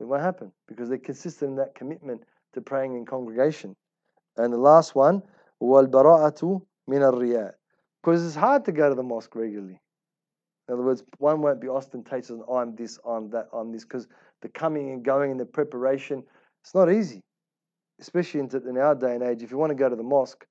It 0.00 0.04
won't 0.04 0.22
happen 0.22 0.52
because 0.66 0.88
they're 0.88 0.98
consistent 0.98 1.50
in 1.50 1.56
that 1.56 1.74
commitment 1.74 2.22
to 2.54 2.60
praying 2.60 2.96
in 2.96 3.06
congregation. 3.06 3.76
And 4.36 4.52
the 4.52 4.58
last 4.58 4.94
one, 4.94 5.22
وَالْبَرَاءَةُ 5.61 6.61
مِنَ 6.89 7.01
الرِّيَاءِ 7.13 7.53
Because 8.01 8.25
it's 8.25 8.35
hard 8.35 8.65
to 8.65 8.71
go 8.71 8.89
to 8.89 8.95
the 8.95 9.03
mosque 9.03 9.35
regularly. 9.35 9.79
In 10.67 10.73
other 10.73 10.83
words, 10.83 11.03
one 11.17 11.41
won't 11.41 11.59
be 11.59 11.67
ostentatious 11.67 12.29
and 12.29 12.43
I'm 12.49 12.75
this, 12.75 12.99
I'm 13.05 13.29
that, 13.31 13.47
I'm 13.51 13.71
this, 13.71 13.83
because 13.83 14.07
the 14.41 14.49
coming 14.49 14.91
and 14.91 15.03
going 15.03 15.31
and 15.31 15.39
the 15.39 15.45
preparation, 15.45 16.23
it's 16.63 16.75
not 16.75 16.91
easy. 16.91 17.23
Especially 17.99 18.39
in, 18.39 18.49
in 18.67 18.77
our 18.77 18.95
day 18.95 19.15
and 19.15 19.23
age, 19.23 19.41
if 19.41 19.51
you 19.51 19.57
want 19.57 19.71
to 19.71 19.75
go 19.75 19.89
to 19.89 19.95
the 19.95 20.03
mosque, 20.03 20.45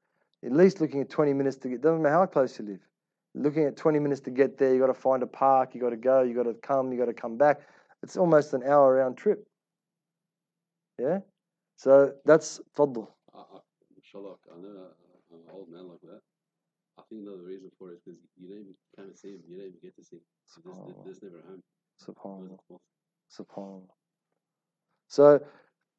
at 0.45 0.53
least 0.53 0.81
looking 0.81 1.01
at 1.01 1.09
20 1.09 1.33
minutes 1.33 1.57
to 1.59 1.69
get, 1.69 1.81
doesn't 1.81 2.03
matter 2.03 2.15
how 2.15 2.27
close 2.27 2.59
you 2.59 2.65
live. 2.65 2.81
Looking 3.35 3.65
at 3.65 3.77
20 3.77 3.99
minutes 4.01 4.21
to 4.23 4.31
get 4.31 4.59
there, 4.59 4.75
you 4.75 4.81
got 4.81 4.89
to 4.89 4.95
find 4.95 5.23
a 5.23 5.27
park, 5.27 5.75
you 5.75 5.81
got 5.81 5.91
to 5.91 5.97
go, 5.97 6.23
you 6.23 6.35
got 6.35 6.45
to 6.45 6.55
come, 6.55 6.93
you 6.93 6.99
got 6.99 7.07
to 7.07 7.15
come 7.15 7.37
back. 7.37 7.61
It's 8.03 8.17
almost 8.17 8.55
an 8.55 8.63
hour 8.65 8.97
round 8.97 9.17
trip. 9.17 9.47
Yeah? 10.99 11.21
So 11.77 12.13
that's 12.25 12.61
fadl. 12.77 13.09
I, 14.16 14.18
I, 14.18 14.22
inshallah, 14.22 14.36
I 14.54 14.62
know 14.62 14.70
a- 14.70 15.36
an 15.36 15.42
old 15.54 15.70
man 15.70 15.90
like 15.90 16.02
that. 16.02 16.22
I 17.00 17.02
think 17.10 17.24
another 17.26 17.44
reason 17.44 17.72
for 17.80 17.92
it 17.92 17.96
is 17.96 18.00
because 18.06 18.20
you 18.40 18.50
don't 18.50 18.60
even 18.60 18.76
kind 18.96 19.10
of 19.10 19.18
see 19.18 19.30
him. 19.30 19.42
You 19.50 19.58
don't 19.58 19.68
even 19.68 19.80
get 19.82 19.96
to 19.98 20.04
see 20.04 20.18
him. 20.18 20.22
There's, 21.06 21.20
there's 21.20 21.24
never 21.24 21.40
a 21.40 21.48
home. 21.48 21.62
Subhanallah. 22.06 22.50
Goes 22.50 22.60
to 22.68 22.74
mosque. 22.74 23.50
Subhanallah. 23.50 23.90
So 25.08 25.40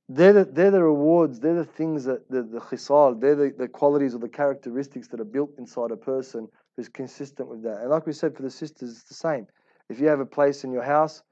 they're 0.09 0.33
the, 0.33 0.45
they're 0.45 0.71
the 0.71 0.83
rewards, 0.83 1.41
they're 1.41 1.55
the 1.55 1.65
things 1.65 2.05
that 2.05 2.31
the, 2.31 2.43
the 2.43 2.61
khisal, 2.61 3.21
they're 3.21 3.35
the, 3.35 3.55
the 3.57 3.69
qualities 3.69 4.15
or 4.15 4.19
the 4.19 4.29
characteristics 4.29 5.09
that 5.09 5.21
are 5.21 5.25
built 5.25 5.51
inside 5.59 5.91
a 5.91 5.97
person 5.97 6.49
who's 6.77 6.89
consistent 6.89 7.49
with 7.49 7.63
that. 7.63 7.81
And 7.81 7.91
like 7.91 8.07
we 8.07 8.13
said 8.13 8.37
for 8.37 8.43
the 8.43 8.51
sisters, 8.51 8.91
it's 8.91 9.05
the 9.05 9.15
same. 9.15 9.47
If 9.89 10.01
you 10.01 10.09
have 10.09 10.21
a 10.21 10.27
place 10.27 10.65
in 10.65 10.73
your 10.73 10.83
house 10.83 11.23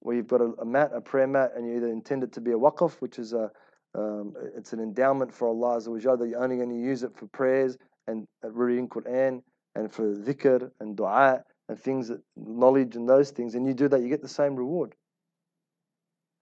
where 0.00 0.16
you've 0.16 0.28
got 0.28 0.40
a, 0.40 0.52
a 0.60 0.64
mat, 0.64 0.90
a 0.94 1.00
prayer 1.00 1.26
mat, 1.26 1.52
and 1.56 1.66
you 1.66 1.76
either 1.76 1.88
intend 1.88 2.24
it 2.24 2.32
to 2.32 2.40
be 2.40 2.52
a 2.52 2.58
waqf, 2.58 2.92
which 3.00 3.18
is 3.18 3.32
a 3.32 3.50
um, 3.94 4.34
it's 4.56 4.72
an 4.72 4.80
endowment 4.80 5.32
for 5.32 5.48
Allah 5.48 5.78
Azza 5.78 5.88
wa 5.88 5.98
Jalla, 5.98 6.18
that 6.20 6.28
you're 6.28 6.42
only 6.42 6.56
going 6.56 6.70
to 6.70 6.80
use 6.80 7.02
it 7.02 7.14
for 7.16 7.26
prayers 7.26 7.76
and 8.06 8.26
uh, 8.44 8.50
reading 8.50 8.88
Quran 8.88 9.42
and 9.74 9.92
for 9.92 10.14
dhikr 10.14 10.70
and 10.80 10.96
dua 10.96 11.42
and 11.68 11.78
things 11.78 12.08
that 12.08 12.20
knowledge 12.36 12.96
and 12.96 13.08
those 13.08 13.30
things, 13.30 13.54
and 13.54 13.66
you 13.66 13.74
do 13.74 13.88
that, 13.88 14.00
you 14.00 14.08
get 14.08 14.22
the 14.22 14.28
same 14.28 14.56
reward. 14.56 14.94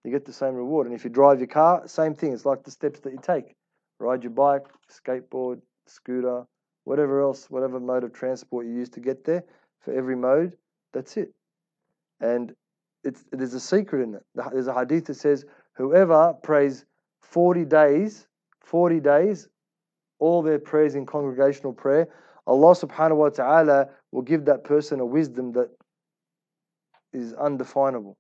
You 0.05 0.11
get 0.11 0.25
the 0.25 0.33
same 0.33 0.55
reward. 0.55 0.87
And 0.87 0.97
if 0.97 1.05
you 1.05 1.11
drive 1.11 1.41
your 1.41 1.47
car, 1.47 1.87
same 1.87 2.15
thing. 2.15 2.33
It's 2.33 2.47
like 2.47 2.65
the 2.65 2.71
steps 2.71 3.01
that 3.01 3.13
you 3.13 3.21
take. 3.23 3.55
Ride 3.99 4.23
your 4.23 4.31
bike, 4.31 4.65
skateboard, 4.91 5.61
scooter, 5.87 6.47
whatever 6.85 7.21
else, 7.21 7.51
whatever 7.51 7.79
mode 7.79 8.05
of 8.05 8.13
transport 8.13 8.67
you 8.67 8.73
use 8.73 8.89
to 8.91 9.01
get 9.01 9.25
there. 9.25 9.45
For 9.81 9.93
every 9.93 10.17
mode, 10.17 10.57
that's 10.93 11.17
it. 11.17 11.35
And 12.21 12.55
it's 13.05 13.25
there's 13.31 13.55
a 13.55 13.61
secret 13.61 14.03
in 14.03 14.15
it. 14.15 14.25
There's 14.35 14.67
a 14.67 14.75
hadith 14.75 15.07
that 15.07 15.15
says, 15.15 15.45
whoever 15.75 16.35
prays 16.43 16.87
40 17.31 17.65
days, 17.65 18.27
40 18.61 19.01
days, 19.01 19.49
all 20.19 20.43
their 20.43 20.59
prayers 20.59 20.97
in 20.97 21.07
congregational 21.07 21.73
prayer, 21.73 22.09
Allah 22.47 22.75
subhanahu 22.75 23.17
wa 23.17 23.29
ta'ala 23.29 23.89
will 24.11 24.23
give 24.23 24.45
that 24.47 24.65
person 24.65 24.99
a 24.99 25.07
wisdom 25.07 25.53
that 25.53 25.71
is 27.13 27.33
undefinable. 27.35 28.17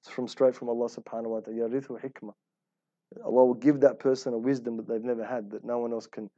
It's 0.00 0.10
from 0.12 0.26
straight 0.26 0.56
from 0.56 0.70
Allah 0.70 0.88
subhanahu 0.88 1.26
wa 1.26 1.40
ta'ala. 1.40 1.68
Hikmah. 1.68 2.32
Allah 3.24 3.44
will 3.44 3.54
give 3.54 3.80
that 3.80 3.98
person 3.98 4.32
a 4.32 4.38
wisdom 4.38 4.78
that 4.78 4.88
they've 4.88 5.04
never 5.04 5.24
had, 5.24 5.50
that 5.50 5.64
no 5.64 5.78
one 5.78 5.92
else 5.92 6.06
can 6.06 6.30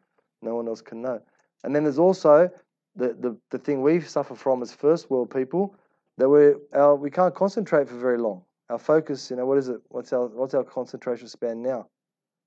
no 0.42 0.56
one 0.56 0.66
else 0.66 0.82
can 0.82 1.00
know. 1.00 1.20
And 1.62 1.74
then 1.74 1.84
there's 1.84 1.98
also 1.98 2.50
the, 2.96 3.16
the, 3.18 3.38
the 3.50 3.58
thing 3.58 3.80
we 3.80 4.00
suffer 4.00 4.34
from 4.34 4.62
as 4.62 4.72
first 4.74 5.10
world 5.10 5.30
people, 5.30 5.76
that 6.18 6.28
we 6.28 6.54
we 6.98 7.10
can't 7.10 7.34
concentrate 7.34 7.88
for 7.88 7.94
very 7.94 8.18
long. 8.18 8.42
Our 8.70 8.78
focus, 8.78 9.30
you 9.30 9.36
know, 9.36 9.46
what 9.46 9.58
is 9.58 9.68
it? 9.68 9.80
What's 9.88 10.12
our 10.12 10.26
what's 10.26 10.54
our 10.54 10.64
concentration 10.64 11.28
span 11.28 11.62
now? 11.62 11.86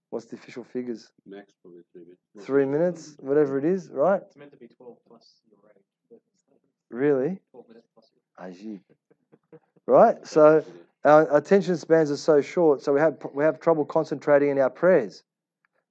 What's 0.10 0.26
the 0.26 0.36
official 0.38 0.64
figures? 0.64 1.12
Max 1.26 1.54
probably 1.62 1.82
three 1.94 2.04
minutes. 2.06 2.46
Three 2.46 2.66
minutes, 2.66 3.16
whatever 3.20 3.58
it 3.58 3.66
is, 3.66 3.90
right? 3.92 4.22
It's 4.26 4.36
meant 4.38 4.52
to 4.52 4.58
be 4.58 4.68
12 4.68 4.98
plus 5.08 5.42
your 5.50 5.60
age. 5.70 5.84
but 6.10 6.20
it's 6.34 6.46
like 6.50 6.60
Really? 6.90 7.40
12 7.52 7.68
minutes 7.68 7.88
plus 7.94 8.10
your 8.16 8.48
Ajib. 8.50 8.80
Right? 9.86 10.18
So 10.26 10.64
our 11.04 11.38
attention 11.38 11.78
spans 11.78 12.10
are 12.10 12.18
so 12.18 12.42
short, 12.42 12.82
so 12.82 12.94
we 12.94 13.00
have 13.00 13.18
we 13.34 13.44
have 13.44 13.60
trouble 13.60 13.86
concentrating 13.86 14.50
in 14.50 14.60
our 14.60 14.70
prayers. 14.70 15.24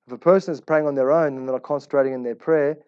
If 0.07 0.13
a 0.13 0.19
person 0.19 0.53
is 0.53 0.61
praying 0.61 0.87
on 0.87 0.95
their 0.95 1.11
own 1.13 1.37
and 1.37 1.47
they're 1.49 1.55
not 1.55 1.63
concentrating 1.63 2.13
in 2.15 2.23
their 2.23 2.35
prayer, 2.37 2.79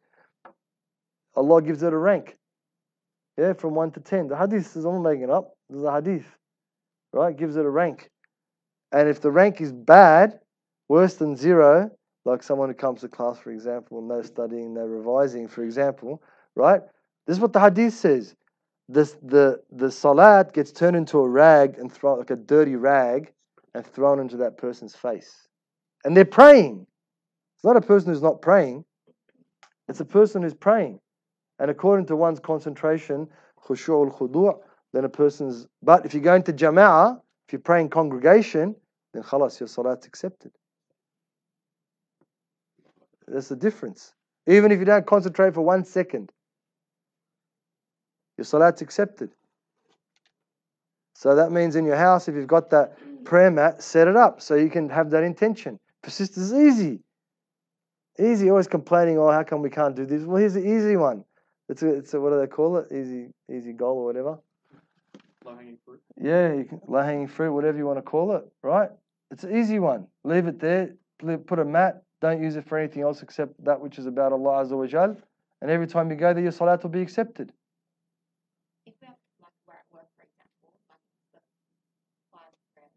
Allah 1.37 1.63
gives 1.63 1.83
it 1.83 1.93
a 1.93 1.97
rank. 1.97 2.37
Yeah, 3.37 3.53
from 3.53 3.75
one 3.75 3.91
to 3.93 4.01
ten. 4.01 4.29
The 4.29 4.37
hadith 4.37 4.77
is 4.77 4.85
I'm 4.85 4.95
not 4.95 5.03
making 5.11 5.25
it 5.25 5.31
up. 5.31 5.53
There's 5.69 5.85
a 5.85 5.93
hadith. 5.93 6.27
Right? 7.13 7.37
Gives 7.37 7.57
it 7.57 7.65
a 7.65 7.71
rank. 7.71 8.11
And 8.93 9.09
if 9.09 9.21
the 9.21 9.31
rank 9.31 9.61
is 9.61 9.73
bad, 9.73 10.41
worse 10.89 11.15
than 11.15 11.37
zero, 11.37 11.91
like 12.25 12.43
someone 12.43 12.69
who 12.69 12.75
comes 12.75 13.01
to 13.03 13.09
class, 13.09 13.39
for 13.39 13.51
example, 13.51 14.01
no 14.03 14.23
studying, 14.23 14.75
no 14.75 14.83
revising, 14.83 15.49
for 15.49 15.65
example, 15.65 16.23
right? 16.55 16.83
This 17.27 17.37
is 17.37 17.41
what 17.41 17.53
the 17.53 17.61
hadith 17.61 17.95
says 17.95 18.35
the 18.89 19.05
the 19.23 19.61
the 19.71 19.91
salat 19.91 20.53
gets 20.53 20.73
turned 20.73 20.97
into 20.97 21.19
a 21.19 21.29
rag 21.29 21.79
and 21.79 21.93
thrown 21.93 22.19
like 22.19 22.31
a 22.31 22.37
dirty 22.37 22.77
rag 22.77 23.33
and 23.75 23.87
thrown 23.87 24.19
into 24.19 24.39
that 24.39 24.57
person's 24.57 24.95
face. 24.95 25.49
And 26.05 26.17
they're 26.17 26.25
praying. 26.25 26.87
It's 27.57 27.65
not 27.65 27.77
a 27.77 27.81
person 27.81 28.13
who's 28.13 28.23
not 28.23 28.41
praying. 28.41 28.85
It's 29.89 30.01
a 30.01 30.05
person 30.05 30.43
who's 30.43 30.55
praying. 30.55 31.01
And 31.59 31.71
according 31.71 32.07
to 32.07 32.17
one's 32.17 32.41
concentration, 32.41 33.29
khushu'ul 33.65 34.17
khudu', 34.17 34.59
then 34.93 35.05
a 35.05 35.09
person's 35.09 35.67
but 35.83 36.07
if 36.07 36.15
you 36.15 36.21
go 36.21 36.35
into 36.35 36.53
jama'ah, 36.53 37.21
if 37.47 37.53
you're 37.53 37.61
praying 37.61 37.91
congregation, 37.91 38.75
then 39.13 39.23
khalas, 39.23 39.61
your 39.61 39.69
salat's 39.69 40.07
accepted. 40.07 40.53
That's 43.27 43.49
the 43.49 43.57
difference. 43.57 44.15
Even 44.47 44.73
if 44.73 44.79
you 44.79 44.85
don't 44.85 45.07
concentrate 45.07 45.55
for 45.55 45.61
one 45.61 45.85
second, 45.85 46.33
your 48.37 48.45
salat's 48.45 48.81
accepted. 48.81 49.31
So 51.15 51.35
that 51.35 51.51
means 51.53 51.75
in 51.75 51.85
your 51.85 51.97
house, 51.97 52.29
if 52.29 52.35
you've 52.35 52.47
got 52.47 52.71
that 52.71 52.97
prayer 53.25 53.51
mat, 53.51 53.83
set 53.83 54.09
it 54.09 54.17
up 54.17 54.41
so 54.41 54.55
you 54.55 54.71
can 54.71 54.89
have 54.89 55.11
that 55.11 55.25
intention. 55.25 55.79
Persistence 56.03 56.53
is 56.53 56.55
easy. 56.55 57.01
Easy, 58.21 58.51
always 58.51 58.69
complaining, 58.69 59.19
oh, 59.19 59.31
how 59.31 59.43
come 59.43 59.61
we 59.61 59.71
can't 59.71 59.95
do 59.95 60.07
this? 60.07 60.23
Well, 60.23 60.39
here's 60.39 60.55
the 60.55 60.67
easy 60.67 60.97
one. 60.97 61.25
It's 61.69 61.83
a, 61.83 61.89
it's 61.89 62.15
a, 62.15 62.21
what 62.21 62.31
do 62.31 62.39
they 62.41 62.47
call 62.47 62.79
it? 62.79 62.87
Easy, 62.93 63.29
easy 63.53 63.73
goal 63.73 63.99
or 63.99 64.05
whatever. 64.05 64.39
Low 65.49 65.57
hanging 65.57 65.79
fruit. 65.85 66.01
Yeah, 66.21 66.55
you 66.55 66.65
can, 66.65 66.81
low 66.87 67.03
hanging 67.03 67.29
fruit, 67.29 67.53
whatever 67.53 67.79
you 67.79 67.87
want 67.87 67.99
to 67.99 68.03
call 68.03 68.37
it, 68.37 68.45
right? 68.63 68.91
It's 69.31 69.45
an 69.45 69.57
easy 69.57 69.79
one. 69.79 70.07
Leave 70.25 70.47
it 70.47 70.61
there, 70.61 70.95
put 71.47 71.59
a 71.59 71.65
mat, 71.65 72.03
don't 72.21 72.43
use 72.43 72.57
it 72.57 72.67
for 72.69 72.79
anything 72.79 73.03
else 73.03 73.23
except 73.23 73.53
that 73.65 73.81
which 73.81 73.99
is 73.99 74.07
about 74.07 74.33
Allah 74.33 74.65
Azza 74.65 74.77
wa 74.77 74.87
Jal. 74.87 75.17
And 75.61 75.71
every 75.71 75.87
time 75.87 76.11
you 76.11 76.17
go 76.17 76.33
there, 76.33 76.43
your 76.43 76.53
salat 76.53 76.83
will 76.83 76.91
be 76.91 77.01
accepted. 77.03 77.53
if 78.87 78.95
we 79.01 79.07
have 79.07 79.17
like 79.43 79.53
we're 79.67 79.75
at 79.75 79.85
work, 79.93 80.07
for 80.17 80.23
example, 80.23 80.71
like 80.89 81.03
the 81.35 81.41
five 82.33 82.55
prayers, 82.75 82.95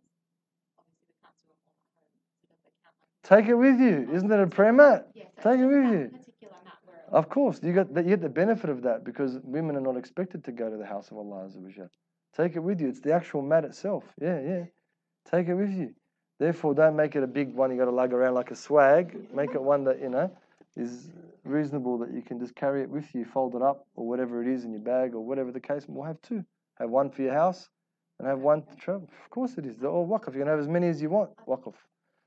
obviously 0.78 1.06
we 1.10 1.16
can't 1.22 1.36
do 1.42 1.50
them 1.50 1.58
all 1.66 1.74
at 1.74 1.92
home. 1.98 2.22
So 2.38 2.46
does 2.50 2.62
it 2.66 2.74
count 2.86 2.96
like 3.02 3.42
Take 3.42 3.50
it 3.50 3.56
with 3.56 3.80
you. 3.80 4.10
Isn't 4.14 4.30
that 4.30 4.40
a 4.40 4.48
prayer 4.48 4.74
mat? 4.74 5.10
yeah, 5.16 5.26
so 5.42 5.52
take 5.52 5.60
it 5.60 5.66
with 5.66 5.90
you. 5.92 6.04
Particular 6.14 6.58
mat 6.64 6.80
where 6.86 7.20
Of 7.20 7.30
course, 7.30 7.60
you 7.64 7.74
got 7.74 7.94
that, 7.94 8.06
you 8.06 8.12
get 8.12 8.22
the 8.22 8.30
benefit 8.30 8.70
of 8.70 8.84
that 8.84 9.04
because 9.04 9.40
women 9.44 9.76
are 9.76 9.86
not 9.90 9.98
expected 9.98 10.44
to 10.46 10.52
go 10.52 10.70
to 10.70 10.78
the 10.78 10.86
house 10.86 11.10
of 11.10 11.18
Allah 11.18 11.50
Azza 11.50 11.58
wa 11.58 11.70
Jal. 11.70 11.90
Take 12.36 12.56
it 12.56 12.60
with 12.60 12.80
you. 12.80 12.88
It's 12.88 13.02
the 13.02 13.14
actual 13.14 13.42
mat 13.42 13.66
itself. 13.66 14.04
Yeah, 14.22 14.40
yeah. 14.42 14.64
Take 15.30 15.48
it 15.48 15.56
with 15.56 15.72
you. 15.72 15.94
Therefore, 16.40 16.74
don't 16.74 16.96
make 16.96 17.16
it 17.16 17.24
a 17.24 17.28
big 17.28 17.54
one 17.54 17.72
you 17.72 17.78
got 17.78 17.86
to 17.86 17.92
lug 17.92 18.14
around 18.14 18.34
like 18.34 18.52
a 18.52 18.56
swag. 18.56 19.32
Make 19.34 19.54
it 19.54 19.62
one 19.62 19.84
that 19.84 20.02
you 20.02 20.10
know 20.10 20.32
is 20.76 21.12
reasonable 21.44 21.98
that 22.00 22.14
you 22.14 22.22
can 22.22 22.40
just 22.40 22.56
carry 22.56 22.82
it 22.82 22.90
with 22.90 23.14
you, 23.14 23.26
fold 23.26 23.56
it 23.56 23.62
up 23.62 23.86
or 23.96 24.08
whatever 24.08 24.42
it 24.42 24.48
is 24.48 24.64
in 24.64 24.72
your 24.72 24.82
bag 24.82 25.14
or 25.14 25.22
whatever 25.22 25.52
the 25.52 25.60
case. 25.60 25.86
We'll 25.88 26.06
have 26.06 26.22
two. 26.22 26.44
Have 26.80 26.90
one 26.90 27.12
for 27.12 27.22
your 27.22 27.34
house 27.34 27.70
and 28.18 28.28
have 28.28 28.40
one 28.40 28.64
to 28.64 28.76
travel. 28.76 29.10
Of 29.24 29.30
course, 29.30 29.58
it 29.58 29.66
is. 29.66 29.78
They're 29.78 29.90
all 29.90 30.08
waqf. 30.08 30.34
You 30.34 30.40
can 30.40 30.48
have 30.48 30.60
as 30.60 30.68
many 30.68 30.88
as 30.88 31.02
you 31.02 31.10
want. 31.10 31.32
Waqf. 31.48 31.74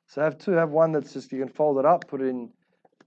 So 0.06 0.20
have 0.20 0.38
two. 0.38 0.52
Have 0.52 0.70
one 0.70 0.92
that's 0.92 1.12
just 1.12 1.32
you 1.32 1.40
can 1.40 1.48
fold 1.48 1.78
it 1.78 1.86
up, 1.86 2.06
put 2.08 2.20
it 2.20 2.26
in 2.26 2.50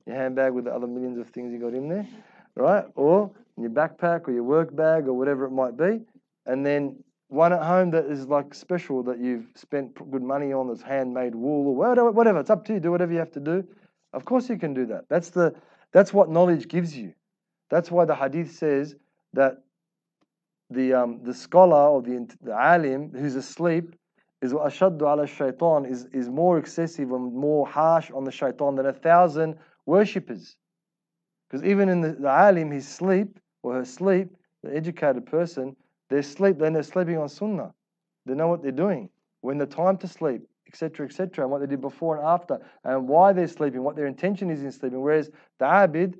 your 0.05 0.15
handbag 0.15 0.53
with 0.53 0.65
the 0.65 0.73
other 0.73 0.87
millions 0.87 1.19
of 1.19 1.29
things 1.29 1.53
you 1.53 1.59
got 1.59 1.73
in 1.73 1.87
there, 1.87 2.07
right? 2.55 2.85
Or 2.95 3.31
in 3.55 3.63
your 3.63 3.71
backpack 3.71 4.27
or 4.27 4.31
your 4.31 4.43
work 4.43 4.75
bag 4.75 5.07
or 5.07 5.13
whatever 5.13 5.45
it 5.45 5.51
might 5.51 5.77
be, 5.77 6.01
and 6.47 6.65
then 6.65 7.03
one 7.27 7.51
at 7.51 7.61
home 7.61 7.91
that 7.91 8.05
is 8.05 8.27
like 8.27 8.53
special 8.53 9.03
that 9.03 9.19
you've 9.19 9.47
spent 9.55 9.93
good 10.11 10.23
money 10.23 10.53
on, 10.53 10.69
that's 10.69 10.81
handmade 10.81 11.35
wool 11.35 11.67
or 11.67 12.11
whatever. 12.11 12.39
It's 12.39 12.49
up 12.49 12.65
to 12.65 12.73
you. 12.73 12.79
Do 12.79 12.91
whatever 12.91 13.11
you 13.11 13.19
have 13.19 13.31
to 13.31 13.39
do. 13.39 13.65
Of 14.13 14.23
course 14.25 14.49
you 14.49 14.57
can 14.57 14.73
do 14.73 14.85
that. 14.87 15.05
That's 15.09 15.29
the 15.29 15.53
that's 15.91 16.13
what 16.13 16.29
knowledge 16.29 16.67
gives 16.67 16.95
you. 16.95 17.13
That's 17.69 17.91
why 17.91 18.05
the 18.05 18.15
hadith 18.15 18.55
says 18.55 18.95
that 19.33 19.57
the 20.69 20.93
um, 20.93 21.19
the 21.23 21.33
scholar 21.33 21.89
or 21.89 22.01
the 22.01 22.27
the 22.41 22.53
alim 22.53 23.11
who's 23.11 23.35
asleep 23.35 23.95
is 24.41 24.53
ashaddu 24.53 25.01
ala 25.01 25.27
shaitan 25.27 25.85
is 25.85 26.05
is 26.13 26.29
more 26.29 26.57
excessive 26.57 27.11
and 27.11 27.33
more 27.33 27.67
harsh 27.67 28.09
on 28.11 28.23
the 28.23 28.31
shaitan 28.31 28.75
than 28.75 28.85
a 28.85 28.93
thousand 28.93 29.55
worshippers. 29.85 30.55
Because 31.49 31.65
even 31.65 31.89
in 31.89 32.01
the, 32.01 32.13
the 32.13 32.29
alim, 32.29 32.71
his 32.71 32.87
sleep 32.87 33.39
or 33.63 33.73
her 33.73 33.85
sleep, 33.85 34.29
the 34.63 34.75
educated 34.75 35.25
person, 35.25 35.75
their 36.09 36.23
sleep, 36.23 36.57
then 36.59 36.73
they're 36.73 36.83
sleeping 36.83 37.17
on 37.17 37.29
sunnah. 37.29 37.73
They 38.25 38.33
know 38.33 38.47
what 38.47 38.61
they're 38.61 38.71
doing, 38.71 39.09
when 39.41 39.57
the 39.57 39.65
time 39.65 39.97
to 39.97 40.07
sleep, 40.07 40.41
etc., 40.67 41.05
etc., 41.05 41.45
and 41.45 41.51
what 41.51 41.61
they 41.61 41.67
did 41.67 41.81
before 41.81 42.17
and 42.17 42.25
after, 42.25 42.59
and 42.83 43.07
why 43.07 43.33
they're 43.33 43.47
sleeping, 43.47 43.83
what 43.83 43.95
their 43.95 44.07
intention 44.07 44.49
is 44.49 44.63
in 44.63 44.71
sleeping. 44.71 45.01
Whereas 45.01 45.29
the 45.59 45.65
abid 45.65 46.15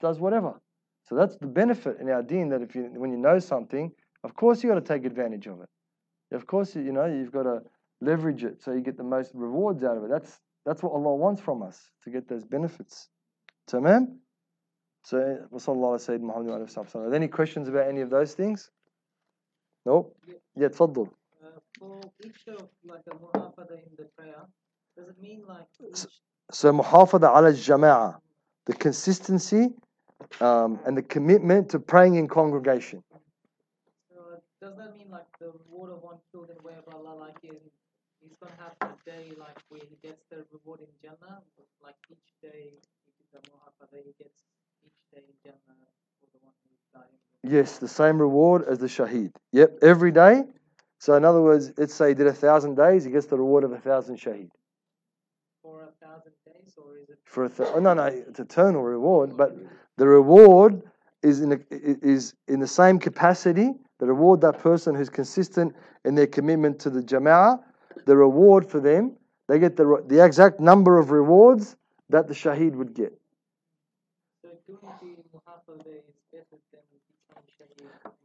does 0.00 0.18
whatever. 0.18 0.60
So 1.04 1.14
that's 1.14 1.36
the 1.36 1.46
benefit 1.46 1.98
in 2.00 2.08
our 2.08 2.22
deen 2.22 2.48
that 2.50 2.62
if 2.62 2.74
you 2.74 2.84
when 2.94 3.10
you 3.10 3.18
know 3.18 3.38
something, 3.38 3.92
of 4.24 4.34
course 4.34 4.62
you 4.62 4.68
got 4.68 4.76
to 4.76 4.80
take 4.80 5.04
advantage 5.04 5.46
of 5.46 5.60
it. 5.60 5.68
Of 6.32 6.46
course, 6.46 6.76
you 6.76 6.92
know 6.92 7.06
you've 7.06 7.32
got 7.32 7.42
to 7.42 7.62
leverage 8.00 8.44
it 8.44 8.62
so 8.62 8.72
you 8.72 8.80
get 8.80 8.96
the 8.96 9.02
most 9.02 9.32
rewards 9.34 9.82
out 9.82 9.96
of 9.96 10.04
it. 10.04 10.10
That's 10.10 10.40
that's 10.64 10.82
what 10.82 10.92
Allah 10.92 11.14
wants 11.16 11.40
from 11.40 11.62
us 11.62 11.90
to 12.04 12.10
get 12.10 12.28
those 12.28 12.44
benefits. 12.44 13.08
Tamam? 13.68 14.16
So, 15.05 15.47
Wasallallahu 15.53 15.99
Sayyid 15.99 16.21
Muhammad 16.23 16.47
wa 16.49 16.57
alihi 16.57 16.77
wa 16.77 16.83
sallam. 16.83 17.05
Are 17.05 17.09
there 17.09 17.15
any 17.15 17.27
questions 17.27 17.67
about 17.67 17.87
any 17.87 18.01
of 18.01 18.09
those 18.09 18.33
things? 18.33 18.71
No? 19.85 20.11
Yeah, 20.55 20.69
تفضل. 20.69 21.09
Uh, 21.43 21.49
for 21.79 22.01
each 22.23 22.47
of 22.47 22.69
like 22.85 23.01
a 23.11 23.15
muhafada 23.15 23.73
in 23.73 23.93
the 23.97 24.05
prayer, 24.17 24.41
does 24.97 25.09
it 25.09 25.21
mean 25.21 25.43
like 25.47 25.67
S- 25.93 26.05
each 26.05 26.19
So, 26.51 26.71
muhafada 26.73 27.29
ala 27.37 27.51
jama'a, 27.53 28.19
the 28.65 28.73
consistency 28.73 29.69
um, 30.41 30.79
and 30.87 30.97
the 30.97 31.03
commitment 31.03 31.69
to 31.69 31.79
praying 31.79 32.15
in 32.15 32.27
congregation. 32.27 33.03
uh, 34.17 34.37
does 34.61 34.75
that 34.77 34.91
mean 34.97 35.09
like 35.11 35.27
the 35.39 35.51
reward 35.51 35.91
of 35.91 36.01
one 36.01 36.17
killed 36.31 36.49
in 36.49 36.55
the 36.57 36.63
way 36.63 36.73
of 36.73 36.87
Allah, 36.95 37.13
like 37.15 37.37
in, 37.43 37.57
he's 38.21 38.37
gonna 38.37 38.53
have 38.57 38.73
the 38.81 39.11
day 39.11 39.33
like 39.37 39.57
where 39.69 39.81
he 39.87 39.97
gets 40.01 40.23
the 40.31 40.43
reward 40.51 40.79
in 40.81 40.89
Jannah, 41.03 41.43
but, 41.57 41.67
like 41.83 41.95
each 42.09 42.33
day 42.41 42.73
he 42.73 43.11
did 43.17 43.27
the 43.33 43.39
muhafada, 43.51 44.01
he 44.03 44.13
gets 44.17 44.41
each 44.84 45.10
day 45.12 45.22
in 45.26 45.34
Jannah 45.44 45.58
for 46.20 46.26
the 46.32 46.38
one 46.44 46.54
who 46.64 46.98
died. 46.98 47.04
in 47.44 47.50
the- 47.50 47.56
Yes, 47.56 47.78
the 47.78 47.88
same 47.88 48.20
reward 48.20 48.64
as 48.64 48.78
the 48.78 48.86
shaheed. 48.86 49.32
Yep, 49.52 49.78
every 49.82 50.12
day. 50.12 50.44
So, 50.98 51.14
in 51.14 51.24
other 51.24 51.40
words, 51.42 51.72
let's 51.78 51.94
say 51.94 52.08
he 52.08 52.14
did 52.14 52.26
a 52.26 52.32
thousand 52.34 52.74
days, 52.76 53.04
he 53.04 53.10
gets 53.10 53.26
the 53.26 53.38
reward 53.38 53.64
of 53.64 53.72
a 53.72 53.78
thousand 53.78 54.16
shaheed. 54.16 54.50
For 55.62 55.82
a 55.82 56.06
thousand 56.06 56.32
days, 56.46 56.74
or 56.76 56.96
is 56.98 57.08
it 57.08 57.18
For 57.24 57.44
a 57.44 57.48
th- 57.48 57.68
oh, 57.74 57.80
no, 57.80 57.94
no, 57.94 58.04
it's 58.04 58.40
eternal 58.40 58.82
reward, 58.82 59.36
but 59.36 59.56
the 59.96 60.06
reward 60.06 60.82
is 61.22 61.40
in, 61.42 61.52
a, 61.52 61.58
is 61.70 62.34
in 62.48 62.60
the 62.60 62.66
same 62.66 62.98
capacity, 62.98 63.74
the 63.98 64.06
reward 64.06 64.40
that 64.40 64.58
person 64.58 64.94
who's 64.94 65.10
consistent 65.10 65.74
in 66.04 66.14
their 66.14 66.26
commitment 66.26 66.78
to 66.80 66.90
the 66.90 67.00
jama'ah, 67.02 67.62
the 68.06 68.16
reward 68.16 68.66
for 68.66 68.80
them, 68.80 69.16
they 69.48 69.58
get 69.58 69.76
the, 69.76 70.02
the 70.06 70.24
exact 70.24 70.60
number 70.60 70.98
of 70.98 71.10
rewards 71.10 71.76
that 72.08 72.26
the 72.26 72.34
shaheed 72.34 72.72
would 72.74 72.94
get. 72.94 73.12
So 74.42 74.48
doing 74.48 74.48
the 74.48 74.48
muhafaza 74.48 74.48
is 74.48 74.48
better 74.48 74.48
than 74.48 74.48
becoming 74.48 74.48
shaheed. 74.48 74.59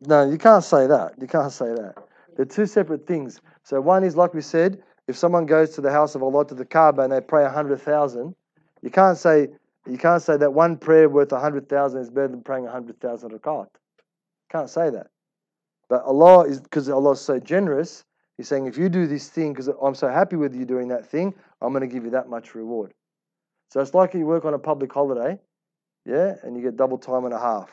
No, 0.01 0.29
you 0.29 0.37
can't 0.37 0.63
say 0.63 0.87
that. 0.87 1.13
You 1.19 1.27
can't 1.27 1.51
say 1.51 1.67
that. 1.67 1.95
They're 2.35 2.45
two 2.45 2.65
separate 2.65 3.07
things. 3.07 3.41
So 3.63 3.79
one 3.81 4.03
is 4.03 4.15
like 4.15 4.33
we 4.33 4.41
said, 4.41 4.83
if 5.07 5.17
someone 5.17 5.45
goes 5.45 5.71
to 5.71 5.81
the 5.81 5.91
house 5.91 6.15
of 6.15 6.23
Allah 6.23 6.45
to 6.47 6.55
the 6.55 6.65
Kaaba 6.65 7.03
and 7.03 7.11
they 7.11 7.21
pray 7.21 7.45
a 7.45 7.49
hundred 7.49 7.81
thousand, 7.81 8.35
you 8.81 8.89
can't 8.89 9.17
say 9.17 9.47
you 9.87 9.97
can't 9.97 10.21
say 10.21 10.37
that 10.37 10.53
one 10.53 10.77
prayer 10.77 11.09
worth 11.09 11.31
a 11.31 11.39
hundred 11.39 11.69
thousand 11.69 12.01
is 12.01 12.09
better 12.09 12.29
than 12.29 12.41
praying 12.41 12.67
a 12.67 12.71
hundred 12.71 12.99
thousand 12.99 13.31
rakat. 13.31 13.67
You 13.73 14.49
can't 14.51 14.69
say 14.69 14.89
that. 14.89 15.07
But 15.89 16.03
Allah 16.03 16.41
is 16.45 16.59
because 16.59 16.89
Allah 16.89 17.11
is 17.11 17.21
so 17.21 17.39
generous. 17.39 18.03
He's 18.37 18.47
saying 18.47 18.65
if 18.65 18.77
you 18.77 18.89
do 18.89 19.07
this 19.07 19.29
thing 19.29 19.53
because 19.53 19.67
I'm 19.67 19.95
so 19.95 20.09
happy 20.09 20.35
with 20.35 20.55
you 20.55 20.65
doing 20.65 20.89
that 20.89 21.05
thing, 21.05 21.33
I'm 21.61 21.71
going 21.71 21.87
to 21.87 21.93
give 21.93 22.03
you 22.03 22.11
that 22.11 22.29
much 22.29 22.53
reward. 22.53 22.93
So 23.69 23.79
it's 23.79 23.93
like 23.93 24.13
you 24.13 24.25
work 24.25 24.45
on 24.45 24.53
a 24.53 24.59
public 24.59 24.91
holiday, 24.91 25.39
yeah, 26.05 26.35
and 26.43 26.55
you 26.55 26.61
get 26.61 26.77
double 26.77 26.97
time 26.97 27.25
and 27.25 27.33
a 27.33 27.39
half. 27.39 27.69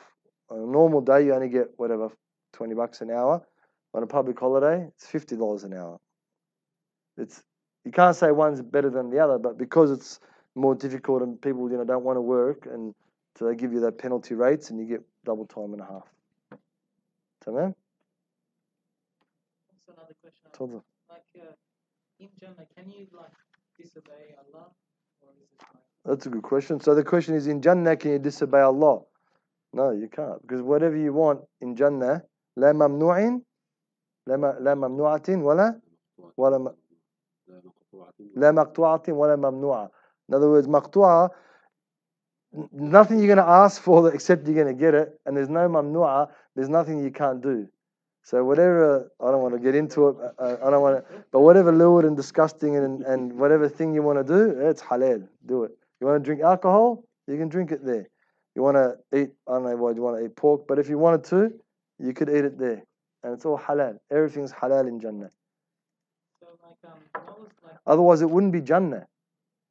On 0.51 0.59
a 0.59 0.67
normal 0.67 1.01
day, 1.01 1.25
you 1.25 1.35
only 1.35 1.49
get 1.49 1.69
whatever, 1.77 2.11
20 2.55 2.75
bucks 2.75 3.01
an 3.01 3.11
hour. 3.11 3.47
On 3.95 4.03
a 4.03 4.07
public 4.07 4.39
holiday, 4.39 4.87
it's 4.89 5.07
$50 5.07 5.65
an 5.65 5.75
hour. 5.75 5.99
It's 7.19 7.43
you 7.85 7.91
can't 7.93 8.17
say 8.17 8.31
one's 8.31 8.63
better 8.63 8.89
than 8.91 9.11
the 9.11 9.19
other, 9.19 9.39
but 9.39 9.59
because 9.59 9.91
it's 9.91 10.21
more 10.55 10.75
difficult 10.75 11.23
and 11.23 11.41
people 11.41 11.71
you 11.71 11.77
know 11.77 11.85
don't 11.85 12.05
want 12.05 12.17
to 12.17 12.23
work, 12.23 12.67
and 12.67 12.95
so 13.37 13.47
they 13.47 13.55
give 13.55 13.73
you 13.73 13.81
that 13.81 13.99
penalty 13.99 14.35
rates, 14.35 14.71
and 14.71 14.79
you 14.79 14.87
get 14.87 15.03
double 15.25 15.47
time 15.47 15.73
and 15.73 15.83
a 15.83 15.85
half. 15.85 16.09
Tamam? 17.45 17.75
That's 19.69 19.89
another 19.89 20.15
question. 20.23 20.83
Like 21.11 21.23
uh, 21.37 21.53
in 22.21 22.29
general, 22.41 22.67
can 22.77 22.91
you 22.91 23.07
like 23.13 23.33
disobey 23.79 24.35
Allah, 24.39 24.71
or 25.21 25.31
is 25.43 25.51
it 25.53 25.61
like 25.75 25.92
That's 26.06 26.26
a 26.26 26.30
good 26.30 26.44
question. 26.44 26.80
So 26.80 26.96
the 26.96 27.04
question 27.04 27.36
is, 27.36 27.48
in 27.48 27.62
Jannah, 27.62 27.98
can 27.98 28.12
you 28.12 28.20
disobey 28.20 28.62
Allah? 28.62 29.02
No, 29.74 29.92
you 29.92 30.08
can't, 30.08 30.42
because 30.42 30.62
whatever 30.62 30.96
you 30.96 31.14
want 31.14 31.42
in 31.62 31.76
Jannah, 31.76 32.24
لا 32.58 32.74
ممنوع 32.74 33.42
لا 34.28 34.38
م- 34.38 34.64
لا 34.64 34.76
ممنوعة 34.76 35.24
ولا 35.30 35.80
ولا 36.38 36.58
م- 36.58 36.76
لا 38.36 38.52
مقطوعة 38.52 39.04
ولا 39.10 39.36
ممنوعة. 39.36 39.92
In 40.30 40.36
other 40.36 40.50
words, 40.50 40.68
مقطوعة, 40.68 41.30
n- 42.56 42.70
nothing 42.74 43.20
you're 43.20 43.28
going 43.28 43.38
to 43.38 43.44
ask 43.48 43.82
for 43.82 44.02
that 44.04 44.14
except 44.14 44.48
you're 44.48 44.56
going 44.56 44.68
to 44.76 44.80
get 44.80 44.94
it, 44.94 45.20
and 45.26 45.36
there's 45.38 45.50
no 45.50 45.68
mamnu'a, 45.70 46.30
there's 46.56 46.70
nothing 46.70 47.04
you 47.04 47.12
can't 47.12 47.42
do. 47.42 47.68
So 48.24 48.44
whatever, 48.44 49.10
I 49.22 49.32
don't 49.32 49.42
want 49.42 49.54
to 49.54 49.60
get 49.60 49.76
into 49.76 50.10
it, 50.10 50.16
uh, 50.40 50.58
I 50.66 50.70
don't 50.70 50.82
want 50.82 51.08
to, 51.08 51.24
but 51.32 51.42
whatever 51.42 51.72
lewd 51.72 52.04
and 52.06 52.18
disgusting 52.18 52.76
and, 52.76 53.04
and 53.04 53.40
whatever 53.40 53.70
thing 53.70 53.94
you 53.94 54.02
want 54.02 54.26
to 54.26 54.34
do, 54.34 54.60
it's 54.60 54.82
halal, 54.82 55.28
do 55.46 55.64
it. 55.64 55.72
You 56.03 56.09
want 56.09 56.25
to 56.25 56.29
drink 56.29 56.43
alcohol, 56.43 57.05
you 57.29 57.37
can 57.37 57.49
drink 57.49 57.71
it 57.71 57.87
there. 57.87 58.09
You 58.57 58.63
want 58.63 58.77
to 58.77 58.97
eat, 59.17 59.31
I 59.49 59.53
don't 59.53 59.63
know 59.63 59.77
why 59.77 59.93
you 59.93 60.03
want 60.03 60.19
to 60.19 60.25
eat 60.25 60.35
pork, 60.35 60.67
but 60.67 60.81
if 60.81 60.89
you 60.89 60.99
wanted 60.99 61.23
to, 61.27 61.53
you 62.01 62.13
could 62.13 62.29
eat 62.29 62.45
it 62.45 62.59
there. 62.59 62.83
And 63.23 63.33
it's 63.33 63.45
all 63.45 63.57
halal. 63.57 63.99
Everything's 64.11 64.51
halal 64.53 64.89
in 64.89 64.99
Jannah. 64.99 65.31
so 66.41 66.47
like 66.61 66.93
um 66.93 66.99
when 67.13 67.23
I 67.29 67.39
was 67.39 67.51
like 67.63 67.77
Otherwise, 67.87 68.21
it 68.21 68.29
wouldn't 68.29 68.53
be 68.53 68.61
Jannah. 68.61 69.07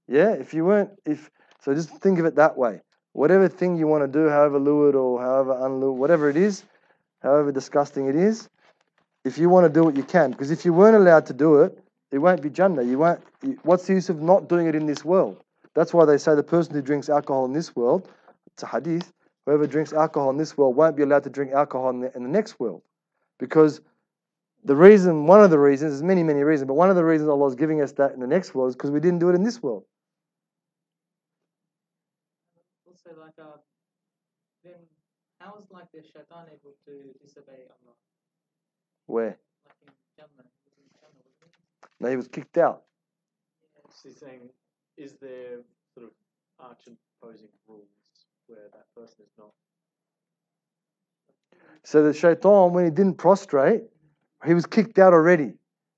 Yeah, 0.07 0.31
if 0.31 0.53
you 0.53 0.63
weren't, 0.63 0.91
if 1.05 1.29
so, 1.59 1.73
just 1.73 1.89
think 1.97 2.17
of 2.17 2.23
it 2.23 2.35
that 2.35 2.57
way. 2.57 2.79
Whatever 3.11 3.49
thing 3.49 3.75
you 3.75 3.87
want 3.87 4.05
to 4.05 4.07
do, 4.07 4.29
however 4.29 4.57
lewd 4.57 4.95
or 4.95 5.19
however 5.19 5.53
unlewd, 5.55 5.95
whatever 5.95 6.29
it 6.29 6.37
is, 6.37 6.63
however 7.21 7.51
disgusting 7.51 8.07
it 8.07 8.15
is, 8.15 8.47
if 9.25 9.37
you 9.37 9.49
want 9.49 9.65
to 9.65 9.69
do 9.81 9.89
it, 9.89 9.97
you 9.97 10.03
can. 10.03 10.31
Because 10.31 10.49
if 10.49 10.63
you 10.63 10.71
weren't 10.71 10.95
allowed 10.95 11.25
to 11.25 11.33
do 11.33 11.63
it, 11.63 11.77
it 12.09 12.19
won't 12.19 12.41
be 12.41 12.49
Jannah. 12.49 12.83
You 12.83 12.99
won't. 12.99 13.21
You, 13.43 13.59
what's 13.63 13.85
the 13.85 13.95
use 13.95 14.07
of 14.07 14.21
not 14.21 14.47
doing 14.47 14.67
it 14.67 14.75
in 14.75 14.85
this 14.85 15.03
world? 15.03 15.43
That's 15.75 15.93
why 15.93 16.05
they 16.05 16.17
say 16.17 16.35
the 16.35 16.43
person 16.43 16.73
who 16.73 16.81
drinks 16.81 17.09
alcohol 17.09 17.45
in 17.45 17.53
this 17.53 17.75
world, 17.75 18.09
it's 18.47 18.63
a 18.63 18.67
hadith. 18.67 19.11
Whoever 19.45 19.65
drinks 19.65 19.93
alcohol 19.93 20.29
in 20.29 20.37
this 20.37 20.57
world 20.57 20.75
won't 20.75 20.95
be 20.95 21.03
allowed 21.03 21.23
to 21.23 21.29
drink 21.29 21.51
alcohol 21.53 21.89
in 21.89 22.01
the, 22.01 22.15
in 22.15 22.23
the 22.23 22.29
next 22.29 22.59
world, 22.59 22.83
because 23.39 23.81
the 24.63 24.75
reason, 24.75 25.25
one 25.25 25.43
of 25.43 25.49
the 25.49 25.57
reasons, 25.57 25.93
there's 25.93 26.03
many, 26.03 26.21
many 26.21 26.43
reasons, 26.43 26.67
but 26.67 26.75
one 26.75 26.89
of 26.89 26.95
the 26.95 27.03
reasons 27.03 27.29
Allah 27.29 27.47
is 27.47 27.55
giving 27.55 27.81
us 27.81 27.93
that 27.93 28.13
in 28.13 28.19
the 28.19 28.27
next 28.27 28.53
world 28.53 28.69
is 28.69 28.75
because 28.75 28.91
we 28.91 28.99
didn't 28.99 29.19
do 29.19 29.29
it 29.29 29.35
in 29.35 29.43
this 29.43 29.63
world. 29.63 29.85
also 33.11 33.19
like 33.19 33.33
uh 33.39 33.57
then 34.63 34.73
how 35.39 35.55
is 35.59 35.65
like 35.71 35.91
the 35.91 36.01
shaitan 36.03 36.45
able 36.53 36.73
to 36.85 36.93
disobey 37.21 37.65
Allah? 37.81 37.95
Where? 39.07 39.37
Like 39.65 39.75
in 39.87 39.93
Jannah, 40.15 40.45
he 40.45 40.69
was 40.69 40.77
in 40.77 40.89
Jannah, 40.99 41.23
wasn't 41.41 41.55
he? 41.57 42.03
No, 42.03 42.09
he 42.09 42.15
was 42.15 42.27
kicked 42.27 42.57
out. 42.57 42.83
So 43.89 44.09
he's 44.09 44.19
saying, 44.19 44.49
is 44.97 45.13
there 45.21 45.59
sort 45.93 46.05
of 46.07 46.11
arch 46.59 46.87
imposing 46.87 47.49
rules 47.67 47.87
where 48.47 48.69
that 48.73 48.85
person 48.95 49.17
is 49.23 49.31
not? 49.37 49.51
So 51.83 52.03
the 52.03 52.13
shaitan, 52.13 52.73
when 52.73 52.85
he 52.85 52.91
didn't 52.91 53.15
prostrate, 53.15 53.81
he 54.45 54.53
was 54.53 54.65
kicked 54.65 54.99
out 54.99 55.13
already. 55.13 55.53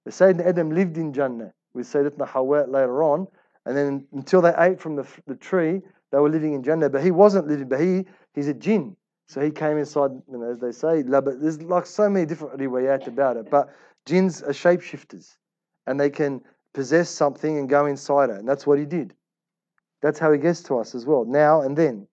The 0.05 0.11
Sayyidina 0.11 0.45
Adam 0.45 0.71
lived 0.71 0.97
in 0.97 1.13
Jannah 1.13 1.53
with 1.73 1.87
Sayyidatna 1.87 2.27
Hawa 2.27 2.65
later 2.67 3.03
on, 3.03 3.27
and 3.65 3.75
then 3.75 4.07
until 4.13 4.41
they 4.41 4.53
ate 4.57 4.79
from 4.79 4.95
the, 4.95 5.07
the 5.27 5.35
tree, 5.35 5.81
they 6.11 6.19
were 6.19 6.29
living 6.29 6.53
in 6.53 6.63
Jannah. 6.63 6.89
But 6.89 7.03
he 7.03 7.11
wasn't 7.11 7.47
living, 7.47 7.67
but 7.67 7.79
he 7.79 8.05
he's 8.33 8.47
a 8.47 8.53
jinn. 8.53 8.95
So 9.27 9.41
he 9.41 9.51
came 9.51 9.77
inside, 9.77 10.11
you 10.29 10.37
know, 10.37 10.51
as 10.51 10.59
they 10.59 10.71
say, 10.71 11.03
but 11.03 11.41
there's 11.41 11.61
like 11.61 11.85
so 11.85 12.09
many 12.09 12.25
different 12.25 12.59
riwayat 12.59 13.07
about 13.07 13.37
it. 13.37 13.49
But 13.49 13.69
jinns 14.05 14.43
are 14.43 14.51
shapeshifters, 14.51 15.37
and 15.87 15.99
they 15.99 16.09
can 16.09 16.41
possess 16.73 17.09
something 17.09 17.57
and 17.57 17.69
go 17.69 17.85
inside 17.85 18.29
it, 18.29 18.37
and 18.37 18.47
that's 18.47 18.65
what 18.67 18.79
he 18.79 18.85
did. 18.85 19.13
That's 20.01 20.19
how 20.19 20.31
he 20.31 20.39
gets 20.39 20.61
to 20.63 20.77
us 20.79 20.95
as 20.95 21.05
well, 21.05 21.25
now 21.25 21.61
and 21.61 21.77
then. 21.77 22.07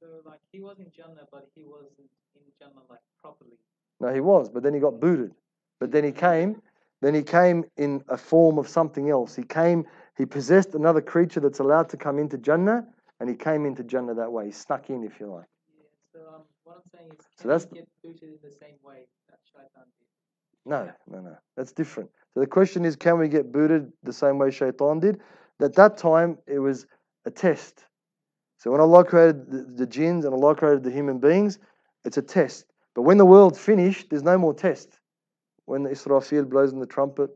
So 0.00 0.06
like 0.24 0.40
he 0.52 0.60
was 0.60 0.78
in 0.78 0.90
Jannah, 0.96 1.26
but 1.30 1.48
he 1.54 1.64
wasn't 1.64 1.92
in 1.98 2.42
Jannah 2.58 2.82
like 2.88 3.00
properly. 3.22 3.58
No, 4.00 4.12
he 4.12 4.20
was, 4.20 4.48
but 4.48 4.62
then 4.62 4.74
he 4.74 4.80
got 4.80 5.00
booted. 5.00 5.32
But 5.78 5.90
then 5.92 6.04
he 6.04 6.12
came, 6.12 6.62
then 7.02 7.14
he 7.14 7.22
came 7.22 7.64
in 7.76 8.02
a 8.08 8.16
form 8.16 8.58
of 8.58 8.68
something 8.68 9.10
else. 9.10 9.36
He 9.36 9.42
came, 9.42 9.84
he 10.16 10.26
possessed 10.26 10.74
another 10.74 11.00
creature 11.02 11.40
that's 11.40 11.58
allowed 11.58 11.88
to 11.90 11.96
come 11.96 12.18
into 12.18 12.38
Jannah, 12.38 12.86
and 13.20 13.28
he 13.28 13.36
came 13.36 13.66
into 13.66 13.84
Jannah 13.84 14.14
that 14.14 14.32
way. 14.32 14.46
He 14.46 14.52
snuck 14.52 14.88
in, 14.90 15.04
if 15.04 15.20
you 15.20 15.26
like. 15.32 15.46
Yeah. 15.76 15.84
So 16.14 16.20
um, 16.34 16.42
what 16.64 16.76
I'm 16.76 16.82
saying 16.98 17.10
is, 17.18 17.26
So 17.40 17.48
that's- 17.48 17.66
get 17.72 17.88
booted 18.02 18.22
in 18.30 18.38
the 18.42 18.50
same 18.50 18.76
way 18.82 19.06
that 19.28 19.38
shaitan 19.52 19.84
did? 19.98 20.06
No, 20.66 20.90
no, 21.08 21.20
no. 21.20 21.36
That's 21.56 21.72
different. 21.72 22.10
So 22.34 22.40
the 22.40 22.46
question 22.46 22.84
is, 22.84 22.96
can 22.96 23.18
we 23.18 23.28
get 23.28 23.52
booted 23.52 23.92
the 24.02 24.12
same 24.12 24.38
way 24.38 24.50
Shaitan 24.50 25.00
did? 25.00 25.20
At 25.60 25.74
that 25.74 25.96
time, 25.96 26.38
it 26.46 26.58
was 26.58 26.86
a 27.26 27.30
test. 27.30 27.84
So 28.58 28.70
when 28.70 28.80
Allah 28.80 29.04
created 29.04 29.50
the, 29.50 29.66
the 29.76 29.86
jinns 29.86 30.24
and 30.24 30.34
Allah 30.34 30.54
created 30.54 30.84
the 30.84 30.90
human 30.90 31.18
beings, 31.18 31.58
it's 32.04 32.16
a 32.18 32.22
test. 32.22 32.66
But 32.94 33.02
when 33.02 33.18
the 33.18 33.26
world's 33.26 33.58
finished, 33.58 34.10
there's 34.10 34.22
no 34.22 34.38
more 34.38 34.54
test. 34.54 34.98
When 35.64 35.82
the 35.82 35.90
Israfil 35.90 36.48
blows 36.48 36.72
in 36.72 36.80
the 36.80 36.86
trumpet, 36.86 37.30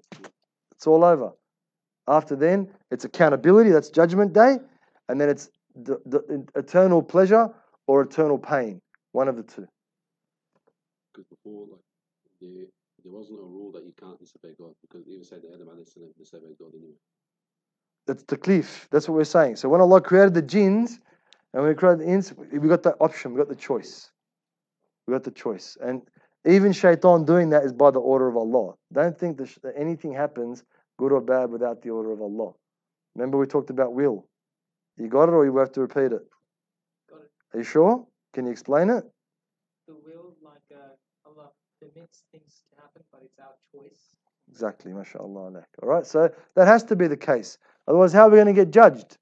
it's 0.72 0.86
all 0.86 1.05
over. 1.05 1.32
After 2.07 2.36
then, 2.36 2.68
it's 2.90 3.05
accountability, 3.05 3.70
that's 3.70 3.88
judgment 3.88 4.32
day, 4.32 4.59
and 5.09 5.20
then 5.20 5.28
it's 5.28 5.51
the, 5.74 5.99
the 6.07 6.47
eternal 6.55 7.03
pleasure 7.03 7.49
or 7.86 8.03
eternal 8.03 8.38
pain, 8.38 8.80
one 9.12 9.28
of 9.28 9.36
the 9.36 9.42
two. 9.42 9.66
Because 11.12 11.26
before, 11.28 11.66
like, 11.70 12.68
there 13.05 13.13
wasn't 13.13 13.39
a 13.39 13.43
rule 13.43 13.71
that 13.73 13.85
you 13.85 13.93
can't 14.01 14.19
disobey 14.19 14.55
God 14.59 14.75
because 14.81 15.07
even 15.07 15.25
said 15.25 15.43
Adam 15.55 15.69
alayhi 15.69 15.87
salam 15.93 16.11
disobeyed 16.19 16.57
God 16.59 16.73
anyway. 16.75 16.97
That's 18.07 18.25
taklif. 18.25 18.89
That's 18.91 19.09
what 19.09 19.15
we're 19.17 19.25
saying. 19.25 19.57
So 19.57 19.69
when 19.69 19.81
Allah 19.81 20.01
created 20.01 20.35
the 20.35 20.43
jinns 20.43 21.01
and 21.53 21.63
when 21.63 21.73
He 21.73 21.77
created 21.77 22.01
the 22.01 22.11
ins, 22.11 22.33
we 22.51 22.69
got 22.69 22.83
that 22.85 22.97
option, 23.01 23.33
we 23.33 23.39
got 23.39 23.49
the 23.49 23.57
choice. 23.57 24.11
We 25.07 25.13
got 25.13 25.25
the 25.25 25.31
choice. 25.31 25.77
And 25.83 26.03
even 26.47 26.73
shaitan 26.73 27.25
doing 27.25 27.51
that 27.51 27.65
is 27.65 27.73
by 27.73 27.91
the 27.91 28.01
order 28.01 28.29
of 28.29 28.37
Allah. 28.37 28.75
Don't 28.93 29.19
think 29.19 29.37
that 29.39 29.55
that 29.63 29.75
anything 29.77 30.13
happens, 30.13 30.65
good 30.99 31.13
or 31.13 31.21
bad, 31.21 31.51
without 31.51 31.83
the 31.83 31.91
order 31.91 32.13
of 32.13 32.23
Allah. 32.23 32.53
Remember, 33.15 33.39
we 33.39 33.47
talked 33.47 33.71
about 33.71 33.95
will. 33.95 34.27
You 34.97 35.09
got 35.09 35.29
it, 35.29 35.33
or 35.33 35.45
you 35.45 35.57
have 35.59 35.73
to 35.73 35.83
repeat 35.83 36.13
it? 36.13 36.23
Got 37.11 37.21
it. 37.21 37.31
Are 37.53 37.59
you 37.59 37.65
sure? 37.65 38.07
Can 38.33 38.47
you 38.47 38.53
explain 38.53 38.91
it? 38.91 39.05
The 39.87 39.95
will, 39.95 40.05
like 40.05 40.15
Allah 40.17 40.24
permits 41.93 42.22
things 42.32 42.62
to 42.70 42.80
happen, 42.80 43.03
but 43.12 43.22
it's 43.24 43.39
our 43.39 43.55
choice. 43.72 44.16
Exactly, 44.51 44.93
mashallah. 44.93 45.64
All 45.82 45.89
right, 45.89 46.07
so 46.07 46.30
that 46.55 46.66
has 46.66 46.85
to 46.85 46.97
be 46.97 47.07
the 47.07 47.16
case. 47.16 47.59
Otherwise, 47.89 48.12
how 48.12 48.26
are 48.26 48.30
we 48.30 48.37
going 48.37 48.47
to 48.47 48.53
get 48.53 48.70
judged? 48.70 49.18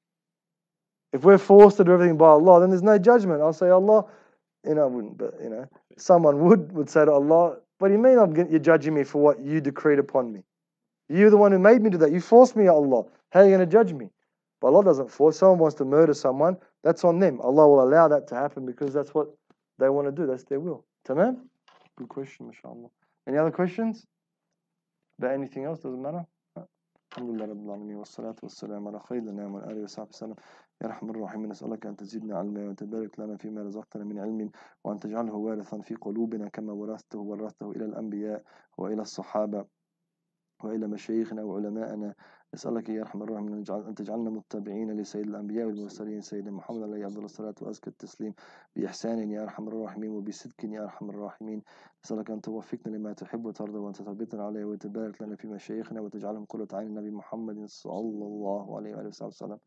If 1.13 1.25
we're 1.25 1.39
forced 1.39 1.77
to 1.79 1.85
do 1.85 1.93
everything 1.93 2.17
by 2.17 2.29
Allah, 2.29 2.61
then 2.61 2.71
there's 2.71 2.83
no 2.83 2.99
judgment. 2.99 3.43
I'll 3.43 3.53
say, 3.53 3.69
Allah, 3.69 4.07
you 4.67 4.75
know, 4.75 4.83
I 4.83 4.87
wouldn't, 4.87 5.19
but 5.19 5.35
you 5.43 5.51
know, 5.51 5.69
someone 5.99 6.41
would 6.41 6.73
would 6.73 6.89
say 6.89 7.05
to 7.05 7.13
Allah, 7.13 7.57
"What 7.79 7.89
do 7.89 7.95
you 7.95 8.01
mean 8.01 8.19
I'm, 8.19 8.35
you're 8.35 8.59
judging 8.59 8.95
me 8.95 9.05
for 9.05 9.21
what 9.21 9.41
you 9.41 9.61
decreed 9.61 9.99
upon 9.99 10.33
me? 10.33 10.43
You're 11.09 11.31
the 11.31 11.37
one 11.37 11.53
who 11.53 11.59
made 11.59 11.83
me 11.83 11.91
do 11.91 11.99
that. 11.99 12.13
You 12.13 12.21
forced 12.21 12.57
me, 12.57 12.69
Allah. 12.69 13.05
How 13.31 13.41
are 13.41 13.45
you 13.45 13.51
going 13.51 13.69
to 13.69 13.73
judge 13.73 13.93
me?" 13.93 14.11
But 14.61 14.69
Allah 14.69 14.85
doesn't 14.85 15.11
force. 15.11 15.39
Someone 15.39 15.59
wants 15.59 15.77
to 15.77 15.85
murder 15.85 16.15
someone, 16.15 16.57
That's 16.85 17.05
on 17.05 17.19
them. 17.19 17.41
Allah 17.41 17.69
will 17.69 17.83
allow 17.83 18.07
that 18.09 18.29
to 18.29 18.37
happen 18.37 18.65
because 18.65 18.95
that's 18.95 19.13
what 19.13 19.27
they 19.79 19.89
want 19.89 20.07
to 20.07 20.13
do. 20.13 20.27
That's 20.27 20.45
their 20.45 20.61
will. 20.61 20.85
Tamam? 21.07 21.41
Good 21.97 22.09
question, 22.09 22.47
mashallah. 22.47 22.89
Any 23.27 23.39
other 23.39 23.51
questions? 23.51 24.07
About 25.19 25.33
anything 25.33 25.65
else? 25.65 25.81
Doesn't 25.81 26.03
matter? 26.03 26.25
الحمد 27.13 27.31
لله 27.31 27.45
رب 27.45 27.65
العالمين 27.67 27.97
والصلاة 27.97 28.37
والسلام 28.43 28.89
على 28.89 29.01
خير 29.01 29.19
الأنام 29.23 29.55
والآله 29.55 29.83
وصحبه 29.83 30.09
وسلم 30.09 30.35
يا 30.83 30.87
أرحم 30.87 31.11
الراحمين 31.11 31.49
نسألك 31.49 31.87
أن 31.87 31.97
تزيدنا 31.97 32.39
علما 32.39 32.69
وتبارك 32.69 33.21
لنا 33.21 33.37
فيما 33.37 33.63
رزقتنا 33.63 34.05
من 34.05 34.19
علم 34.19 34.51
وأن 34.85 34.99
تجعله 34.99 35.35
وارثا 35.35 35.81
في 35.81 35.95
قلوبنا 35.95 36.49
كما 36.49 36.73
ورثته 36.73 37.19
ورثته 37.19 37.71
إلى 37.71 37.85
الأنبياء 37.85 38.43
وإلى 38.79 39.03
الصحابة 39.03 39.65
وإلى 40.65 40.87
مشايخنا 40.87 41.43
وعلمائنا 41.43 42.15
نسألك 42.55 42.89
يا 42.89 43.01
أرحم 43.03 43.23
الراحمين 43.23 43.53
أن 43.55 43.65
تجعل- 43.65 43.87
أن 43.87 43.95
تجعلنا 43.95 44.31
متبعين 44.31 44.91
لسيد 45.01 45.27
الأنبياء 45.29 45.67
والمرسلين 45.67 46.21
سيدنا 46.21 46.51
محمد 46.51 46.83
عليه 46.83 47.07
أفضل 47.07 47.25
الصلاة 47.25 47.55
وأزكى 47.63 47.91
التسليم 47.91 48.35
بإحسان 48.77 49.31
يا 49.31 49.43
أرحم 49.43 49.69
الراحمين 49.69 50.11
وبصدق 50.11 50.65
يا 50.65 50.83
أرحم 50.83 51.11
الراحمين. 51.11 51.63
نسألك 52.05 52.31
أن 52.31 52.41
توفقنا 52.41 52.97
لما 52.97 53.13
تحب 53.13 53.47
وترضى 53.47 53.79
وأن 53.79 53.93
تثبتنا 53.93 54.45
عليه 54.45 54.65
وتبارك 54.65 55.23
لنا 55.23 55.37
في 55.37 55.49
مشايخنا 55.49 56.01
وتجعلهم 56.01 56.45
قرة 56.45 56.69
عين 56.73 56.87
النبي 56.89 57.11
محمد 57.11 57.65
صلى 57.67 58.27
الله 58.27 58.77
عليه 58.77 58.95
وآله 58.97 59.09
وصحبه 59.09 59.29
وسلم. 59.29 59.59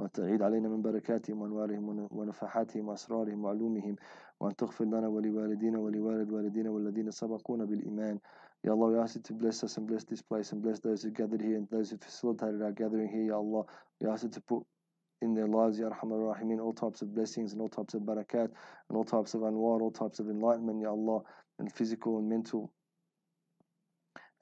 وتعيد 0.00 0.42
علينا 0.42 0.68
من 0.68 0.82
بركاتهم 0.82 1.42
وأنوارهم 1.42 1.88
ون- 1.88 2.08
ونفحاتهم 2.10 2.88
وأسرارهم 2.88 3.44
وعلومهم. 3.44 3.96
وأن 4.40 4.56
تغفر 4.56 4.84
لنا 4.84 5.08
ولوالدينا 5.08 5.78
ولوالد 5.78 6.32
والدينا 6.32 6.70
والذين 6.70 7.10
سبقونا 7.10 7.64
بالإيمان. 7.64 8.18
Ya 8.64 8.72
Allah, 8.72 8.92
we 8.92 8.98
ask 8.98 9.16
you 9.16 9.22
to 9.22 9.32
bless 9.32 9.64
us 9.64 9.76
and 9.76 9.88
bless 9.88 10.04
this 10.04 10.22
place 10.22 10.52
and 10.52 10.62
bless 10.62 10.78
those 10.78 11.02
who 11.02 11.10
gathered 11.10 11.42
here 11.42 11.56
and 11.56 11.68
those 11.70 11.90
who 11.90 11.96
facilitated 11.96 12.62
our 12.62 12.70
gathering 12.70 13.08
here, 13.08 13.24
Ya 13.24 13.36
Allah. 13.36 13.64
We 14.00 14.08
ask 14.08 14.22
you 14.22 14.28
to 14.30 14.40
put 14.40 14.62
in 15.20 15.34
their 15.34 15.48
lives, 15.48 15.78
Ya 15.78 15.88
Arhamar 15.88 16.34
Rahimin, 16.34 16.60
all 16.60 16.72
types 16.72 17.02
of 17.02 17.14
blessings 17.14 17.52
and 17.52 17.60
all 17.60 17.68
types 17.68 17.94
of 17.94 18.02
barakat 18.02 18.50
and 18.88 18.96
all 18.96 19.04
types 19.04 19.34
of 19.34 19.40
anwar, 19.40 19.80
all 19.80 19.90
types 19.90 20.20
of 20.20 20.28
enlightenment, 20.28 20.80
Ya 20.80 20.90
Allah, 20.90 21.22
and 21.58 21.72
physical 21.72 22.18
and 22.18 22.28
mental 22.28 22.72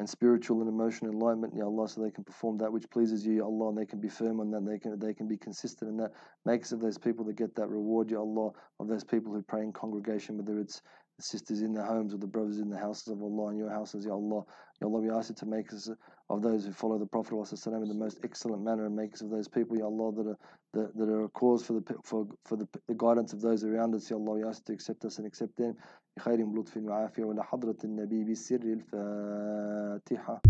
and 0.01 0.09
spiritual 0.09 0.61
and 0.61 0.69
emotional 0.69 1.13
enlightenment, 1.13 1.55
Ya 1.55 1.67
Allah, 1.67 1.87
so 1.87 2.01
they 2.01 2.11
can 2.11 2.25
perform 2.25 2.57
that 2.57 2.73
which 2.73 2.89
pleases 2.89 3.25
you, 3.27 3.35
Ya 3.35 3.45
Allah, 3.45 3.69
and 3.69 3.77
they 3.77 3.85
can 3.85 4.01
be 4.01 4.09
firm 4.09 4.41
on 4.41 4.51
that, 4.51 4.65
they 4.65 4.79
can 4.79 4.99
they 4.99 5.13
can 5.13 5.29
be 5.29 5.37
consistent 5.37 5.91
in 5.91 5.97
that. 5.99 6.13
Make 6.47 6.63
us 6.63 6.73
of 6.73 6.81
those 6.81 6.97
people 6.97 7.23
that 7.27 7.37
get 7.37 7.55
that 7.57 7.69
reward, 7.69 8.11
Ya 8.11 8.19
Allah, 8.19 8.53
of 8.81 8.89
those 8.89 9.05
people 9.05 9.35
who 9.35 9.43
pray 9.43 9.61
in 9.61 9.73
congregation, 9.73 10.39
whether 10.39 10.59
it's 10.59 10.81
the 11.20 11.24
sisters 11.24 11.62
in 11.62 11.74
their 11.74 11.86
homes 11.86 12.14
or 12.14 12.18
the 12.18 12.28
brothers 12.28 12.60
in 12.60 12.70
the 12.70 12.78
houses 12.78 13.08
of 13.08 13.22
Allah 13.24 13.48
and 13.48 13.58
your 13.58 13.70
houses, 13.70 14.06
Ya 14.06 14.14
Allah. 14.14 14.44
Ya 14.82 14.88
Allah, 14.88 15.00
we 15.00 15.10
ask 15.10 15.30
you 15.30 15.36
to 15.36 15.46
make 15.46 15.72
us 15.72 15.90
of 16.30 16.42
those 16.42 16.66
who 16.66 16.74
follow 16.74 16.98
the 17.00 17.06
Prophet 17.06 17.34
ﷺ 17.36 17.82
in 17.84 17.88
the 17.88 17.94
most 17.94 18.20
excellent 18.24 18.64
manner 18.64 18.86
and 18.88 18.96
make 18.96 19.14
us 19.14 19.22
of 19.22 19.30
those 19.30 19.48
people, 19.48 19.78
Ya 19.78 19.86
Allah, 19.86 20.12
that 20.14 20.28
are 20.28 20.38
that, 20.74 20.98
that 20.98 21.08
are 21.10 21.24
a 21.24 21.30
cause 21.30 21.66
for 21.66 21.74
the 21.74 21.82
pe- 21.82 22.02
for 22.04 22.28
for 22.44 22.58
the, 22.58 22.68
the 22.88 22.96
guidance 22.96 23.32
of 23.32 23.40
those 23.42 23.64
around 23.64 23.96
us, 23.96 24.10
Ya 24.12 24.18
Allah. 24.18 24.32
We 24.34 24.44
ask 24.44 24.60
you 24.62 24.66
to 24.68 24.74
accept 24.74 25.06
us 25.06 25.18
and 25.20 25.28
accept 25.28 25.56
them. 25.58 25.76
بخير 26.18 26.48
لطف 26.56 26.78
وعافية 26.78 27.24
ولا 27.24 27.44
حضرة 27.44 27.78
النبي 27.84 28.24
بسر 28.24 28.56
الفاتحة 28.64 30.42